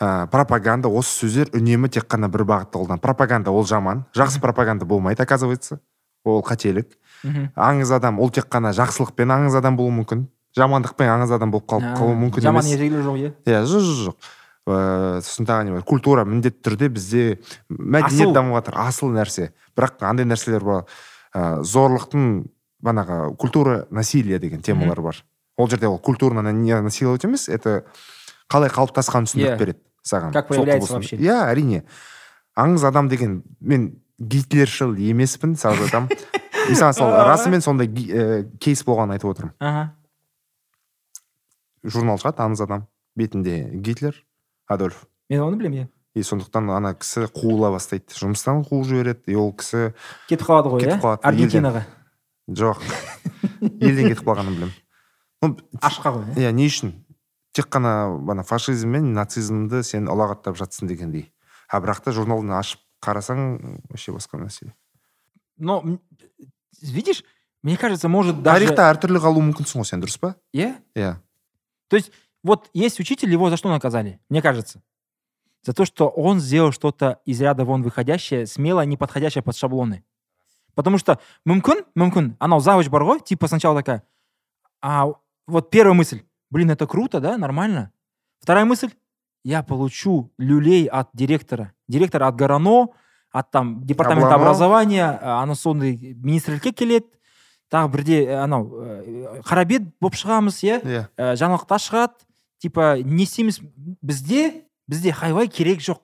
ә, 0.00 0.26
пропаганда 0.28 0.88
осы 0.88 1.24
сөздер 1.26 1.50
үнемі 1.56 1.88
тек 1.88 2.04
қана 2.06 2.28
бір 2.28 2.44
бағытта 2.44 2.76
қолданады 2.78 3.00
пропаганда 3.00 3.50
ол 3.50 3.64
жаман 3.64 4.04
жақсы 4.14 4.40
пропаганда 4.40 4.84
болмайды 4.84 5.22
оказывается. 5.22 5.80
Ол 6.24 6.42
қателік. 6.42 6.86
Мгм. 7.24 7.52
аңыз 7.56 7.92
адам 7.96 8.18
ол 8.20 8.30
тек 8.30 8.46
қана 8.50 8.72
жақсылықпен 8.76 9.30
аңыз 9.32 9.56
адам 9.56 9.76
болуы 9.76 9.92
мүмкін. 10.02 10.26
Жамандықпен 10.56 11.08
аңыз 11.08 11.32
адам 11.34 11.50
болып 11.50 11.66
қалып 11.68 11.84
А, 11.84 11.96
қалуы 11.96 12.16
мүмкін 12.16 12.42
Жаман 12.42 12.64
ержегілі 12.64 13.02
жоқ, 13.04 13.16
иә. 13.20 13.32
иә 13.46 13.62
жоқ 13.64 13.80
жоқ 13.84 13.98
жоқ. 14.08 14.16
Ыыы 14.66 15.20
сосын 15.22 15.46
тағы 15.46 15.64
не 15.64 15.70
бар? 15.72 15.82
Культура 15.82 16.24
міндетті 16.24 16.58
түрде 16.64 16.88
бізде 16.88 17.38
мәдениет 17.70 18.32
дамып 18.34 18.56
жатыр 18.58 18.74
асыл 18.82 19.12
нәрсе. 19.14 19.52
Бірақ 19.76 20.00
андай 20.02 20.26
нәрселер 20.26 20.64
бар. 20.64 20.84
Ә, 21.36 21.62
зорлықтың 21.62 22.46
бағанағы 22.82 23.36
культура 23.36 23.86
насилие 23.90 24.38
деген 24.38 24.62
темалар 24.62 25.00
бар 25.04 25.20
ол 25.58 25.68
жерде 25.68 25.86
ол 25.88 25.98
культурно 25.98 26.42
насиловать 26.42 27.24
емес 27.24 27.48
это 27.48 27.84
қалай 28.48 28.70
қалыптасқанын 28.72 29.28
түсіндіріп 29.28 29.52
Иә. 29.54 29.58
береді 29.58 29.80
саған 30.06 30.32
Как 30.32 30.48
проявляется 30.48 30.94
құбылыстың. 30.94 31.00
вообще. 31.02 31.16
иә 31.16 31.38
әрине 31.52 31.82
аңыз 32.56 32.84
адам 32.88 33.08
деген 33.08 33.42
мен 33.60 34.00
гитлершіл 34.18 34.94
емеспін 34.96 35.56
сразу 35.56 35.82
айтамын 35.84 36.08
мысалы 36.70 36.92
сол 36.94 37.10
расымен 37.12 37.60
сондай 37.60 37.86
ә, 37.88 38.44
кейс 38.60 38.84
болғанын 38.86 39.16
айтып 39.18 39.30
отырмын 39.34 39.52
Ага. 39.60 39.92
журнал 41.84 42.18
шығады 42.20 42.42
аңыз 42.46 42.62
адам 42.64 42.86
бетінде 43.16 43.58
гитлер 43.74 44.22
адольф 44.68 45.04
Мен 45.28 45.40
оны 45.42 45.56
білемін, 45.58 45.84
иә. 45.84 45.88
И 46.16 46.24
сондықтан 46.24 46.70
ана 46.72 46.94
кісі 46.96 47.28
қуыла 47.28 47.68
бастайды. 47.74 48.16
Жұмыстан 48.16 48.62
қуып 48.64 48.86
жібереді. 48.88 49.28
И 49.28 49.36
ол 49.36 49.52
кісі 49.52 49.92
кетіп 50.30 50.46
қалады 50.48 50.72
ғой 50.72 50.80
кетіп 50.80 50.96
иә? 50.96 51.00
қалады, 51.02 51.20
аргентинаға? 51.28 51.82
Жоқ. 52.48 52.80
Елден 53.60 54.08
кетіп 54.14 54.24
қалғанын 54.24 54.56
білемін. 54.56 54.72
Ну 55.44 55.50
ашқа 55.84 56.14
ғой 56.16 56.24
иә? 56.32 56.46
Иә 56.46 56.54
не 56.56 56.70
үшін? 56.70 56.94
Тек 57.52 57.68
қана 57.68 58.16
ана 58.32 58.46
фашизм 58.48 58.96
мен 58.96 59.12
нацизмді 59.12 59.82
сен 59.84 60.08
ұлағаттап 60.08 60.56
жатсың 60.56 60.88
дегендей. 60.88 61.28
А 61.68 61.82
бірақ 61.84 62.00
та 62.06 62.16
журналын 62.16 62.56
ашып 62.56 62.80
қарасаң 63.04 63.84
вообще 63.90 64.16
басқа 64.16 64.40
нәрсе. 64.40 64.72
Но 65.58 65.82
видишь 66.80 67.24
мне 67.62 67.76
кажется 67.76 68.08
может 68.08 68.42
даже 68.42 68.64
тарихта 68.64 68.88
әртүрлі 68.88 69.20
қалуы 69.20 69.44
мүмкінсің 69.50 69.84
ғой 69.84 69.88
сен 69.92 70.00
дұрыс 70.00 70.16
па? 70.20 70.36
Иә? 70.54 70.78
Иә. 70.96 71.16
То 71.88 71.96
есть 71.96 72.12
вот 72.42 72.70
есть 72.72 73.00
учитель, 73.00 73.32
его 73.32 73.50
за 73.50 73.56
что 73.56 73.68
наказали? 73.68 74.20
Мне 74.30 74.40
кажется. 74.40 74.80
За 75.65 75.73
то, 75.73 75.85
что 75.85 76.07
он 76.09 76.39
сделал 76.39 76.71
что-то 76.71 77.19
из 77.25 77.39
ряда 77.41 77.65
вон 77.65 77.83
выходящее, 77.83 78.47
смело, 78.47 78.83
не 78.85 78.97
подходящее 78.97 79.43
под 79.43 79.55
шаблоны. 79.55 80.03
Потому 80.73 80.97
что 80.97 81.19
мүмкін, 81.45 81.85
мүмкін, 81.95 82.35
анау 82.39 82.59
завуч 82.59 82.87
бар 82.89 83.03
ғой, 83.03 83.19
типа 83.19 83.47
сначала 83.47 83.79
такая, 83.79 84.03
а 84.81 85.07
вот 85.45 85.69
первая 85.69 85.93
мысль, 85.93 86.23
блин, 86.49 86.71
это 86.71 86.87
круто, 86.87 87.19
да, 87.19 87.37
нормально. 87.37 87.91
Вторая 88.39 88.65
мысль, 88.65 88.89
я 89.43 89.63
получу 89.63 90.31
люлей 90.37 90.85
от 90.85 91.09
директора. 91.13 91.73
Директор 91.87 92.23
от 92.23 92.35
Гарано, 92.35 92.89
от 93.31 93.51
там 93.51 93.83
департамента 93.85 94.35
Облама. 94.35 94.43
образования, 94.43 95.19
а, 95.21 95.41
ана 95.43 95.55
сондай 95.55 96.15
министрлікке 96.23 96.71
келеді 96.71 97.07
тағы 97.71 97.87
бірде 97.91 98.17
ә, 98.27 98.43
анау 98.43 98.67
ә, 98.67 99.41
қарабет 99.47 99.87
болып 100.01 100.17
шығамыз 100.19 100.59
иә 100.67 100.81
иә 100.83 101.03
ә, 101.15 101.35
жаңалықта 101.39 101.79
шығады 101.79 102.27
типа 102.59 102.97
не 102.99 103.23
істейміз 103.23 103.61
бізде 104.01 104.64
бізде 104.87 105.11
хайвай 105.11 105.47
керек 105.47 105.79
жоқ 105.79 105.99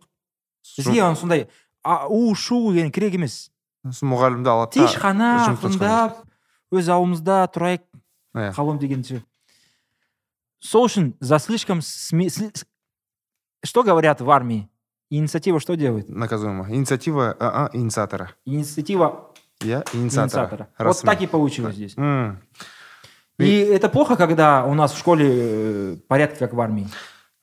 бізге 0.77 1.01
ана 1.01 1.15
сондай 1.15 1.47
а, 1.83 2.07
у 2.07 2.33
шу 2.35 2.73
деген 2.73 2.91
керек 2.91 3.13
емес 3.15 3.49
сосын 3.85 4.09
мұғалімді 4.11 4.49
алады 4.51 4.79
да 4.79 4.87
тыныш 4.87 4.97
қана 4.99 5.29
жұмысқа 5.47 5.71
шығарады. 5.71 5.77
ақырындап 5.77 6.23
өз 6.75 6.89
ауылымызда 6.91 7.37
тұрайық 7.55 7.83
Иә. 8.35 8.51
қалуым 8.53 8.77
дегенше 8.79 9.23
сол 10.59 10.85
үшін 10.87 11.13
за 11.19 11.39
слишком 11.39 11.79
сме- 11.79 12.27
сли- 12.29 12.51
с- 12.55 12.65
что 13.63 13.83
говорят 13.83 14.21
в 14.21 14.29
армии 14.29 14.67
инициатива 15.09 15.59
что 15.59 15.75
делает 15.75 16.09
наказуемо 16.09 16.67
инициатива 16.69 17.35
а, 17.39 17.65
а, 17.65 17.69
инициатора 17.73 18.31
инициатива 18.45 19.31
иә 19.61 19.83
инициатора 19.93 20.43
инициатора 20.45 20.67
вот 20.77 20.85
Расымен. 20.85 21.13
так 21.13 21.21
и 21.21 21.27
получилось 21.27 21.75
здесь 21.75 21.97
М. 21.97 22.41
и 23.39 23.49
это 23.59 23.87
плохо 23.89 24.15
когда 24.17 24.65
у 24.65 24.73
нас 24.73 24.91
в 24.93 24.97
школе 24.99 25.25
э, 25.29 25.95
порядки 26.07 26.39
как 26.39 26.53
в 26.53 26.59
армии 26.59 26.87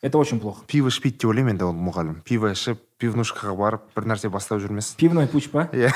Это 0.01 0.17
очень 0.17 0.39
плохо. 0.39 0.63
Пиво 0.67 0.89
ішпейді 0.89 1.17
деп 1.17 1.29
ойлаймын 1.31 1.55
енді 1.55 1.67
ол 1.67 1.73
мұғалім 1.75 2.21
пиво 2.23 2.51
ішіп 2.51 2.79
пивнушкаға 2.99 3.55
барып 3.57 3.87
бір 3.95 4.09
нәрсе 4.13 4.29
бастап 4.29 4.61
жүрмесін 4.63 4.97
пивной 4.99 5.27
пуч 5.27 5.49
па? 5.51 5.67
Иә 5.73 5.91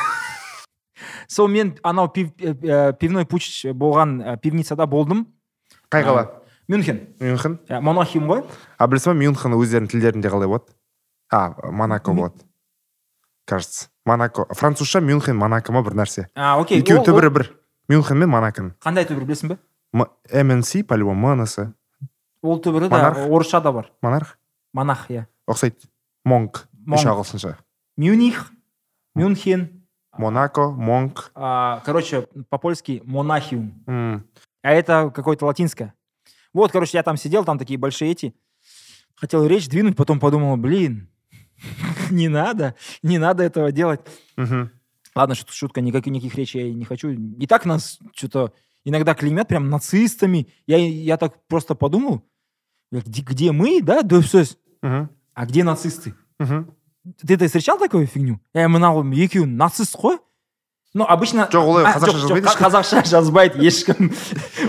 сол 1.28 1.48
мен 1.48 1.78
анау 1.84 2.10
пив, 2.10 2.32
э, 2.40 2.54
э, 2.54 2.94
пивной 2.94 3.26
пуч 3.26 3.66
болған 3.66 4.22
э, 4.22 4.38
пивницада 4.38 4.86
болдым. 4.86 5.28
Қай 5.92 6.04
қала 6.04 6.44
мюнхен. 6.68 7.08
Мюнхен. 7.20 7.60
Э, 7.68 7.80
монахиум 7.80 8.28
ғой. 8.28 8.44
А 8.78 8.88
білесің 8.88 9.14
ба 9.14 9.20
мюнхен 9.20 9.56
өздерінің 9.58 9.92
тілдерінде 9.92 10.30
қалай 10.30 10.48
болады? 10.48 10.74
А 11.32 11.56
монако 11.72 12.14
болады 12.14 12.44
кажется. 13.46 13.90
Монако. 14.06 14.48
Французша 14.54 15.02
мюнхен 15.02 15.38
монако 15.38 15.72
ма 15.72 15.84
бір 15.84 15.96
нәрсе. 15.96 16.28
А 16.36 16.60
окей. 16.60 16.80
Екеуі 16.80 17.06
түбірі 17.06 17.30
бір. 17.30 17.50
Мюнхен 17.90 18.18
мен 18.18 18.30
монаконың. 18.32 18.76
Қандай 18.84 19.08
түбір 19.08 19.28
білесің 19.28 19.54
бе? 19.54 19.58
Мнс 19.94 20.76
по 20.88 20.96
любому 20.96 21.36
мнс 21.36 21.60
ол 22.44 22.60
түбірі 22.60 22.90
да 22.92 23.12
орысша 23.32 23.62
да 23.64 23.72
бар. 23.72 23.90
Монарх? 24.02 24.38
Монах 24.74 25.10
иә. 25.10 25.26
Ұқсайды 25.48 25.88
монк 26.26 26.68
үш 26.86 27.06
ағылшынша. 27.08 27.58
Мюних. 27.98 28.52
Мюнхен. 29.16 29.86
Монако 30.18 30.70
монк 30.70 31.32
а, 31.34 31.82
короче 31.86 32.28
по-польски 32.50 33.02
монахиум. 33.06 33.84
М. 33.88 34.28
а 34.62 34.72
это 34.72 35.12
какое-то 35.14 35.46
латинское. 35.46 35.94
Вот 36.54 36.72
короче 36.72 36.98
я 36.98 37.04
там 37.04 37.18
сидел 37.18 37.46
там 37.46 37.58
такие 37.58 37.80
большие 37.80 38.12
эти. 38.12 38.36
Хотел 39.16 39.46
речь 39.46 39.68
двинуть 39.70 39.96
потом 39.96 40.20
подумал 40.20 40.58
блин 40.58 41.08
не 42.12 42.28
надо 42.28 42.76
не 43.02 43.18
надо 43.18 43.44
этого 43.44 43.72
делать. 43.72 44.02
Мгм. 44.36 44.70
Ладно, 45.16 45.34
шут- 45.34 45.52
шутка, 45.52 45.82
никаких, 45.82 46.12
никаких 46.12 46.36
речей 46.36 46.70
я 46.70 46.74
не 46.74 46.86
хочу. 46.86 47.10
И 47.10 47.48
так 47.48 47.66
нас 47.66 48.00
что-то 48.16 48.52
иногда 48.84 49.14
клеймят 49.14 49.48
прям 49.48 49.70
нацистами. 49.70 50.48
Я, 50.66 50.78
я 50.78 51.18
так 51.18 51.46
просто 51.48 51.76
подумал, 51.76 52.24
где, 53.02 53.22
где 53.22 53.52
мы, 53.52 53.82
да, 53.82 54.02
да 54.04 54.22
все, 54.22 54.44
Мгм. 54.82 55.10
а 55.34 55.46
где 55.46 55.64
нацисты? 55.64 56.14
Мгм. 56.40 56.74
Ты-то 57.26 57.46
встречал 57.48 57.78
такую 57.78 58.08
фигню? 58.08 58.40
Я 58.54 58.70
мынау 58.70 59.04
екеуі 59.04 59.46
нацист 59.46 59.96
қой 59.96 60.20
ну 60.94 61.06
обычно 61.10 61.50
Жоқ, 61.52 61.66
олай 61.66 61.86
қазақша 61.90 62.18
жазбайды 62.22 62.48
қазақша 62.48 63.04
жазбайды 63.04 63.60
ешкім 63.66 64.12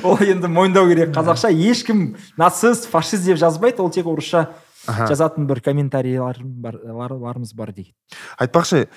ол 0.02 0.16
енді 0.18 0.48
мойындау 0.48 0.88
керек. 0.88 1.10
Қазақша 1.14 1.52
ешкім 1.52 2.16
нацист 2.36 2.88
фашист 2.90 3.24
деп 3.24 3.36
жазбайды 3.38 3.82
ол 3.82 3.90
тек 3.90 4.06
орысша 4.06 4.48
жазатын 4.86 5.46
бір 5.46 5.60
комментарийлар 5.60 6.38
бар, 6.42 6.78
деген 7.72 7.92
айтпақшы 8.38 8.88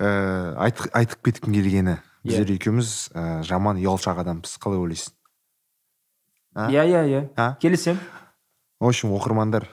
ә, 0.00 0.54
айт, 0.56 0.80
айтып 0.94 1.20
кеткім 1.22 1.52
келгені. 1.52 1.98
Біздер 2.24 2.46
Иә. 2.46 2.54
екеуміз 2.56 3.10
ә, 3.14 3.42
жаман 3.42 3.76
ұялшақ 3.80 4.20
адамбыз 4.20 4.56
қалай 4.60 4.78
ойлайсың? 4.78 5.12
Иә 6.54 6.84
иә 6.84 7.02
иә. 7.36 7.56
Келісемін. 7.60 8.00
В 8.80 8.86
общем 8.88 9.12
оқырмандар 9.12 9.68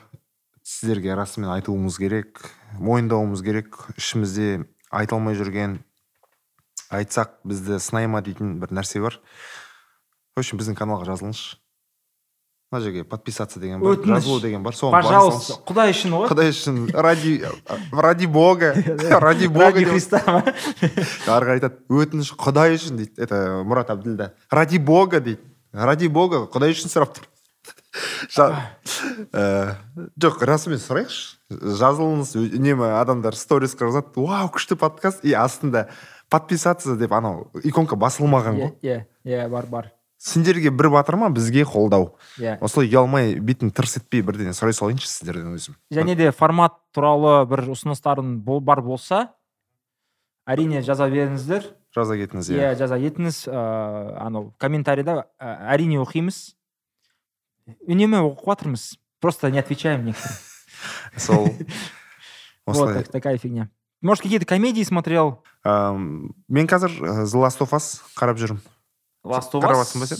сіздерге 0.64 1.16
расымен 1.16 1.54
айтуымыз 1.56 1.98
керек 1.98 2.44
мойындауымыз 2.80 3.42
керек 3.42 3.78
ішімізде 3.96 4.66
айта 4.92 5.16
алмай 5.16 5.38
жүрген 5.40 5.78
айтсақ 6.92 7.40
бізді 7.48 7.80
сынай 7.84 8.08
ма 8.12 8.22
дейтін 8.24 8.58
бір 8.60 8.74
нәрсе 8.76 9.00
бар. 9.04 9.20
В 10.36 10.44
общем 10.44 10.60
біздің 10.60 10.76
каналға 10.78 11.08
жазылыңызшы. 11.14 11.58
Мына 12.68 12.82
жерге 12.84 13.06
подписаться 13.08 13.62
деген 13.64 13.80
бар 13.80 13.96
Өтініш. 13.96 14.20
жазылу 14.20 14.42
деген 14.44 14.64
бар 14.64 14.76
соған 14.76 14.92
пожалуйста. 14.92 15.56
құдай 15.68 15.94
үшін 15.96 16.16
ғой? 16.18 16.28
Құдай 16.28 16.52
үшін. 16.52 16.80
Ради 16.92 17.34
ради 17.92 18.26
бога. 18.28 18.74
Ради 19.24 19.48
бога 19.48 19.72
ради 19.72 19.86
христа 19.86 20.22
ма? 20.28 20.44
Ары 21.32 21.48
қарай 21.48 21.62
айтады 21.62 21.80
өтініш 21.88 22.34
құдай 22.36 22.76
үшін 22.76 23.00
дейді. 23.00 23.16
Это 23.24 23.64
мұрат 23.64 23.92
әбділда 23.96 24.34
ради 24.52 24.78
бога 24.84 25.22
дейді. 25.24 25.40
Ради 25.72 26.08
бога 26.12 26.44
құдай 26.52 26.76
үшін 26.76 26.92
сұрап 26.92 27.16
тұр. 27.16 27.24
Жоқ 30.18 30.44
расымен 30.46 30.82
сұрайықшы 30.82 31.38
жазылыңыз 31.50 32.36
үнемі 32.40 32.90
адамдар 33.00 33.36
сторисқа 33.40 33.88
жазады 33.88 34.20
вау 34.20 34.50
күшті 34.54 34.76
подкаст! 34.80 35.24
И 35.24 35.34
астында 35.34 35.88
подписаться 36.30 36.96
деп 36.96 37.14
анау 37.14 37.48
иконка 37.64 37.96
басылмаған 37.96 38.58
ғой. 38.60 38.74
иә 38.82 39.06
иә 39.24 39.48
бар 39.50 39.66
бар. 39.66 39.92
Сендерге 40.18 40.72
бір 40.72 40.90
батыр 40.90 41.16
ма 41.16 41.30
бізге 41.30 41.64
қолдау 41.64 42.18
иә 42.42 42.58
осылай 42.60 42.90
ұялмай 42.90 43.36
бетің 43.40 43.72
тырс 43.72 44.00
етпей 44.02 44.24
бірдеңе 44.26 44.52
сұрай 44.58 44.74
салайыншы 44.74 45.08
сіздерден 45.08 45.56
өзім. 45.56 45.78
Және 45.94 46.16
де 46.18 46.32
формат 46.32 46.74
туралы 46.92 47.46
бір 47.46 47.70
ұсыныстарың 47.72 48.40
бол, 48.44 48.60
бар 48.60 48.82
болса 48.82 49.30
әрине 50.48 50.82
жаза 50.82 51.08
беріңіздер. 51.08 51.70
Жаза 51.96 52.18
кетіңіз 52.18 52.50
иә 52.52 52.74
иә. 52.74 52.76
жаза 52.76 52.98
кетіңіз 53.00 53.48
ыыы 53.48 54.18
анау 54.20 54.54
комментарийда 54.60 55.28
ә, 55.40 55.54
әрине 55.74 56.02
оқимыз. 56.02 56.57
Үнемі 57.88 58.22
оқып 58.32 58.46
жатырмыз 58.48 58.98
просто 59.20 59.50
не 59.52 59.60
отвечаем 59.60 60.06
некоторым 60.06 60.38
сол. 61.18 61.48
Вот 62.66 62.76
осылай 62.76 63.04
такая 63.04 63.38
фигня. 63.38 63.70
Может 64.02 64.24
какие 64.24 64.40
то 64.40 64.46
комедии 64.46 64.84
смотрел? 64.84 65.44
Мен 65.66 66.68
қазір 66.68 66.92
ә, 67.02 67.24
The 67.26 67.40
Last 67.42 67.60
of 67.64 67.72
Us 67.74 68.02
қарап 68.16 68.38
жүрмін 68.38 68.60
Last 69.26 69.52
of 69.56 69.64
Қарап 69.64 69.82
Us? 69.82 69.88
жатрсың 69.88 70.00
ба 70.00 70.08
сен? 70.08 70.18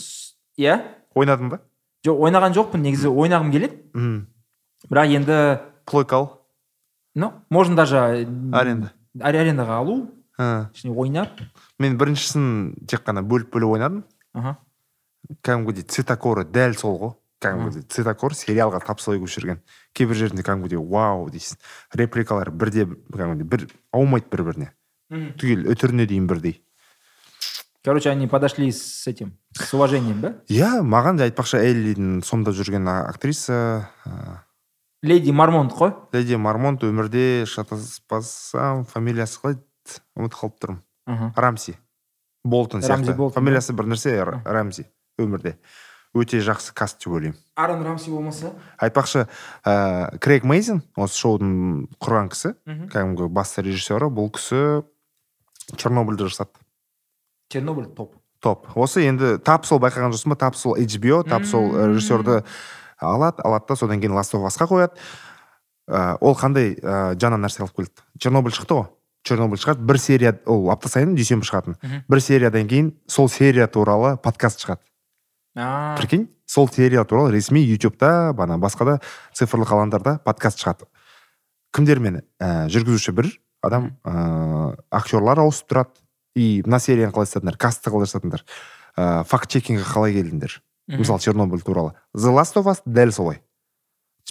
иә 0.58 0.76
ойнадың 1.16 1.50
ба? 1.54 1.60
Жоқ 2.06 2.20
ойнаған 2.28 2.54
жоқпын. 2.56 2.82
Негізі 2.82 3.08
ойнағым 3.12 3.52
келеді. 3.52 3.78
Мхм 3.94 4.28
бірақ 4.90 5.14
енді 5.16 5.38
плойка 5.86 6.16
ал. 6.16 6.28
Ну 7.16 7.34
можно 7.50 7.76
даже 7.76 7.98
аренда. 8.54 8.92
аре- 9.20 9.42
арендаға 9.42 9.78
алу. 9.82 10.10
Ішіне 10.38 10.94
ойнап 10.96 11.40
мен 11.80 11.98
біріншісін 11.98 12.86
тек 12.88 13.02
қана 13.06 13.22
бөліп 13.26 13.50
бөліп 13.54 13.72
ойнадым. 13.78 14.04
Аха. 14.34 14.58
Кәдімгідей 15.44 15.84
цветокоры 15.84 16.46
дәл 16.46 16.74
сол 16.78 16.98
ғой. 17.00 17.14
Кәдімгідей 17.44 17.86
цветокор 17.92 18.34
сериалға 18.38 18.82
тап 18.86 19.02
солай 19.04 19.20
көшірген 19.22 19.60
кейбір 19.94 20.18
жерінде 20.18 20.44
кәдімгідей 20.48 20.82
вау 20.82 21.28
дейсің 21.30 21.60
репликалар 22.00 22.52
бірде 22.52 22.88
кәдімгідей 23.14 23.48
бір 23.48 23.68
аумайды 23.94 24.30
бір 24.32 24.44
біріне 24.50 24.72
Мгм. 25.10 25.38
түгел 25.40 25.70
үтіріне 25.72 26.04
дейін 26.04 26.26
бірдей. 26.28 26.62
Короче 27.86 28.10
они 28.10 28.28
подошли 28.28 28.70
с 28.74 29.08
этим 29.08 29.38
с 29.54 29.74
уважением 29.74 30.20
да? 30.20 30.34
Иә 30.52 30.82
маған 30.84 31.22
айтпақшы 31.24 31.62
эллидің 31.64 32.26
сомдап 32.28 32.58
жүрген 32.58 32.90
актриса 33.08 33.88
ә, 34.04 34.44
леди 35.02 35.32
мармонт 35.32 35.72
қой? 35.72 35.94
Леди 36.12 36.36
мармонт 36.36 36.84
өмірде 36.84 37.46
шатаспасам 37.48 38.84
фамилиясы 38.84 39.40
қалай? 39.40 39.56
Еді? 39.56 40.02
ұмытып 40.20 40.42
қалып 40.42 40.60
тұрмын. 40.60 41.32
Рамси 41.38 41.78
болтон 42.44 42.84
сияқты. 42.84 43.16
Фамилиясы 43.16 43.72
бір 43.72 43.88
нәрсе 43.94 44.18
рамзи. 44.44 44.84
Өмірде. 45.18 45.56
Өте 46.16 46.40
жақсы 46.44 46.74
каст 46.78 47.00
деп 47.02 47.14
ойлаймын. 47.14 47.38
Арон 47.56 47.84
рамси 47.84 48.12
болмаса? 48.12 48.54
Айтпақшы 48.78 49.28
ә, 49.66 50.18
крейг 50.22 50.46
мейзин 50.48 50.84
осы 50.96 51.18
шоудың 51.20 51.88
құрған 52.00 52.32
кісі 52.34 52.54
кәдімгі 52.66 53.30
басты 53.34 53.66
режиссері 53.66 54.10
бұл 54.14 54.32
кісі 54.36 54.84
чернобыльді 55.76 56.30
жасады. 56.30 56.54
Чернобыль 57.50 57.90
топ. 57.96 58.16
Топ. 58.40 58.68
Осы 58.78 59.08
енді 59.08 59.38
тап 59.42 59.66
сол 59.66 59.82
байқаған 59.82 60.14
жоқсың 60.14 60.36
ба? 60.36 60.40
Тап 60.40 60.56
сол 60.56 60.78
HBO 60.78 61.24
тап 61.28 61.48
сол 61.50 61.72
ә, 61.74 61.88
режиссерді 61.94 62.44
алады 63.00 63.42
алады 63.44 63.66
да 63.70 63.76
содан 63.76 64.02
кейін 64.02 64.16
ласт 64.18 64.36
қа 64.36 64.68
қояды. 64.70 64.94
Ә, 65.88 66.18
ол 66.22 66.36
қандай 66.36 66.76
ә, 66.78 67.16
жаңа 67.20 67.40
нәрсе 67.42 67.64
алып 67.64 67.76
келді? 67.76 68.06
Чернобыль 68.20 68.54
шықты 68.54 68.76
ғой. 68.76 68.88
Чернобыль 69.24 69.60
шығады 69.60 69.84
бір 69.88 70.00
серия 70.00 70.34
ол 70.46 70.70
апта 70.72 70.90
сайын 70.92 71.16
дүйсенбі 71.18 71.48
шығатын. 71.48 71.78
Бір 72.08 72.22
сериядан 72.24 72.68
кейін 72.70 72.94
сол 73.08 73.28
серия 73.30 73.68
туралы 73.68 74.16
подкаст 74.24 74.64
шығады. 74.64 74.84
А. 75.58 75.98
Прикинь 75.98 76.30
сол 76.46 76.70
серия 76.70 77.04
туралы 77.04 77.32
ресми 77.34 77.62
ютубта 77.62 78.32
бана 78.34 78.58
басқа 78.58 78.86
да 78.86 79.00
цифрлық 79.34 79.74
алаңдарда 79.74 80.20
подкаст 80.24 80.62
шығады. 80.62 80.86
Кімдермен 81.74 82.22
ә, 82.40 82.70
жүргізуші 82.72 83.12
бір 83.18 83.32
адам 83.66 83.98
ә, 84.06 84.78
актерлар 84.92 85.42
ауысып 85.42 85.68
тұрады. 85.72 86.06
И 86.38 86.62
мына 86.66 86.80
серияны 86.80 87.12
қалай 87.12 87.28
жасадыңдар 87.28 87.58
кастты 87.58 87.90
қалай 87.90 88.06
жасадыңдар 88.06 88.46
ә, 88.96 89.24
факт 89.26 89.50
чекингге 89.50 89.84
қалай 89.84 90.14
келдіңдер? 90.14 90.62
Мысалы 90.88 91.20
чернобыль 91.20 91.62
туралы. 91.66 91.98
The 92.14 92.32
last 92.32 92.56
of 92.56 92.70
us 92.70 92.84
дәл 92.86 93.12
солай. 93.12 93.42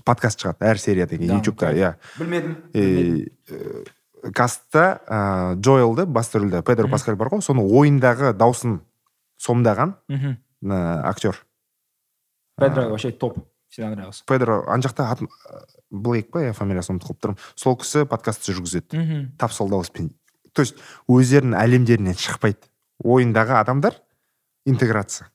Подкаст 0.04 0.40
шығады 0.40 0.70
әр 0.70 0.78
сериядан 0.78 1.18
кейін 1.18 1.40
ютубта 1.40 1.72
иә. 1.74 1.96
Білмедім 2.20 2.56
и 2.72 3.32
ә, 3.50 4.30
кастта 4.32 5.02
ә, 5.04 5.20
джоэлді 5.58 6.06
басты 6.06 6.38
рөлде 6.38 6.62
педро 6.62 6.88
паскаль 6.88 7.18
бар 7.18 7.34
ғой. 7.34 7.42
Соның 7.44 7.66
ойындағы 7.66 8.32
даусын 8.38 8.80
сомдаған. 9.42 9.96
Мгм. 10.08 10.36
Ә, 10.72 11.02
актер. 11.04 11.44
Педро 12.58 12.88
вообще 12.90 13.10
топ 13.10 13.38
всегда 13.68 13.90
нравился. 13.90 14.24
Педро 14.26 14.64
ана 14.66 14.82
жақта 14.82 15.10
атын 15.12 15.28
блейк 15.90 16.30
па 16.32 16.46
иә 16.46 16.52
фамилиясын 16.56 16.96
ұмытып 16.96 17.08
қалып 17.08 17.20
тұрмын. 17.22 17.38
Сол 17.54 17.76
кісі 17.76 18.06
подкастты 18.06 18.52
жүргізеді. 18.52 18.96
Мгм. 18.96 19.36
тап 19.38 19.52
сол 19.52 19.68
дауыспен 19.68 20.10
то 20.56 20.62
есть 20.64 20.76
өздерінің 21.06 21.52
әлемдерінен 21.60 22.16
шықпайды. 22.16 22.64
Ойындағы 23.04 23.60
адамдар 23.60 24.00
интеграция. 24.64 25.28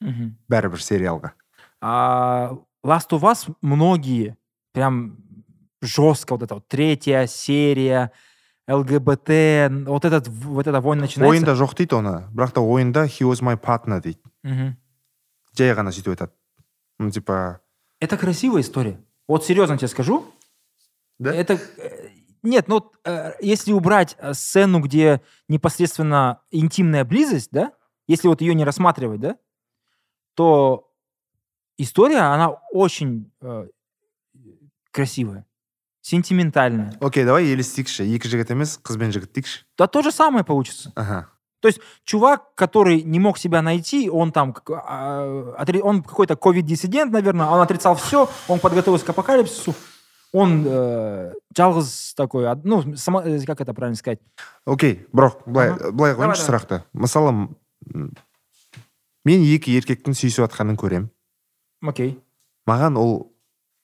Мгм. 0.00 0.36
бәрібір 0.50 0.80
сериалға. 0.84 1.32
А 1.80 2.52
Last 2.84 3.10
of 3.12 3.22
Us 3.22 3.48
многие 3.62 4.36
прям 4.72 5.16
жестко 5.80 6.34
вот 6.34 6.42
это 6.42 6.54
вот 6.54 6.68
третья 6.68 7.26
серия 7.26 8.12
ЛГБТ, 8.68 9.88
вот 9.88 10.04
этот 10.04 10.28
вот 10.28 10.66
эта 10.66 10.80
война 10.80 11.02
начинается. 11.02 11.32
ойында 11.32 11.54
жоқ 11.54 11.74
дейді 11.74 11.94
оны. 11.96 12.28
Бірақ 12.34 12.52
та 12.52 12.60
ойында 12.60 13.04
he 13.06 13.24
was 13.24 13.40
my 13.40 13.56
partner 13.56 14.00
дейді. 14.02 14.18
Мгм. 14.45 14.77
жай 15.57 15.73
ғана 15.75 15.91
сөйтіп 15.91 16.15
айтады 16.15 16.31
ну 16.99 17.11
типа 17.11 17.59
Это 18.01 18.17
красивая 18.17 18.61
история. 18.61 18.99
Вот 19.27 19.45
серьезно 19.45 19.77
тебе 19.77 19.87
скажу. 19.87 20.25
Да? 21.19 21.33
Это 21.35 21.59
э, 21.77 22.09
нет, 22.41 22.67
ну 22.67 22.75
вот, 22.75 22.95
э, 23.05 23.33
если 23.39 23.73
убрать 23.73 24.15
э, 24.17 24.33
сцену, 24.33 24.79
где 24.79 25.21
непосредственно 25.47 26.41
интимная 26.49 27.05
близость, 27.05 27.49
да, 27.51 27.73
если 28.07 28.27
вот 28.27 28.41
ее 28.41 28.55
не 28.55 28.65
рассматривать, 28.65 29.19
да, 29.21 29.37
то 30.33 30.91
история 31.77 32.21
она 32.33 32.49
очень 32.71 33.31
э, 33.41 33.67
красивая, 34.89 35.45
сентиментальная. 36.01 36.97
окей 36.99 37.23
давай 37.25 37.45
елестейікші 37.53 38.03
екі 38.15 38.27
жігіт 38.29 38.51
емес 38.51 38.79
қыз 38.81 38.97
бен 38.97 39.11
жігіт 39.11 39.31
дейікші 39.31 39.65
Да 39.77 39.85
то 39.85 40.01
же 40.01 40.11
самое 40.11 40.43
получится. 40.43 40.91
Аха 41.68 41.80
Чувак, 42.04 42.54
который 42.54 43.02
не 43.02 43.18
мог 43.20 43.38
себя 43.38 43.62
найти, 43.62 44.08
он 44.10 44.32
там, 44.32 44.54
он 45.82 46.02
какой-то 46.02 46.36
ковид-диссидент, 46.36 47.12
наверное, 47.12 47.46
он 47.46 47.60
отрицал 47.60 47.94
все, 47.96 48.28
он 48.48 48.58
подготовился 48.58 49.06
к 49.06 49.10
апокалипсису, 49.10 49.74
он 50.32 50.64
э, 50.66 51.32
жалғыз 51.56 52.14
такой, 52.16 52.46
ну, 52.64 52.96
само- 52.96 53.22
э, 53.22 53.40
как 53.46 53.60
это 53.60 53.72
правильно 53.74 53.96
сказать? 53.96 54.18
окей 54.66 55.06
бірақ 55.12 55.42
былай 55.46 55.70
былай 55.92 56.14
қояйыншы 56.14 56.44
сұрақты. 56.44 56.82
Мысалы 56.92 57.32
мен 59.24 59.42
екі 59.42 59.74
еркектің 59.78 60.14
сүйісіп 60.14 60.46
жатқанын 60.46 60.76
көремін. 60.76 61.08
Окей. 61.82 62.18
маған 62.66 62.96
ол 62.98 63.32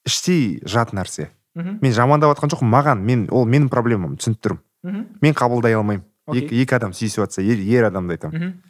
іштей 0.05 0.61
жат 0.65 0.91
нәрсе. 0.93 1.29
Мен 1.55 1.93
жамандап 1.93 2.35
жатқан 2.35 2.49
жоқпын 2.51 2.69
маған 2.69 3.01
мен 3.01 3.27
ол 3.31 3.45
менің 3.45 3.69
проблемам 3.69 4.17
түсініп 4.17 4.39
тұрмын. 4.43 5.05
Мен 5.21 5.33
қабылдай 5.33 5.73
алмаймын. 5.77 6.03
екі, 6.32 6.62
екі 6.62 6.74
адам 6.76 6.92
сүйісіп 6.92 7.24
жатса 7.24 7.42
ер, 7.42 7.58
ер 7.58 7.84
адамды 7.90 8.16
айтамын 8.18 8.38
мгм, 8.38 8.62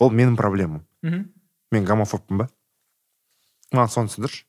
ол 0.00 0.10
менің 0.10 0.36
проблемам 0.36 0.84
мгм. 1.02 1.30
мен 1.72 1.84
гомофобпын 1.84 2.38
ба 2.44 2.48
маған 3.72 3.90
соны 3.92 4.08
түсіндірші 4.12 4.44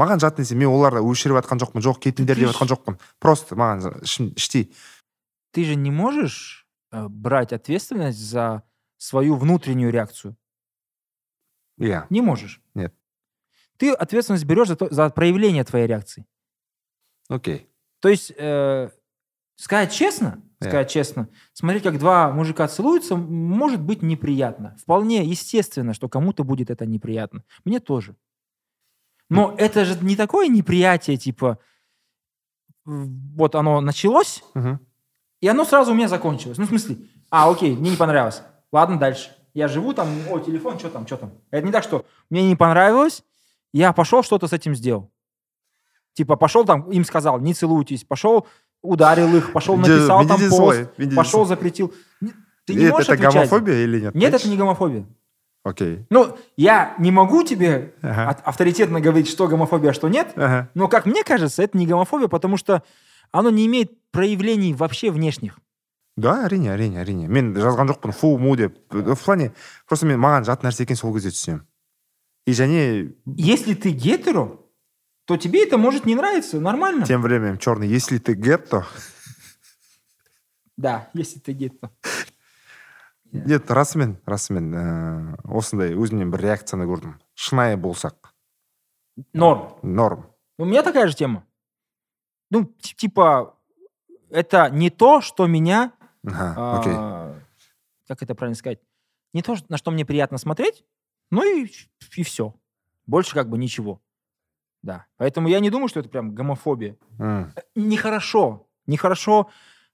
маған 0.00 0.18
жат 0.22 0.38
нәрсе 0.40 0.54
мен 0.58 0.68
оларды 0.72 1.00
өшіріп 1.04 1.38
жатқан 1.42 1.60
жоқпын 1.62 1.82
жоқ 1.84 2.00
кетіңдер 2.06 2.34
Ты 2.36 2.40
деп 2.44 2.48
ж- 2.48 2.54
жатқан 2.54 2.70
жоқпын 2.72 2.98
просто 3.20 3.54
маған 3.56 4.02
ішім- 4.02 4.32
іштей 4.36 4.72
Ты 5.54 5.64
же 5.64 5.76
не 5.76 5.90
можешь 5.90 6.66
э, 6.92 7.06
брать 7.08 7.52
ответственность 7.52 8.18
за 8.18 8.62
свою 8.98 9.36
внутреннюю 9.36 9.90
реакцию. 9.92 10.36
иә 11.78 12.06
Не 12.10 12.20
можешь. 12.22 12.60
Нет. 12.74 12.92
Ты 13.76 13.92
ответственность 13.92 14.44
берешь 14.44 14.68
за, 14.68 14.76
то- 14.76 14.88
за 14.92 15.10
проявление 15.10 15.64
твоей 15.64 15.86
реакции. 15.86 16.24
окей 17.28 17.68
То 18.00 18.08
есть, 18.08 18.32
э, 18.36 18.90
сказать 19.56 19.92
честно, 19.92 20.42
Сказать 20.61 20.91
честно, 20.91 21.29
смотреть, 21.53 21.83
как 21.83 21.99
два 21.99 22.31
мужика 22.31 22.67
целуются, 22.67 23.15
может 23.15 23.81
быть 23.81 24.01
неприятно. 24.01 24.75
Вполне 24.81 25.23
естественно, 25.23 25.93
что 25.93 26.09
кому-то 26.09 26.43
будет 26.43 26.69
это 26.69 26.85
неприятно. 26.85 27.43
Мне 27.63 27.79
тоже. 27.79 28.15
Но 29.29 29.55
это 29.57 29.85
же 29.85 29.97
не 30.01 30.15
такое 30.17 30.47
неприятие, 30.47 31.15
типа, 31.15 31.59
вот 32.85 33.55
оно 33.55 33.79
началось, 33.81 34.43
Мгм. 34.53 34.79
и 35.39 35.47
оно 35.47 35.63
сразу 35.65 35.91
у 35.91 35.95
меня 35.95 36.07
закончилось. 36.07 36.57
Ну, 36.57 36.65
в 36.65 36.69
смысле, 36.69 36.97
а, 37.29 37.49
окей, 37.49 37.75
мне 37.75 37.91
не 37.91 37.97
понравилось. 37.97 38.41
Ладно, 38.71 38.97
дальше. 38.97 39.31
Я 39.53 39.67
живу 39.67 39.93
там, 39.93 40.09
о, 40.29 40.39
телефон, 40.39 40.77
что 40.79 40.89
там, 40.89 41.05
что 41.07 41.17
там. 41.17 41.31
Это 41.51 41.65
не 41.65 41.71
так, 41.71 41.83
что 41.83 42.05
мне 42.29 42.47
не 42.47 42.55
понравилось, 42.55 43.23
я 43.71 43.93
пошел 43.93 44.23
что-то 44.23 44.47
с 44.47 44.53
этим 44.53 44.75
сделал. 44.75 45.11
Типа 46.13 46.35
пошел 46.35 46.65
там, 46.65 46.89
им 46.91 47.05
сказал, 47.05 47.39
не 47.39 47.53
целуйтесь, 47.53 48.03
пошел, 48.03 48.47
ударил 48.82 49.34
их, 49.36 49.52
пошел 49.52 49.76
Где- 49.76 49.92
написал 49.94 50.18
там 50.26 50.36
видите 50.38 50.48
пост, 50.50 50.56
свой, 50.56 50.88
видите 50.98 51.16
пошел 51.16 51.44
свой. 51.44 51.48
запретил. 51.56 51.92
Не- 52.20 52.32
Ты 52.66 52.74
не 52.74 52.80
Нет, 52.84 52.92
можешь 52.92 53.08
это 53.08 53.14
отвечать. 53.14 53.34
гомофобия 53.50 53.84
или 53.84 54.00
нет 54.00 54.14
Нет, 54.14 54.28
это 54.28 54.38
Конечно. 54.38 54.50
не 54.50 54.56
гомофобия. 54.56 55.04
окей 55.64 56.06
Ну, 56.10 56.36
я 56.56 56.94
не 56.98 57.10
могу 57.10 57.42
тебе 57.44 57.94
Ага. 58.02 58.30
от- 58.30 58.40
авторитетно 58.46 59.00
говорить, 59.00 59.28
что 59.28 59.48
гомофобия, 59.48 59.90
а 59.90 59.94
что 59.94 60.08
нет, 60.08 60.32
Ага. 60.36 60.68
но, 60.74 60.88
как 60.88 61.06
мне 61.06 61.24
кажется, 61.24 61.62
это 61.62 61.76
не 61.78 61.86
гомофобия, 61.86 62.28
потому 62.28 62.56
что 62.56 62.82
оно 63.32 63.50
не 63.50 63.66
имеет 63.66 63.90
проявлений 64.12 64.72
вообще 64.74 65.10
внешних. 65.10 65.58
да 66.16 66.46
әрине 66.46 66.70
әрине 66.70 67.02
әрине 67.02 67.26
мен 67.26 67.54
жазған 67.58 67.88
жоқпын 67.90 68.12
фу 68.12 68.38
му 68.38 68.54
деп 68.56 68.76
в 68.92 69.16
плане 69.24 69.50
просто 69.88 70.06
мен 70.06 70.20
маған 70.20 70.44
жат 70.44 70.62
нәрсе 70.62 70.84
екенін 70.86 70.96
сол 70.96 71.12
кезде 71.12 71.30
түсінемін 71.30 71.62
и 72.46 72.52
және 72.52 73.12
Если 73.26 73.74
ты 73.74 73.90
гетеро, 73.90 74.58
то 75.28 75.36
тебе 75.36 75.64
это 75.66 75.78
может 75.78 76.04
не 76.06 76.14
нравиться, 76.14 76.60
нормально. 76.60 77.04
тем 77.06 77.22
временем 77.22 77.58
черный 77.58 77.88
если 77.88 78.18
ты 78.18 78.34
гетто 78.34 78.86
Да, 80.76 81.08
если 81.14 81.38
ты 81.38 81.52
гетеро. 81.52 81.90
Иә. 83.32 83.44
нет 83.46 83.70
расымен 83.70 84.18
расымен 84.26 84.74
ыыы 84.74 85.36
осындай 85.58 85.94
өзімнен 85.94 86.30
бір 86.30 86.40
реакцияны 86.42 86.84
көрдім 86.86 87.14
шынайы 87.34 87.76
болсақ 87.76 88.30
Норм. 89.32 89.78
норм 89.82 90.26
У 90.58 90.64
меня 90.64 90.82
такая 90.82 91.06
же 91.08 91.14
тема. 91.16 91.44
Ну, 92.50 92.64
т- 92.66 92.94
типа, 92.94 93.56
это 94.30 94.68
не 94.70 94.90
то, 94.90 95.20
что 95.20 95.46
меня... 95.48 95.92
Ага, 96.24 96.78
окей 96.80 96.92
а, 96.96 97.40
как 98.06 98.22
это 98.22 98.34
правильно 98.36 98.54
сказать? 98.56 98.78
Не 99.32 99.42
то, 99.42 99.56
на 99.68 99.78
что 99.78 99.90
мне 99.90 100.04
приятно 100.06 100.38
смотреть, 100.38 100.84
ну 101.30 101.42
и, 101.42 101.68
и 102.16 102.22
все. 102.22 102.54
Больше 103.06 103.34
как 103.34 103.48
бы 103.48 103.58
ничего. 103.58 104.00
Да. 104.82 105.06
Поэтому 105.16 105.48
я 105.48 105.60
не 105.60 105.70
думаю, 105.70 105.88
что 105.88 106.00
это 106.00 106.08
прям 106.08 106.34
гомофобия. 106.34 106.96
М, 107.18 107.52
Нехорошо. 107.74 108.66
Нехорошо 108.86 109.48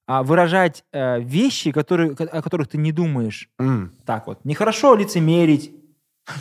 а, 0.06 0.22
выражать 0.24 0.84
э, 0.92 1.20
вещи, 1.20 1.70
которые, 1.70 2.16
ко- 2.16 2.24
о 2.24 2.42
которых 2.42 2.66
ты 2.68 2.78
не 2.78 2.90
думаешь. 2.92 3.48
м. 3.60 3.92
Так 4.04 4.26
вот. 4.26 4.44
Нехорошо 4.44 4.96
лицемерить. 4.96 5.72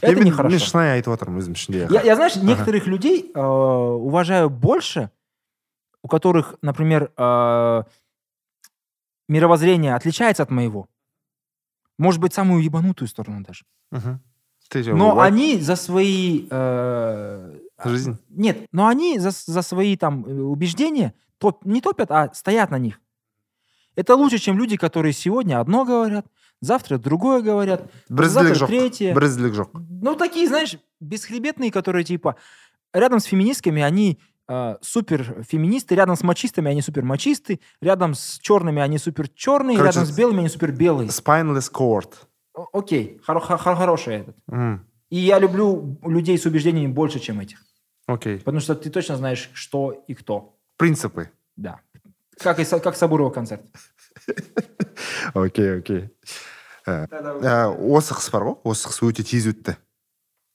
Это 0.01 0.07
мен, 0.07 0.17
мен 0.17 0.25
нехорошо. 0.25 0.57
шынайы 0.65 0.91
айтып 1.01 1.13
отырмын 1.13 1.39
өзім 1.41 1.53
ішінде 1.53 1.87
Я, 1.91 2.01
я, 2.01 2.15
знаешь, 2.15 2.35
некоторых 2.35 2.87
людей 2.87 3.31
э, 3.33 3.39
уважаю 3.41 4.49
больше, 4.49 5.09
у 6.03 6.07
которых, 6.07 6.55
например, 6.61 7.11
э, 7.17 7.83
мировоззрение 9.27 9.95
отличается 9.95 10.43
от 10.43 10.49
моего. 10.51 10.87
Может 11.97 12.21
быть, 12.21 12.33
самую 12.33 12.63
ебанутую 12.63 13.07
сторону 13.07 13.43
даже. 13.43 13.65
Мгм. 13.91 14.19
Ты 14.69 14.83
же 14.83 14.95
Но 14.95 15.15
white 15.15 15.25
они 15.27 15.57
за 15.59 15.75
свои... 15.75 16.47
э, 16.49 17.59
жизнь 17.85 18.17
Нет, 18.29 18.57
но 18.71 18.87
они 18.87 19.19
за, 19.19 19.31
с- 19.31 19.45
за 19.45 19.61
свои 19.61 19.95
там 19.97 20.25
э, 20.25 20.33
убеждения 20.41 21.13
топ- 21.37 21.65
не 21.65 21.81
топят, 21.81 22.11
а 22.11 22.33
стоят 22.33 22.71
на 22.71 22.77
них. 22.79 22.99
Это 23.95 24.15
лучше, 24.15 24.37
чем 24.37 24.57
люди, 24.57 24.77
которые 24.77 25.13
сегодня 25.13 25.59
одно 25.59 25.83
говорят, 25.85 26.25
завтра 26.61 26.97
другое 26.97 27.41
говорят, 27.41 27.81
бірізділік 28.09 28.47
завтра 28.55 28.65
жоқ 28.65 28.67
третье. 28.67 29.13
бірізділік 29.13 29.53
жоқ 29.53 29.67
Ну, 30.01 30.15
такие, 30.15 30.47
знаешь, 30.47 30.77
бесхребетные, 31.01 31.71
которые 31.71 32.03
типа 32.03 32.35
рядом 32.93 33.19
с 33.19 33.25
феминистками 33.25 33.81
они 33.81 34.17
э, 34.47 34.75
супер 34.81 35.43
феминисты, 35.47 35.95
рядом 35.95 36.15
с 36.15 36.23
мачистами 36.23 36.71
они 36.71 36.81
супер 36.81 37.03
мачисты, 37.03 37.59
рядом 37.81 38.13
с 38.13 38.39
черными 38.41 38.81
они 38.81 38.97
супер 38.99 39.27
черные, 39.29 39.77
Короче, 39.77 39.99
рядом 39.99 40.13
с 40.13 40.17
белыми 40.17 40.39
они 40.39 40.49
супер 40.49 40.71
белые. 40.71 41.09
spineless 41.09 41.71
cord 41.71 42.09
О- 42.53 42.67
Окей, 42.73 43.19
хоро- 43.27 43.39
хо- 43.41 43.57
хо- 43.57 43.75
хороший 43.75 44.15
этот. 44.15 44.35
М, 44.51 44.85
И 45.11 45.17
я 45.17 45.39
люблю 45.39 45.97
людей 46.05 46.37
с 46.37 46.45
убеждениями 46.45 46.91
больше, 46.93 47.19
чем 47.19 47.39
этих. 47.39 47.57
Окей. 48.06 48.38
Потому 48.38 48.60
что 48.60 48.74
ты 48.74 48.90
точно 48.90 49.16
знаешь, 49.16 49.50
что 49.54 50.04
и 50.06 50.14
кто. 50.14 50.56
принципы. 50.76 51.30
Да. 51.56 51.80
Как, 52.38 52.58
и, 52.58 52.64
как 52.64 52.96
Сабурова 52.96 53.30
концерт. 53.30 53.62
окей 55.34 55.78
окей. 55.78 56.10
Осы 56.84 58.12
қыс 58.12 58.28
бар 58.32 58.44
ғой 58.44 58.56
осы 58.68 58.90
қыс 58.90 59.00
өте 59.06 59.24
тез 59.24 59.46
өтті. 59.48 59.78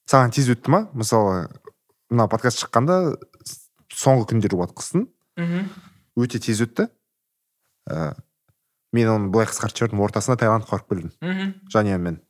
Саған 0.06 0.34
тез 0.36 0.50
өтті 0.54 0.70
ма? 0.70 0.82
Мысалы 0.93 1.47
мына 2.12 2.28
подкаст 2.30 2.62
шыққанда 2.62 3.18
соңғы 3.89 4.28
күндері 4.30 4.60
болады 4.60 4.76
қыстың 4.78 5.08
өте 6.20 6.38
тез 6.43 6.62
өтті. 6.62 6.89
Ә, 7.89 8.14
мен 8.93 9.10
оны 9.10 9.32
былай 9.34 9.50
қысқартып 9.50 9.88
жібердім 9.88 10.04
ортасында 10.06 10.38
таиландқа 10.43 10.78
барып 10.78 10.89
келдім. 10.93 11.56
Жанұяммен. 11.74 12.22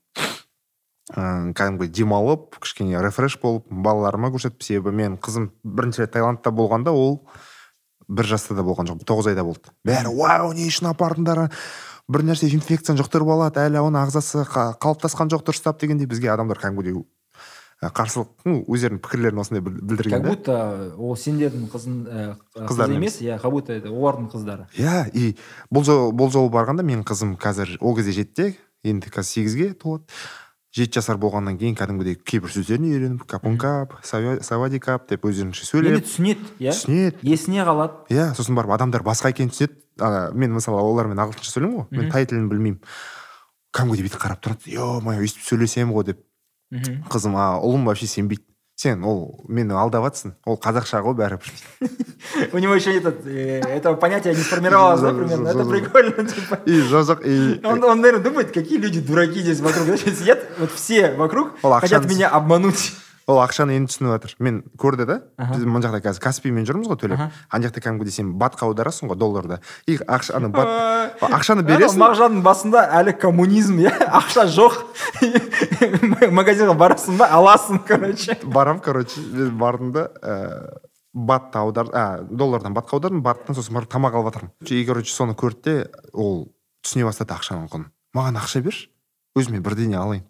Ә, 1.09 1.51
кәдімгі 1.57 1.89
демалып 1.89 2.57
кішкене 2.61 3.01
рефреш 3.01 3.39
болып 3.41 3.65
балаларыма 3.69 4.29
көрсетіп 4.33 4.61
себебі 4.63 4.95
мен 4.95 5.17
қызым 5.17 5.49
бірінші 5.63 6.03
рет 6.05 6.13
таиландта 6.13 6.51
болғанда 6.51 6.91
ол 6.93 7.21
бір 8.09 8.25
жаста 8.25 8.55
да 8.57 8.63
болған 8.65 8.89
жоқ 8.89 9.05
тоғыз 9.05 9.31
айда 9.33 9.43
болды. 9.45 9.69
Бәрі 9.85 10.13
вау 10.17 10.53
не 10.53 10.65
үшін 10.69 10.89
апардыңдар 10.93 11.47
бір 12.09 12.25
нәрсе 12.25 12.49
инфекцияны 12.49 13.01
жұқтырып 13.03 13.29
алады 13.35 13.61
әлі 13.61 13.83
оның 13.85 14.07
ағзасы 14.07 14.45
қа- 14.49 14.73
қалыптасқан 14.81 15.29
жоқ 15.29 15.45
дұрыстап 15.45 15.77
дегенде 15.81 16.09
бізге 16.09 16.31
адамдар 16.33 16.57
кәдімгідей 16.57 16.97
қарсылық 17.79 18.27
ну, 18.43 18.57
өздерінің 18.67 18.99
пікірлерін 18.99 19.39
осындай 19.39 19.61
біл- 19.63 19.77
Как 19.79 19.87
білдірген 19.87 20.23
да 20.23 20.29
будто 20.33 20.55
ол 20.99 21.15
сендердің 21.15 21.69
қызын 21.71 21.93
ә, 22.11 22.25
қызы 22.57 22.65
Қыздарың 22.67 22.95
емес 22.97 23.21
иә 23.23 23.37
как 23.39 23.51
будто 23.53 23.71
это 23.71 23.87
олардың 23.87 24.27
қыздары. 24.33 24.65
Иә 24.75 25.07
и 25.13 25.37
бұл 25.71 25.87
бұл 26.11 26.33
жолы 26.33 26.51
барғанда 26.51 26.83
менің 26.83 27.05
қызым 27.07 27.37
қазір 27.39 27.77
ол 27.79 27.95
кезде 27.95 28.11
жетіде 28.11 28.57
енді 28.83 29.07
қазір 29.07 29.29
сегізге 29.31 29.69
толады. 29.79 30.03
Жеті 30.75 30.99
жасар 30.99 31.17
болғаннан 31.17 31.57
кейін 31.57 31.75
кәдімгідей 31.77 32.17
кейбір 32.21 32.51
сөздерін 32.53 32.89
үйреніп 32.91 33.23
капункап 33.29 33.95
савадикап 34.05 35.07
деп 35.09 35.25
өздерінше 35.25 35.65
енді 35.65 35.69
сөйлеп. 35.71 36.03
түсінеді 36.05 36.49
иә? 36.59 36.73
Түсінеді. 36.75 37.23
Есіне 37.25 37.65
қалады. 37.65 38.03
Иә 38.13 38.27
сосын 38.37 38.57
барып 38.57 38.75
адамдар 38.77 39.01
басқа 39.03 39.33
екенін 39.33 39.49
түсінеді. 39.49 39.79
Ана 39.99 40.29
мен 40.31 40.53
мысалы 40.53 40.77
олармен 40.77 41.17
ағылшынша 41.17 41.55
сөйлеймін 41.55 41.79
ғой 41.79 41.97
мен 41.97 42.11
тай 42.13 42.27
тілін 42.29 42.49
білмеймін. 42.51 42.79
Кәдімгідей 43.73 44.05
бүйтіп 44.05 44.21
қарап 44.21 44.43
тұрады. 44.45 44.69
Е 44.69 45.01
мое 45.01 45.23
өйстіп 45.25 45.47
сөйлесемін 45.49 45.95
ғой 45.95 46.05
деп. 46.11 46.21
Мгм. 46.69 47.01
қызым 47.09 47.33
а 47.33 47.57
ұлым 47.57 47.89
вообще 47.89 48.05
сенбейді. 48.05 48.45
сен 48.78 49.04
ол 49.04 49.44
мені 49.48 49.72
алдап 49.72 50.04
жатрсың 50.04 50.32
ол 50.46 50.56
қазақша 50.58 51.00
ғой 51.04 51.14
бәрібір 51.14 51.52
у 52.52 52.58
него 52.58 52.74
еще 52.74 52.90
этот, 52.98 53.24
э, 53.26 53.60
этого 53.60 53.94
понятия 53.96 54.30
не 54.34 54.42
сформировалось, 54.42 55.00
да, 55.00 55.10
Жо- 55.10 55.18
примерно? 55.18 55.48
жо- 55.48 55.52
Это 55.52 55.64
жо- 55.64 55.70
прикольно, 55.70 56.24
типа. 56.28 56.58
и 56.66 56.80
жазық 56.80 57.22
и 57.24 57.60
Он, 57.66 57.84
он, 57.84 58.00
наверное, 58.00 58.22
думает, 58.24 58.50
какие 58.50 58.78
люди 58.78 59.00
дураки 59.00 59.40
здесь 59.40 59.60
вокруг. 59.60 59.84
Знаешь, 59.84 60.00
сидят, 60.00 60.40
вот 60.58 60.72
все 60.72 61.12
вокруг 61.14 61.52
Ол 61.62 61.72
хотят 61.80 62.02
ақшаны- 62.04 62.08
меня 62.08 62.28
обмануть. 62.28 62.92
ол 63.29 63.37
ақшаны 63.43 63.75
енді 63.77 63.91
түсініп 63.91 64.11
жатыр. 64.15 64.31
Мен 64.41 64.55
көрді 64.81 65.05
да. 65.05 65.17
Біз 65.37 65.61
мына 65.69 65.83
жақта 65.85 65.99
қазір 66.07 66.23
каспимен 66.23 66.65
жүрміз 66.65 66.89
ғой 66.89 66.97
төлеп. 66.97 67.21
Ана 67.53 67.67
жақта 67.67 67.83
кәдімгідей 67.85 68.15
сен 68.15 68.31
батқа 68.41 68.65
аударасың 68.65 69.11
ғой 69.11 69.19
долларды 69.21 69.59
и 69.85 69.99
ақшаны 70.01 70.49
бат 70.49 70.67
Ай. 70.73 71.11
ақшаны 71.37 71.61
Ана 71.61 71.69
бересің? 71.69 72.01
мағжанның 72.01 72.41
басында 72.45 72.83
әлі 72.99 73.13
коммунизм 73.21 73.77
иә? 73.83 73.93
Ақша 74.21 74.47
жоқ. 74.49 74.79
Магазинға 76.39 76.73
барасың 76.79 77.19
ба? 77.21 77.29
Аласың 77.37 77.83
короче. 77.85 78.37
Барам 78.43 78.79
короче. 78.81 79.21
Мен 79.21 79.53
бардым 79.61 79.91
да 79.93 80.07
ә, 80.23 80.79
батты 81.13 81.61
аудар 81.61 81.93
а 81.93 82.05
доллардан 82.23 82.73
батқа 82.73 82.97
аудардым 82.97 83.21
баттан 83.21 83.55
сосын 83.55 83.77
барып 83.77 83.93
тамақ 83.93 84.17
алып 84.17 84.33
жатырмын. 84.33 84.53
И 84.73 84.85
короче 84.89 85.13
соны 85.13 85.37
көрді 85.37 85.61
де 85.69 85.77
ол 86.13 86.47
түсіне 86.81 87.05
бастады 87.05 87.37
ақшаның 87.37 87.69
құнын. 87.69 87.89
Маған 88.17 88.41
ақша 88.41 88.61
берші. 88.65 88.89
Өзіме 89.37 89.61
бірдеңе 89.61 89.99
алайын. 90.01 90.25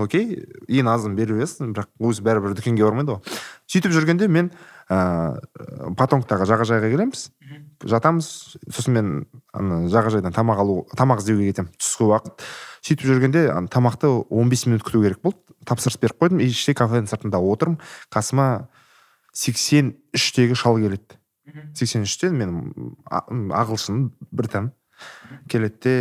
Окей 0.00 0.42
ең 0.68 0.88
азын 0.92 1.16
бере 1.16 1.36
бересің 1.36 1.72
бірақ 1.76 1.90
өзі 2.00 2.24
бәрібір 2.26 2.56
дүкенге 2.56 2.84
бармайды 2.86 3.16
ғой. 3.16 3.38
Сөйтіп 3.70 3.94
жүргенде 3.94 4.28
мен 4.28 4.50
ыыы 4.92 5.94
патонгтағы 5.98 6.46
жағажайға 6.48 6.90
келеміз. 6.92 7.28
Жатамыз 7.88 8.28
сосын 8.70 8.96
мен 8.96 9.12
ана 9.52 9.82
жағажайдан 9.92 10.34
тамақ 10.34 10.62
алу 10.62 10.76
тамақ 10.98 11.22
іздеуге 11.22 11.52
кетемін. 11.52 11.72
Түскі 11.78 12.08
уақыт. 12.10 12.44
Сөйтіп 12.82 13.08
жүргенде 13.08 13.46
ана 13.52 13.70
тамақты 13.72 14.10
15 14.30 14.68
минут 14.70 14.86
күту 14.86 15.02
керек 15.04 15.22
болды. 15.22 15.40
Тапсырыс 15.68 16.00
беріп 16.02 16.20
қойдым. 16.22 16.42
И 16.42 16.50
іште 16.50 16.74
кафенің 16.74 17.08
сыртында 17.10 17.40
отырмын. 17.40 17.80
Қасыма 18.12 18.68
83-тегі 19.34 20.58
шал 20.58 20.78
келеді. 20.82 21.18
83-те 21.74 22.30
мен 22.30 22.72
ағылшын 23.10 24.10
британ 24.30 24.72
келеді 25.50 25.78
де 25.82 25.94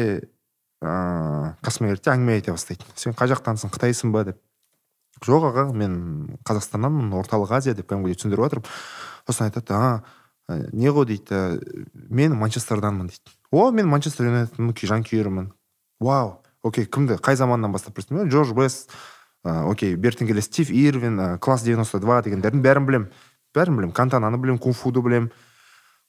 ыыы 0.82 1.54
қасыма 1.62 1.94
де 1.94 2.12
әңгіме 2.12 2.40
айта 2.40 2.56
бастайды 2.56 2.86
сен 2.96 3.14
қай 3.14 3.30
жақтансың 3.32 3.72
қытайсың 3.74 4.12
ба 4.14 4.26
деп. 4.26 4.40
Жоқ 5.22 5.46
аға 5.52 5.68
мен 5.78 6.40
қазақстаннанмын 6.48 7.14
орталық 7.20 7.54
азия 7.54 7.76
деп 7.78 7.92
кәдімгідей 7.92 8.18
түсіндіріп 8.18 8.48
жатырмын 8.48 8.70
сосын 9.28 9.50
айтады 9.50 9.76
а 9.78 10.02
ә, 10.50 10.70
не 10.74 10.90
ғой 10.90 11.06
дейді 11.12 11.36
«ә, 11.36 11.42
мен 12.10 12.34
манчестерданмын 12.40 13.12
дейді 13.12 13.36
о 13.52 13.70
мен 13.72 13.88
манчестер 13.92 14.32
юнайтедтің 14.32 14.74
жанкүйерімін 14.74 15.52
вау 16.02 16.40
окей 16.64 16.86
кімді 16.86 17.20
қай 17.22 17.36
заманнан 17.36 17.72
бастап 17.72 17.96
білесің? 17.98 18.18
«Мен 18.18 18.30
джордж 18.30 18.56
бест 18.58 18.90
ә, 19.46 19.70
окей 19.70 19.96
бертін 19.96 20.28
келе 20.28 20.42
стив 20.42 20.72
ирвин 20.72 21.20
ә, 21.20 21.38
класс 21.38 21.62
92 21.68 22.24
дегендердің 22.26 22.66
бәрін 22.66 22.90
білемін 22.90 23.08
бәрін 23.54 23.78
білемін 23.78 23.94
кантананы 23.94 24.42
білемін 24.42 24.62
кунг-фуды 24.64 25.04
білемін 25.04 25.32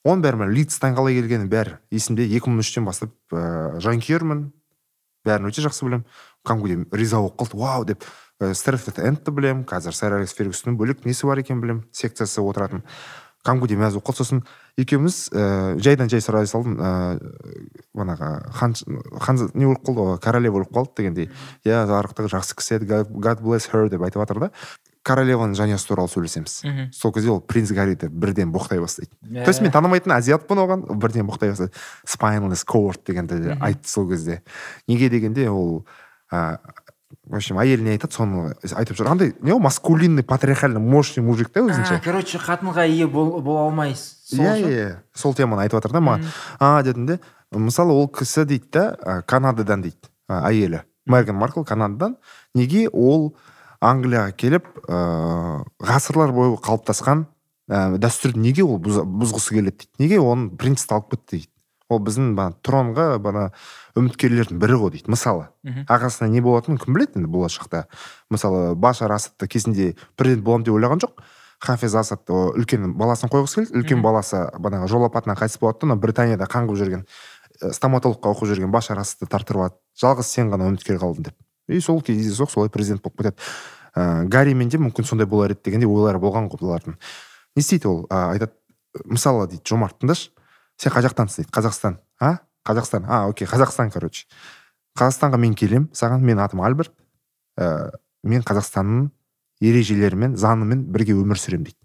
оның 0.07 0.25
бәрін 0.25 0.43
білемін 0.43 0.57
лидстан 0.57 0.97
қалай 0.97 1.19
келгенін 1.19 1.49
бәрі. 1.51 1.79
Есімде 1.95 2.27
2003-тен 2.27 2.87
бастап 2.87 3.13
ә, 3.31 3.79
жанкүйермін. 3.83 4.51
Бәрін 5.27 5.51
өте 5.51 5.65
жақсы 5.65 5.87
білемін. 5.87 6.07
Кәдімгідей 6.47 6.99
риза 6.99 7.21
болып 7.23 7.39
қалды. 7.41 7.59
Вау 7.59 7.85
деп 7.89 8.07
ә, 8.41 8.53
стерфорд 8.55 8.99
эндті 9.03 9.35
білемін. 9.35 9.65
Қазір 9.69 9.97
сэр 9.97 10.19
алекс 10.19 10.35
фергюсонның 10.39 10.79
бөлек 10.81 11.05
несі 11.07 11.27
бар 11.29 11.43
екенін 11.43 11.63
білемін. 11.63 11.85
Секциясы 11.93 12.43
отыратын. 12.43 12.83
Кәдімгідей 13.47 13.79
мәз 13.79 13.97
болып 13.97 14.11
қалды. 14.11 14.23
Сосын 14.23 14.43
екеуміз 14.79 15.29
ә, 15.35 15.79
жайдан 15.83 16.11
жай 16.11 16.23
сұрай 16.23 16.47
салдым. 16.51 16.79
Ә, 16.79 17.19
манағы 17.95 18.33
хан, 18.55 18.75
хан 19.23 19.41
не 19.55 19.67
болып 19.67 19.83
қалды? 19.87 20.07
Ғой 20.13 20.21
королева 20.23 20.61
болып 20.61 20.75
қалды 20.75 21.03
дегендей. 21.03 21.31
Иә 21.67 21.83
арықтығы 21.87 22.31
жақсы 22.37 22.59
кісі 22.59 22.79
еді. 22.81 23.03
God 23.11 23.43
bless 23.43 23.71
her 23.73 23.91
деп 23.91 24.03
айтып 24.03 24.23
жатыр 24.23 24.47
да. 24.47 24.51
Королеваның 25.03 25.57
жанұясы 25.59 25.89
туралы 25.89 26.11
сөйлесеміз. 26.11 26.61
Мгм. 26.65 26.91
сол 26.95 27.13
кезде 27.13 27.31
ол 27.31 27.41
принц 27.41 27.73
гарриді 27.73 28.09
бірден 28.09 28.53
боқтай 28.53 28.81
бастайды. 28.81 29.11
Иә. 29.25 29.45
то 29.45 29.51
есть 29.51 29.61
мен 29.61 29.73
танымайтын 29.73 30.13
азиатпын 30.15 30.59
оған 30.63 30.85
бірден 30.99 31.27
боқтай 31.27 31.51
бастады 31.51 31.73
spineless 32.07 32.65
cord 32.65 33.01
дегенді 33.07 33.39
де 33.43 33.57
айтты 33.61 33.89
сол 33.89 34.09
кезде. 34.09 34.43
Неге 34.87 35.09
дегенде 35.09 35.49
ол 35.51 35.87
ә, 36.31 36.59
в 37.27 37.35
общем 37.35 37.59
әйеліне 37.59 37.97
айтады 37.97 38.15
соны 38.15 38.55
айтып 38.63 38.97
жүр. 38.97 39.11
Андай 39.11 39.35
не 39.41 39.51
ғой 39.51 39.61
маскулинный 39.61 40.23
патриархальный 40.23 40.81
мощный 40.81 41.23
мужик 41.23 41.51
та 41.51 41.61
өзінше. 41.61 42.01
Короче 42.05 42.39
қатынға 42.39 42.87
ие 42.87 43.07
бол, 43.07 43.41
бола 43.43 43.67
алмайсыз 43.67 44.39
иә 44.39 44.57
ше? 44.57 44.71
иә 44.71 44.97
сол 45.15 45.35
теманы 45.35 45.63
айтып 45.63 45.83
жатыр 45.83 45.99
да 45.99 46.01
маған 46.01 46.27
а 46.61 46.83
дедім 46.83 47.07
де 47.07 47.21
мысалы 47.51 47.93
ол 47.93 48.09
кісі 48.09 48.45
дейді 48.47 48.71
да 48.73 49.23
канададан 49.27 49.83
дейді 49.83 49.99
әйелі. 50.29 50.83
Меган 51.07 51.37
маркл 51.37 51.65
канададан. 51.65 52.17
Неге 52.55 52.89
ол 52.89 53.35
англияға 53.83 54.33
келіп 54.39 54.69
ыыы 54.87 55.63
ғасырлар 55.83 56.33
бойы 56.35 56.57
қалыптасқан 56.63 57.27
ә, 57.71 57.99
дәстүрді 57.99 58.39
неге 58.41 58.65
ол 58.65 58.79
бұз- 58.83 59.03
бұзғысы 59.05 59.57
келеді 59.59 59.83
дейді? 59.83 59.91
Неге 59.99 60.21
оның 60.23 60.57
принципті 60.57 60.95
алып 60.95 61.11
кетті 61.17 61.37
дейді? 61.37 61.49
Ол 61.93 62.01
біздің 62.01 62.31
бана 62.39 62.55
тронға 62.65 63.19
бана 63.21 63.51
үміткерлердің 63.99 64.57
бірі 64.63 64.79
ғой 64.81 64.95
дейді 64.95 65.13
мысалы. 65.13 65.49
Ағасына 65.93 66.31
не 66.33 66.41
болатынын 66.41 66.79
кім 66.81 66.95
біледі 66.95 67.19
енді 67.21 67.29
болашақта? 67.29 67.85
Мысалы 68.31 68.75
башар 68.75 69.13
асадты 69.13 69.49
кезінде 69.49 69.95
президент 70.17 70.45
боламын 70.47 70.65
деп 70.65 70.75
ойлаған 70.79 71.03
жоқ. 71.05 71.21
Хафиз 71.61 71.95
асад 71.95 72.25
үлкен 72.33 72.95
баласын 72.97 73.29
қойғысы 73.29 73.67
келді. 73.67 73.77
Үлкен 73.83 74.01
баласы 74.03 74.41
бағанағы 74.57 74.89
жол 74.89 75.05
апатынан 75.07 75.37
қайтыс 75.37 75.61
болады 75.61 75.85
да 75.85 75.93
ана 75.93 75.97
британияда 76.01 76.49
қан 76.49 76.67
қуып 76.67 76.81
жүрген 76.81 77.05
ә, 77.61 77.73
стоматологқа 77.77 78.33
оқып 78.33 78.49
жүрген 78.51 78.73
башар 78.73 78.99
асадты 78.99 79.29
тарттырып 79.29 79.61
алады. 79.61 79.77
Жалғыз 80.01 80.27
сен 80.33 80.51
ғана 80.51 80.73
үміткер 80.73 80.97
қалдың 80.99 81.29
деп. 81.29 81.37
И 81.69 81.81
сол 81.81 82.03
кездейсоқ 82.03 82.51
солай 82.51 82.71
президент 82.71 83.03
болып 83.03 83.19
кетеді. 83.19 83.37
Ә, 83.95 84.25
гарримен 84.25 84.69
де 84.69 84.79
мүмкін 84.81 85.05
сондай 85.05 85.27
болар 85.27 85.53
еді 85.53 85.61
дегендей 85.65 85.89
ойлары 85.89 86.19
болған 86.19 86.49
ғой 86.49 86.61
бұлардың. 86.63 86.97
Не 87.57 87.61
істейді 87.61 87.89
ол? 87.91 88.07
Ә, 88.09 88.33
айтады 88.33 88.53
мысалы 89.05 89.49
дейді 89.51 89.69
жомарт 89.69 89.99
тыңдашы 90.01 90.31
сен 90.81 90.93
қай 90.93 91.05
жақтансың 91.05 91.45
дейді 91.45 91.53
қазақстан 91.53 91.99
а? 92.21 92.39
Қазақстан 92.67 93.07
а 93.09 93.27
окей 93.29 93.47
қазақстан 93.49 93.93
короче. 93.93 94.27
Қазақстанға 94.99 95.39
мен 95.41 95.55
келем 95.55 95.89
саған 95.93 96.25
менің 96.25 96.45
атым 96.47 96.63
альберт 96.65 96.93
ә, 97.61 97.91
мен 98.23 98.43
қазақстанның 98.43 99.11
ережелерімен 99.63 100.37
заңымен 100.41 100.87
бірге 100.93 101.15
өмір 101.17 101.41
сүремін 101.41 101.69
дейді. 101.69 101.79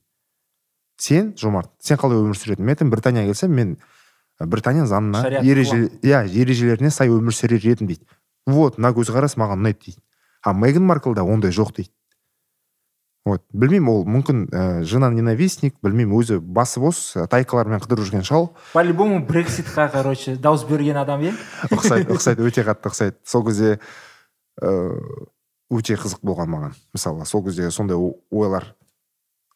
Сен 0.97 1.33
жомарт 1.37 1.71
сен 1.83 1.99
қалай 1.99 2.19
өмір 2.19 2.39
сүрдің 2.39 2.63
мен 2.63 2.75
айтамын 2.75 2.93
британияға 2.95 3.33
келсем 3.33 3.53
мен 3.53 3.75
британия 4.39 4.85
заңына 4.89 5.41
ереже 5.43 5.87
иә 6.01 6.23
ережелеріне 6.27 6.91
сай 6.91 7.11
өмір 7.13 7.35
сүрер 7.35 7.61
едім 7.63 7.91
дейді. 7.91 8.05
Вот 8.47 8.79
мына 8.79 8.93
көзқарас 8.95 9.35
маған 9.37 9.61
ұнайды 9.61 9.83
дейді. 9.85 10.01
А 10.41 10.53
меган 10.55 10.87
марклда 10.87 11.23
ондай 11.27 11.51
жоқ 11.51 11.75
дейді. 11.75 11.91
Вот 13.27 13.43
білмеймін 13.51 13.89
ол 13.91 14.05
мүмкін 14.07 14.43
ә, 14.47 14.83
жена 14.87 15.09
ненавистник 15.11 15.75
білмеймін 15.83 16.15
өзі 16.15 16.37
басы 16.39 16.79
бос 16.79 17.01
ә, 17.19 17.25
тайкалармен 17.27 17.81
қыдырып 17.83 18.07
жүрген 18.07 18.23
шал. 18.23 18.53
По 18.71 18.81
любому 18.87 19.19
брекситқа 19.19 19.89
короче 19.91 20.37
дауыс 20.37 20.63
берген 20.63 20.95
адам 21.01 21.25
иә 21.27 21.33
ұқсайды 21.75 22.15
ұқсайды 22.15 22.47
өте 22.47 22.63
қатты 22.63 22.87
ұқсайды. 22.87 23.17
Сол 23.27 23.43
кезде 23.49 23.81
ыыы 24.63 25.27
өте 25.75 25.99
қызық 25.99 26.23
болған 26.23 26.53
маған 26.53 26.77
мысалы 26.95 27.27
сол 27.27 27.43
кезде 27.43 27.67
сондай 27.71 27.99
ойлар. 28.31 28.71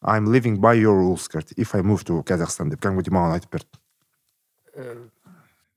I'm 0.02 0.26
living 0.26 0.60
by 0.60 0.74
your 0.74 0.98
rules 0.98 1.28
if 1.56 1.74
I 1.74 1.80
move 1.80 2.04
to 2.04 2.22
Казахстан 2.24 2.68
деп. 2.68 2.82
Кәдімгідей 2.82 3.14
маған 3.14 3.38
айтып 3.38 3.56
берді. 3.56 5.11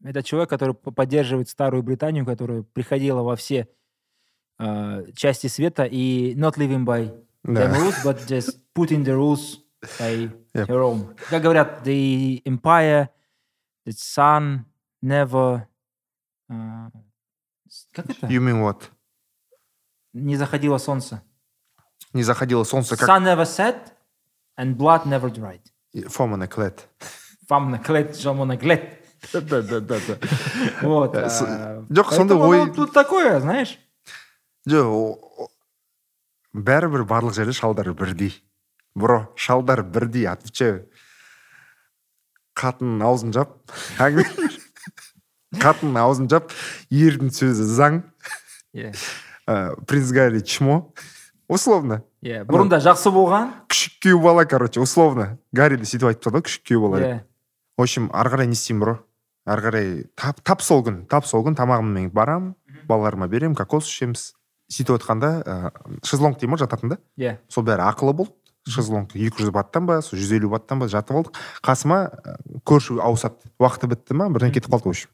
Это 0.05 0.21
человек, 0.21 0.49
который 0.49 0.75
поддерживает 0.75 1.49
старую 1.49 1.81
Британию, 1.81 2.25
которая 2.25 2.61
приходила 2.61 3.21
во 3.23 3.35
все 3.35 3.67
э, 4.59 5.05
части 5.15 5.47
света 5.47 5.83
и 5.85 6.35
not 6.35 6.57
living 6.57 6.85
by 6.85 7.07
the 7.43 7.53
Да. 7.53 7.73
rules, 7.73 7.95
but 8.05 8.25
just 8.27 8.59
putting 8.75 9.03
the 9.03 9.15
rules 9.15 9.57
by 9.99 10.31
Yep. 10.53 10.67
her 10.69 10.81
own. 10.83 11.15
Как 11.29 11.41
говорят, 11.41 11.81
the 11.83 12.41
empire, 12.45 13.09
the 13.85 13.91
sun 13.93 14.65
never... 15.03 15.63
э, 16.49 16.89
как 17.91 18.09
это? 18.09 18.27
You 18.27 18.39
mean 18.39 18.61
what? 18.61 18.83
Не 20.13 20.35
заходило 20.37 20.77
солнце. 20.77 21.21
Не 22.13 22.23
заходило 22.23 22.63
солнце, 22.63 22.95
как 22.95 23.09
Sun 23.09 23.23
never 23.23 23.43
set 23.43 23.93
and 24.57 24.77
blood 24.77 25.05
never 25.05 25.29
dried. 25.33 25.61
Фомана 26.09 26.47
Клет. 26.47 26.87
Вам 27.49 27.71
наклет, 27.71 28.15
жаму 28.17 28.45
наклет. 28.45 29.04
Да, 29.33 29.41
да, 29.41 29.61
да, 29.61 29.79
да. 29.81 30.17
Вот. 30.81 31.15
Э, 31.15 31.27
э, 31.27 31.83
жоқ, 31.89 32.13
сондай 32.13 32.37
поэтому, 32.37 32.47
ой- 32.47 32.73
Тут 32.73 32.93
такое, 32.93 33.39
знаешь. 33.39 33.77
жоқ 34.67 35.19
бәрібір 36.55 37.03
барлық 37.05 37.33
жерде 37.35 37.53
шалдар 37.53 37.93
бірдей. 37.93 38.41
Бро 38.95 39.33
шалдар 39.35 39.83
бірдей 39.83 40.27
отвечаю 40.27 40.87
қатынның 42.55 43.03
аузын 43.03 43.33
жап. 43.35 43.57
Қатынның 45.55 45.99
аузын 45.99 46.29
жап. 46.31 46.51
Ердің 46.91 47.31
сөзі 47.35 47.67
заң. 47.67 48.01
Ә, 48.75 49.75
принц 49.85 50.11
гарри 50.15 50.39
чмо. 50.41 50.93
Условно. 51.47 52.01
Иә, 52.25 52.41
бұрында 52.47 52.79
жақсы 52.81 53.11
болған. 53.13 53.51
күшік 53.69 53.99
күйеу 54.01 54.21
бала 54.23 54.45
короче 54.45 54.79
условно. 54.81 55.37
Гарриді 55.53 55.85
сөйтіп 55.85 56.07
айтып 56.09 56.23
тастады 56.23 56.39
ғой 56.39 56.45
күшік 56.47 56.63
күйеу 56.65 56.81
бала 56.87 56.99
деп. 57.03 57.27
В 57.77 57.81
общем 57.83 58.09
ары 58.13 58.31
қарай 58.33 58.47
не 58.47 58.55
істеймін 58.57 58.79
бро. 58.81 58.95
Ары 59.45 59.61
қарай 59.61 59.89
тап, 60.17 60.41
тап 60.43 60.61
сол 60.61 60.83
күн 60.85 61.03
тап 61.09 61.25
сол 61.29 61.45
күн 61.45 61.55
тамағыммен 61.57 62.09
барамын 62.13 62.55
балаларыма 62.89 63.27
беремін 63.29 63.55
кокос 63.55 63.87
ішеміз. 63.89 64.33
Сөйтіп 64.71 64.97
отқанда 64.97 65.29
ә, 65.45 65.55
шезлонг 66.03 66.39
дейді 66.39 66.49
ма 66.49 66.57
жататында 66.57 66.97
Иә. 67.17 67.37
сол 67.49 67.63
бәрі 67.63 67.85
ақылы 67.85 68.13
болды. 68.13 68.33
Шезлонг 68.65 69.13
екі 69.13 69.43
жүз 69.43 69.51
баттан 69.53 69.85
ба 69.85 69.99
сол 70.01 70.17
жүз 70.17 70.31
елу 70.39 70.49
баттан 70.49 70.79
ба 70.81 70.87
жатып 70.89 71.19
алдық. 71.19 71.37
Қасыма 71.61 71.99
ә, 72.09 72.37
көрші 72.65 72.97
ауысады 72.97 73.37
уақыты 73.61 73.91
бітті 73.93 74.17
ма 74.17 74.29
бірден 74.33 74.51
кетіп 74.55 74.73
қалды 74.73 74.89
в 74.89 74.89
общем. 74.89 75.09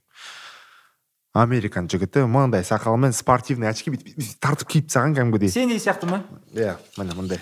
Американ 1.34 1.88
жігіті 1.88 2.26
мынандай 2.28 2.64
сақалмен 2.64 3.12
спортивный 3.16 3.70
очки 3.72 3.92
бүйтіп 3.92 4.40
тартып 4.44 4.68
киіп 4.68 4.88
тастаған 4.88 5.16
кәдімгідей. 5.16 5.52
Сендей 5.52 5.80
сияқты 5.80 6.08
ма? 6.08 6.24
иә 6.52 6.76
міне 6.98 7.16
мындай. 7.16 7.40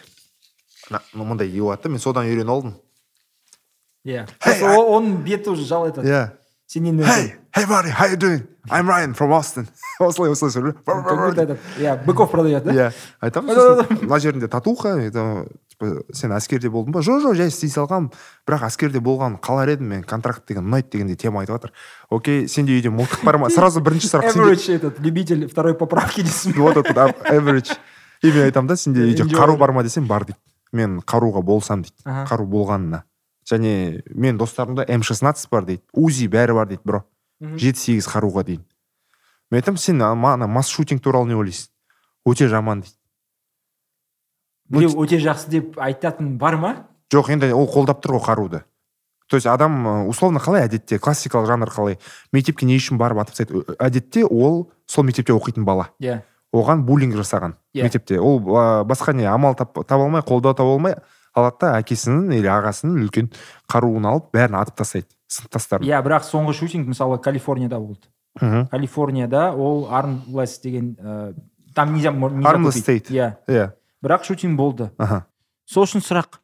Мындай 1.13 1.49
киіп 1.49 1.81
да 1.83 1.89
мен 1.89 2.01
содан 2.01 2.25
үйреніп 2.29 2.49
алдым. 2.53 2.75
Иә. 4.05 4.27
Оның 4.45 5.23
беті 5.25 5.49
уже 5.49 5.65
жал 5.65 5.87
етеді. 5.89 6.05
иә. 6.05 6.38
Сенен 6.69 6.99
hey 7.01 7.33
hey 7.57 7.65
buddy 7.65 7.89
how 7.89 8.05
you 8.05 8.15
doing? 8.15 8.43
I'm 8.69 8.87
Ryan 8.87 9.15
from 9.15 9.31
Austin. 9.33 9.65
Осылай 9.99 10.29
осылай 10.29 10.51
сөйлеп 10.53 10.83
Как 10.85 11.17
будто 11.17 11.41
этот, 11.41 11.59
Иә, 11.79 11.95
быков 12.05 12.29
продает, 12.29 12.63
да? 12.63 12.71
иә 12.71 12.91
айтамын 13.21 13.87
мына 14.05 14.19
жерінде 14.19 14.47
татуха 14.47 14.89
это 15.01 15.47
типа 15.67 16.03
сен 16.13 16.29
әскерде 16.37 16.69
болдың 16.69 16.93
ба 16.93 17.01
жоқ 17.01 17.23
жоқ 17.25 17.39
жай 17.41 17.49
істей 17.49 17.73
салғанмын 17.73 18.11
бірақ 18.45 18.67
әскерде 18.69 19.01
болған 19.01 19.39
қалар 19.41 19.73
едім 19.73 19.89
мен 19.95 20.03
контракт 20.03 20.45
деген 20.45 20.69
ұнайды 20.69 20.93
дегендей 20.93 21.17
тема 21.17 21.41
айтып 21.41 21.57
жатыр 21.57 21.73
окей 22.13 22.45
сенде 22.47 22.77
үйде 22.77 22.93
мылтық 22.93 23.25
бар 23.25 23.41
ма 23.41 23.49
сразу 23.49 23.81
бірінші 23.81 24.13
сұрақ 24.13 24.29
сенде 24.29 24.45
Average 24.45 24.69
этот, 24.75 24.99
любитель 25.01 25.47
второй 25.49 25.73
поправки 25.73 26.21
дейсің. 26.21 26.53
вот 26.61 26.77
этот 26.77 26.95
average. 27.33 27.79
и 28.21 28.29
мен 28.29 28.43
айтамын 28.45 28.67
да 28.69 28.77
сенде 28.77 29.09
үйде 29.09 29.25
қару 29.25 29.57
бар 29.57 29.71
ма 29.73 29.81
десем 29.81 30.05
бар 30.05 30.29
дейді 30.29 30.37
мен 30.71 30.99
қаруға 31.01 31.41
болсам 31.41 31.81
дейді 31.81 31.97
қару 32.29 32.45
болғанына 32.45 33.05
және 33.49 34.01
мен 34.13 34.37
достарымда 34.37 34.85
м 34.87 35.03
шестнадцать 35.03 35.49
бар 35.49 35.65
дейді. 35.65 35.81
Узи 35.93 36.27
бәрі 36.27 36.53
бар 36.53 36.67
дейді 36.67 36.81
бро. 36.85 37.03
Жеті 37.41 37.79
сегіз 37.79 38.07
қаруға 38.07 38.43
дейін. 38.45 38.63
Мен 39.51 39.61
айтамын 39.61 39.77
сен 39.79 40.01
ана 40.01 40.47
масс 40.47 40.69
шутинг 40.69 41.01
туралы 41.01 41.27
не 41.27 41.35
ойлайсың? 41.35 41.69
Өте 42.27 42.47
жаман 42.47 42.81
дейді. 42.81 42.95
Біреу 44.69 45.01
өте 45.01 45.17
жақсы 45.17 45.49
деп 45.49 45.79
айтатын 45.79 46.37
бар 46.37 46.57
ма? 46.57 46.73
жоқ 47.09 47.31
енді 47.33 47.53
ол 47.53 47.65
қолдап 47.65 48.03
тұр 48.03 48.19
ғой 48.19 48.25
қаруды. 48.27 48.63
То 49.29 49.37
есть 49.37 49.47
адам 49.47 50.07
условно 50.09 50.39
қалай 50.39 50.67
әдетте 50.67 50.99
классикалық 50.99 51.47
жанр 51.47 51.69
қалай 51.69 51.97
мектепке 52.31 52.65
не 52.65 52.77
үшін 52.77 52.97
барып 52.97 53.19
атып 53.23 53.35
тастайды? 53.35 53.75
Әдетте 53.79 54.25
ол 54.25 54.71
сол 54.85 55.03
мектепте 55.03 55.33
оқитын 55.33 55.65
бала. 55.65 55.89
Иә. 55.99 56.21
оған 56.53 56.81
буллинг 56.81 57.13
жасаған 57.13 57.53
Иә. 57.75 57.83
мектепте. 57.83 58.19
Ол 58.19 58.41
а, 58.57 58.83
басқа 58.83 59.13
не 59.13 59.25
амал 59.25 59.55
таба 59.55 60.03
алмай 60.03 60.21
қолдау 60.21 60.55
таба 60.55 60.73
алмай 60.73 60.95
алады 61.39 61.57
да 61.61 61.71
әкесінің 61.81 62.33
или 62.37 62.47
ағасының 62.51 62.99
үлкен 63.05 63.31
қаруын 63.71 64.05
алып 64.11 64.29
бәрін 64.35 64.59
атып 64.61 64.75
тастайды 64.83 65.07
сыныптастарын 65.29 65.85
Иә, 65.87 66.01
бірақ 66.05 66.25
соңғы 66.27 66.53
шутинг 66.57 66.87
мысалы 66.91 67.19
Калифорнияда 67.21 67.79
болды. 67.79 68.07
мхм 68.41 68.67
Калифорнияда 68.67 69.53
ол 69.53 69.87
Armless 69.91 70.59
деген 70.63 70.95
э, 70.99 71.33
там 71.75 71.93
нельзя, 71.93 72.11
купить. 72.11 72.87
State. 72.87 73.07
Иә. 73.11 73.35
иә 73.47 73.71
Бірақ 74.03 74.23
шутинг 74.23 74.57
болды. 74.57 74.91
аха 74.97 75.25
Сол 75.65 75.83
үшін 75.85 76.01
сұрақ 76.01 76.39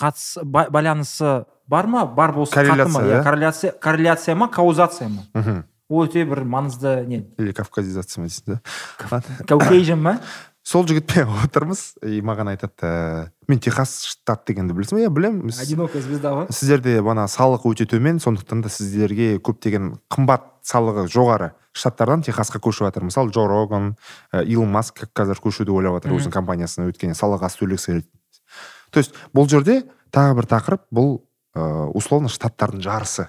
қатыс 0.00 0.42
ба- 0.44 0.66
байланысы 0.70 1.44
бар 1.68 1.86
ма? 1.86 2.04
Бар 2.06 2.32
болса 2.32 2.62
қатты 2.62 2.88
ма? 2.88 3.00
Корреляция, 3.00 3.02
Иә, 3.06 3.20
иә? 3.20 3.22
корреляция, 3.22 3.72
корреляция 3.72 4.34
ма, 4.34 4.48
каузация 4.48 5.08
ма? 5.08 5.22
мхм 5.34 5.64
ол 5.88 6.04
өте 6.04 6.24
бір 6.26 6.42
маңызды 6.44 7.06
не 7.06 7.20
или 7.38 7.52
кавказизация 7.52 8.20
ма 8.22 8.26
дейсің 8.26 8.58
да 8.58 9.22
каукейжн 9.46 9.94
ма 10.02 10.18
сол 10.66 10.86
жігітпен 10.88 11.30
отырмыз. 11.44 11.94
И 12.02 12.18
маған 12.26 12.50
айтады 12.54 12.82
ә, 12.82 13.28
мен 13.46 13.62
техас 13.62 14.00
штат 14.10 14.42
дегенді 14.50 14.74
білесің 14.74 14.98
ба 14.98 15.04
иә 15.06 15.12
білемін 15.14 15.54
одинокая 15.54 16.02
звезда 16.02 16.34
ғой 16.34 16.50
сіздерде 16.50 16.98
бана 17.06 17.28
салық 17.30 17.68
өте 17.70 17.86
төмен 17.86 18.18
сондықтан 18.22 18.64
да 18.66 18.72
сіздерге 18.72 19.36
көптеген 19.38 19.94
қымбат 20.10 20.50
салығы 20.66 21.06
жоғары 21.12 21.52
штаттардан 21.76 22.24
техасқа 22.26 22.58
көшіп 22.58 22.88
жатыр. 22.88 23.06
Мысалы 23.06 23.30
джо 23.30 23.46
роган 23.46 23.94
ә, 24.32 24.42
илон 24.42 24.74
маск 24.74 25.06
қазір 25.14 25.38
көшуді 25.44 25.70
ойлап 25.76 26.00
жатыр 26.00 26.16
өзінің 26.18 26.34
компаниясына 26.34 26.90
өйткені 26.90 27.14
салық 27.14 27.46
аз 27.46 27.60
төлегісі 27.60 27.92
келеді 27.92 28.10
то 28.90 29.00
есть 29.02 29.14
бұл 29.36 29.48
жерде 29.50 29.82
тағы 30.14 30.38
бір 30.38 30.46
тақырып 30.48 30.86
бұл 30.94 31.18
ә, 31.54 31.90
условно 31.92 32.30
штаттардың 32.32 32.80
жарысы. 32.84 33.28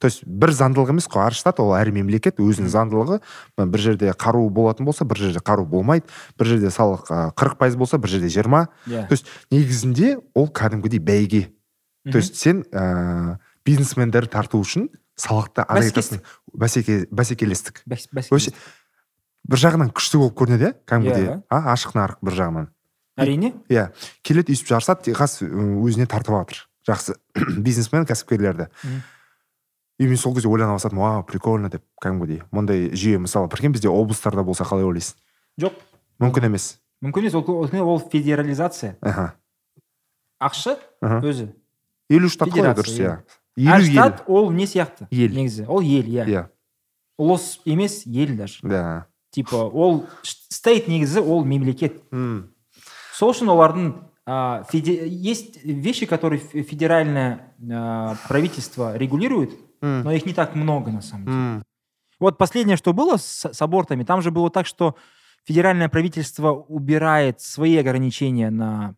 То 0.00 0.08
есть 0.08 0.24
бір 0.24 0.50
заңдылық 0.56 0.94
емес 0.94 1.06
қой 1.12 1.26
әр 1.28 1.34
штат 1.36 1.60
ол 1.60 1.74
әр 1.76 1.90
мемлекет 1.92 2.40
өзінің 2.40 2.70
заңдылығы. 2.72 3.18
Бір 3.60 3.82
жерде 3.84 4.14
қару 4.16 4.46
болатын 4.48 4.88
болса 4.88 5.04
бір 5.04 5.20
жерде 5.20 5.42
қару 5.44 5.66
болмайды 5.68 6.08
бір 6.40 6.48
жерде 6.54 6.72
салық 6.72 7.04
қырық 7.36 7.58
пайыз 7.60 7.76
болса 7.76 8.00
бір 8.00 8.14
жерде 8.16 8.30
жиырма. 8.32 8.68
Иә. 8.88 9.04
То 9.08 9.12
есть 9.12 9.28
негізінде 9.52 10.16
ол 10.34 10.48
кәдімгідей 10.48 11.04
бәйге. 11.04 11.42
То 12.10 12.16
есть 12.16 12.36
сен 12.40 12.64
ә, 12.72 13.36
бизнесмендерді 13.66 14.32
тарту 14.32 14.62
үшін 14.64 14.88
салықты 15.20 15.66
азайтасың 15.68 16.24
бәсеке 16.56 17.04
бәсекелестік. 17.12 17.82
Бәс- 17.84 18.08
бәсекелестік. 18.08 18.32
вообще 18.32 18.52
бір 19.44 19.58
жағынан 19.68 19.92
күшті 19.92 20.16
болып 20.16 20.36
көрінеді 20.40 20.70
иә 20.70 20.74
кәдімгідей. 20.88 21.28
Иә. 21.28 21.42
а 21.50 21.74
ашық 21.74 21.92
нарық 21.92 22.24
бір 22.24 22.40
жағынан. 22.40 22.68
Әрине? 23.20 23.52
Иә. 23.68 23.90
Келеді 24.24 24.54
өйстіп 24.54 24.72
жарысады 24.72 25.12
ы, 25.12 25.84
өзіне 25.84 26.08
тартып 26.08 26.40
жатыр. 26.40 26.64
Жақсы. 26.88 27.16
Бизнесмен 27.66 28.06
кәсіпкерлерді. 28.08 28.70
И 30.00 30.06
мен 30.08 30.16
сол 30.16 30.32
кезде 30.34 30.48
ойлана 30.48 30.72
бастадым 30.78 30.98
вау 31.04 31.22
прикольно 31.28 31.68
деп 31.68 31.84
кәдімгідей. 32.00 32.40
Мұндай 32.50 32.88
жүйе 32.96 33.18
мысалы 33.20 33.50
прикинь 33.52 33.74
бізде 33.76 33.90
облыстарда 33.92 34.42
болса 34.42 34.64
қалай 34.64 34.86
ойлайсың? 34.88 35.18
Жоқ. 35.60 35.76
Мүмкін 36.24 36.46
емес. 36.48 36.78
Мүмкін 37.04 37.26
емес 37.26 37.36
ол, 37.36 37.44
ол, 37.68 38.00
федерализация. 38.00 38.96
Аха. 39.04 39.34
Ақша 40.40 40.78
өзі. 41.20 41.50
Елу 42.08 42.28
штат 42.32 42.48
қой 42.48 42.72
дұрыс 42.72 42.96
иә. 42.96 43.12
иә? 43.12 43.18
Елу 43.60 43.84
ел. 43.84 43.92
штат 43.92 44.24
ол 44.26 44.50
не 44.50 44.64
сияқты 44.64 45.06
Ел. 45.10 45.30
негізі. 45.36 45.66
Ол 45.68 45.80
ел 45.84 46.08
иә. 46.08 46.24
Иә. 46.26 46.46
Ұлыс 47.20 47.60
емес 47.66 48.02
ел 48.06 48.34
даже. 48.36 48.58
Да. 48.62 49.06
Типа 49.30 49.68
ол 49.68 50.06
стейт 50.22 50.88
негізі 50.88 51.20
ол 51.20 51.44
мемлекет. 51.44 52.00
Сол 53.12 53.34
үшін 53.34 53.52
олардың 53.52 53.92
есть 54.26 55.62
вещи 55.64 56.06
которые 56.06 56.40
фе- 56.40 56.62
федеральное 56.62 57.52
правительство 58.28 58.96
регулирует 58.96 59.50
М. 59.82 60.02
но 60.04 60.12
их 60.12 60.26
не 60.26 60.32
так 60.34 60.54
много 60.54 60.90
на 60.90 61.00
самом 61.02 61.24
деле 61.26 61.36
М. 61.36 61.62
Вот 62.18 62.36
последнее, 62.36 62.76
что 62.76 62.92
было 62.92 63.16
с, 63.16 63.50
с 63.50 63.62
абортами, 63.62 64.04
там 64.04 64.20
же 64.20 64.30
было 64.30 64.50
так, 64.50 64.66
что 64.66 64.94
федеральное 65.44 65.88
правительство 65.88 66.52
убирает 66.52 67.40
свои 67.40 67.76
ограничения 67.78 68.50
на, 68.50 68.94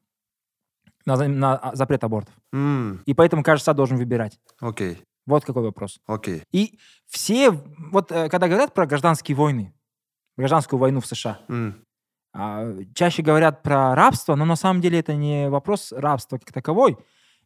на, 1.06 1.16
на 1.28 1.56
а, 1.56 1.74
запрет 1.76 2.02
абортов. 2.04 2.34
М. 2.52 3.00
И 3.06 3.14
поэтому 3.14 3.42
каждый 3.42 3.62
штат 3.62 3.76
должен 3.76 3.96
выбирать. 3.96 4.40
окей 4.60 4.98
Вот 5.26 5.44
какой 5.44 5.62
вопрос. 5.62 6.00
окей 6.06 6.42
И 6.52 6.78
все, 7.06 7.50
вот 7.50 8.10
э, 8.10 8.28
когда 8.28 8.48
говорят 8.48 8.74
про 8.74 8.86
гражданские 8.86 9.36
войны, 9.36 9.72
гражданскую 10.36 10.80
войну 10.80 11.00
в 11.00 11.06
США, 11.06 11.38
М, 11.48 11.84
а, 12.34 12.74
чаще 12.94 13.22
говорят 13.22 13.62
про 13.62 13.94
рабство, 13.94 14.34
но 14.34 14.44
на 14.44 14.56
самом 14.56 14.80
деле 14.80 14.98
это 14.98 15.14
не 15.14 15.48
вопрос 15.48 15.92
рабства 15.92 16.38
как 16.38 16.52
таковой. 16.52 16.96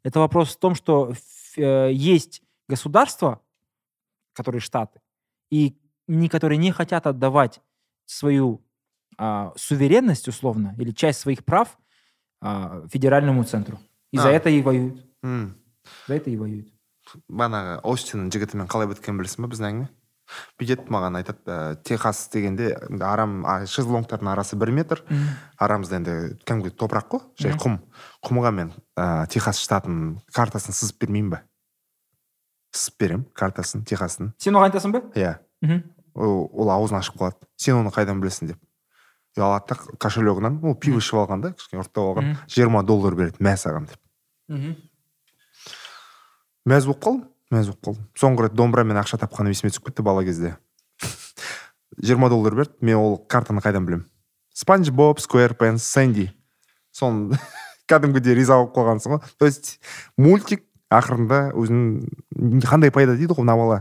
Это 0.04 0.20
вопрос 0.20 0.54
в 0.54 0.58
том, 0.58 0.74
что 0.74 1.12
э, 1.56 1.90
есть 1.92 2.42
государства, 2.69 3.41
которые 4.33 4.61
штаты, 4.61 4.99
и 5.51 5.77
не, 6.07 6.29
которые 6.29 6.57
не 6.57 6.71
хотят 6.71 7.07
отдавать 7.07 7.61
свою 8.05 8.61
а, 9.17 9.51
суверенность, 9.55 10.27
условно, 10.27 10.75
или 10.79 10.91
часть 10.91 11.19
своих 11.19 11.43
прав 11.45 11.77
а, 12.41 12.87
федеральному 12.89 13.43
центру. 13.43 13.79
И 14.11 14.17
за 14.17 14.29
А. 14.29 14.31
это 14.31 14.49
и 14.49 14.61
воюют. 14.61 15.05
м. 15.23 15.55
За 16.07 16.15
это 16.15 16.29
и 16.29 16.37
воюют. 16.37 16.67
бағанағы 17.27 17.81
остиннің 17.83 18.29
жігітімен 18.31 18.67
қалай 18.71 18.87
біткенін 18.87 19.17
білесің 19.19 19.41
ба 19.43 19.47
біздің 19.51 19.67
әңгіме 19.67 19.87
бүйтеді 20.61 20.85
маған 20.93 21.17
айтады 21.19 21.41
ә, 21.49 21.75
техас 21.83 22.29
дегенде 22.31 22.69
енді 22.87 23.03
арам 23.03 23.41
а, 23.45 23.65
шезлонгтардың 23.67 24.29
арасы 24.31 24.55
бір 24.55 24.71
метр 24.71 25.01
арамызда 25.59 25.97
енді 25.99 26.13
кәдімгі 26.45 26.71
топырақ 26.77 27.09
қой 27.11 27.21
жай 27.41 27.51
Мгм. 27.57 27.59
құм 27.59 27.79
құмға 28.23 28.51
мен 28.55 28.71
ә, 28.95 29.27
техас 29.27 29.59
штатының 29.59 30.21
картасын 30.31 30.71
сызып 30.77 31.01
бермеймін 31.03 31.31
ба 31.35 31.41
сызып 32.76 32.98
беремін 33.00 33.24
картасын 33.34 33.84
техастың 33.88 34.32
Сен 34.38 34.54
оған 34.54 34.70
айтасың 34.70 34.92
ба? 34.94 35.02
иә. 35.16 35.38
Мгм. 35.62 35.82
ол, 36.14 36.70
аузын 36.70 36.98
ашып 37.00 37.16
қалады. 37.20 37.36
Сен 37.56 37.76
оны 37.80 37.90
қайдан 37.94 38.20
білесің 38.22 38.52
деп. 38.52 38.58
И 39.36 39.40
алады 39.40 39.74
да 39.74 39.96
кошелегінен 40.00 40.60
ол 40.64 40.74
пиво 40.80 40.98
ішіп 41.02 41.18
алған 41.26 41.42
да 41.42 41.52
кішкене 41.52 41.82
ұрттап 41.82 42.10
алған. 42.12 42.36
Жиырма 42.48 42.82
доллар 42.86 43.14
береді 43.14 43.36
мә 43.44 43.56
саған 43.60 43.88
деп. 43.90 44.00
Мгм. 44.48 44.76
мәз 46.66 46.86
болып 46.88 47.02
қалдым 47.04 47.24
мәз 47.52 47.68
болып 47.70 47.82
қалдым. 47.84 48.06
Соңғы 48.18 48.46
рет 48.46 48.54
домбырамен 48.58 48.96
ақша 49.00 49.18
тапқаным 49.22 49.52
есіме 49.54 49.70
түсіп 49.70 49.90
кетті 49.90 50.02
бала 50.06 50.24
кезде. 50.24 50.56
Жиырма 52.02 52.28
доллар 52.32 52.54
берді 52.54 52.74
мен 52.80 52.96
ол 52.96 53.16
картаны 53.28 53.60
қайдан 53.60 53.86
білемін 53.86 54.06
спанч 54.56 54.88
боб 54.90 55.20
скуэрпенс 55.20 55.84
сэнди 55.84 56.30
соны 56.92 57.36
кәдімгідей 57.90 58.34
риза 58.34 58.56
болып 58.56 58.74
қалғансың 58.74 59.12
ғой. 59.18 59.20
То 59.38 59.46
есть 59.46 59.78
мультик 60.16 60.64
ақырында 60.90 61.52
өзінің 61.58 62.62
қандай 62.66 62.90
пайда 62.94 63.16
дейді 63.16 63.34
ғой 63.34 63.44
мына 63.44 63.56
бала 63.58 63.78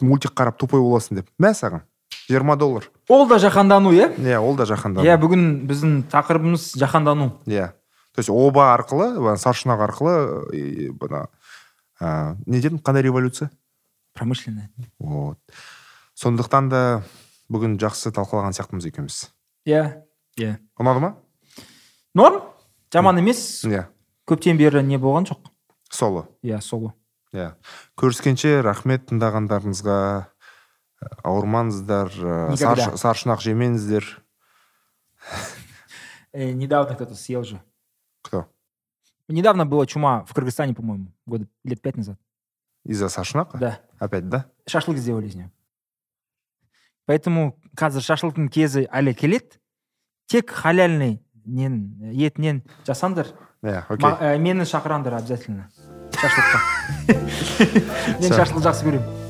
мультик 0.00 0.32
қарап 0.36 0.58
тупой 0.60 0.80
боласың 0.80 1.16
деп 1.22 1.30
мә 1.40 1.54
саған 1.56 1.82
жиырма 2.28 2.56
доллар 2.56 2.90
Ол 3.08 3.26
да 3.28 3.38
жаһандану, 3.38 3.92
иә? 3.92 4.10
иә 4.18 4.38
ол 4.40 4.56
да 4.56 4.64
жаһандану 4.66 5.06
Иә, 5.06 5.16
бүгін 5.18 5.66
біздің 5.68 6.02
тақырыбымыз 6.10 6.72
жаһандану. 6.76 7.32
иә 7.46 7.68
то 8.12 8.20
есть 8.20 8.30
оба 8.30 8.74
арқылы 8.74 9.36
саршұнақ 9.36 9.80
арқылы 9.88 10.14
ә, 12.00 12.36
не 12.46 12.60
дедің 12.60 12.80
қандай 12.82 13.02
революция 13.02 13.50
Промышленная. 14.14 14.70
вот 14.98 15.38
сондықтан 16.14 16.68
да 16.68 17.02
бүгін 17.52 17.76
жақсы 17.80 18.12
талқылаған 18.12 18.52
сияқтымыз 18.56 18.86
екеуміз 18.88 19.30
Иә, 19.66 20.02
иә. 20.38 20.58
ұнады 20.78 21.00
ма 21.00 21.16
Норм? 22.14 22.42
Жаман 22.92 23.18
емес. 23.18 23.64
иә 23.64 23.86
Көптен 24.26 24.56
бері 24.58 24.82
не 24.82 24.96
болған 24.98 25.26
жоқ. 25.28 25.38
Солы 25.96 26.26
Иә, 26.44 26.60
солы. 26.60 26.92
иә 27.32 27.54
көріскенше 27.96 28.60
рахмет 28.62 29.08
тыңдағандарыңызға 29.10 29.98
Ә, 30.96 31.08
ауырмаңыздар 31.28 32.08
ә, 32.08 32.56
саршұнақ 32.96 33.42
жемеңіздер 33.44 34.06
Э, 36.32 36.52
недавно 36.52 36.94
кто-то 36.94 37.14
съел 37.14 37.44
же. 37.44 37.60
кто 38.22 38.46
Недавно 39.28 39.66
была 39.66 39.86
чума 39.86 40.24
в 40.24 40.32
Кыргызстане, 40.34 40.72
по-моему, 40.74 41.12
года 41.26 41.46
лет 41.64 41.80
пять 41.82 41.96
назад. 41.96 42.18
из-за 42.84 43.06
саршұнақа 43.06 43.58
Да. 43.58 43.80
опять 43.98 44.28
да 44.28 44.46
Шашлык 44.66 44.96
сделали 44.98 45.26
из 45.26 45.34
нее. 45.34 45.50
Поэтому 47.06 47.58
қазір 47.76 48.00
шашлықтың 48.02 48.48
кезі 48.50 48.86
әлі 48.90 49.14
келеді. 49.14 49.58
Тек 50.26 50.50
халяльный 50.50 51.20
нен 51.44 51.98
етінен 52.14 52.62
жасаңдар. 52.86 53.26
иә 53.62 53.84
окей 53.88 54.02
Ма- 54.08 54.18
э, 54.20 54.38
мені 54.38 54.62
шақыраңдар 54.62 55.14
обязательно. 55.18 55.68
Шашлыққа. 56.20 56.58
Мен 58.20 58.30
Всё. 58.30 58.34
шашлық 58.34 58.62
жақсы 58.64 58.86
көремін. 58.86 59.25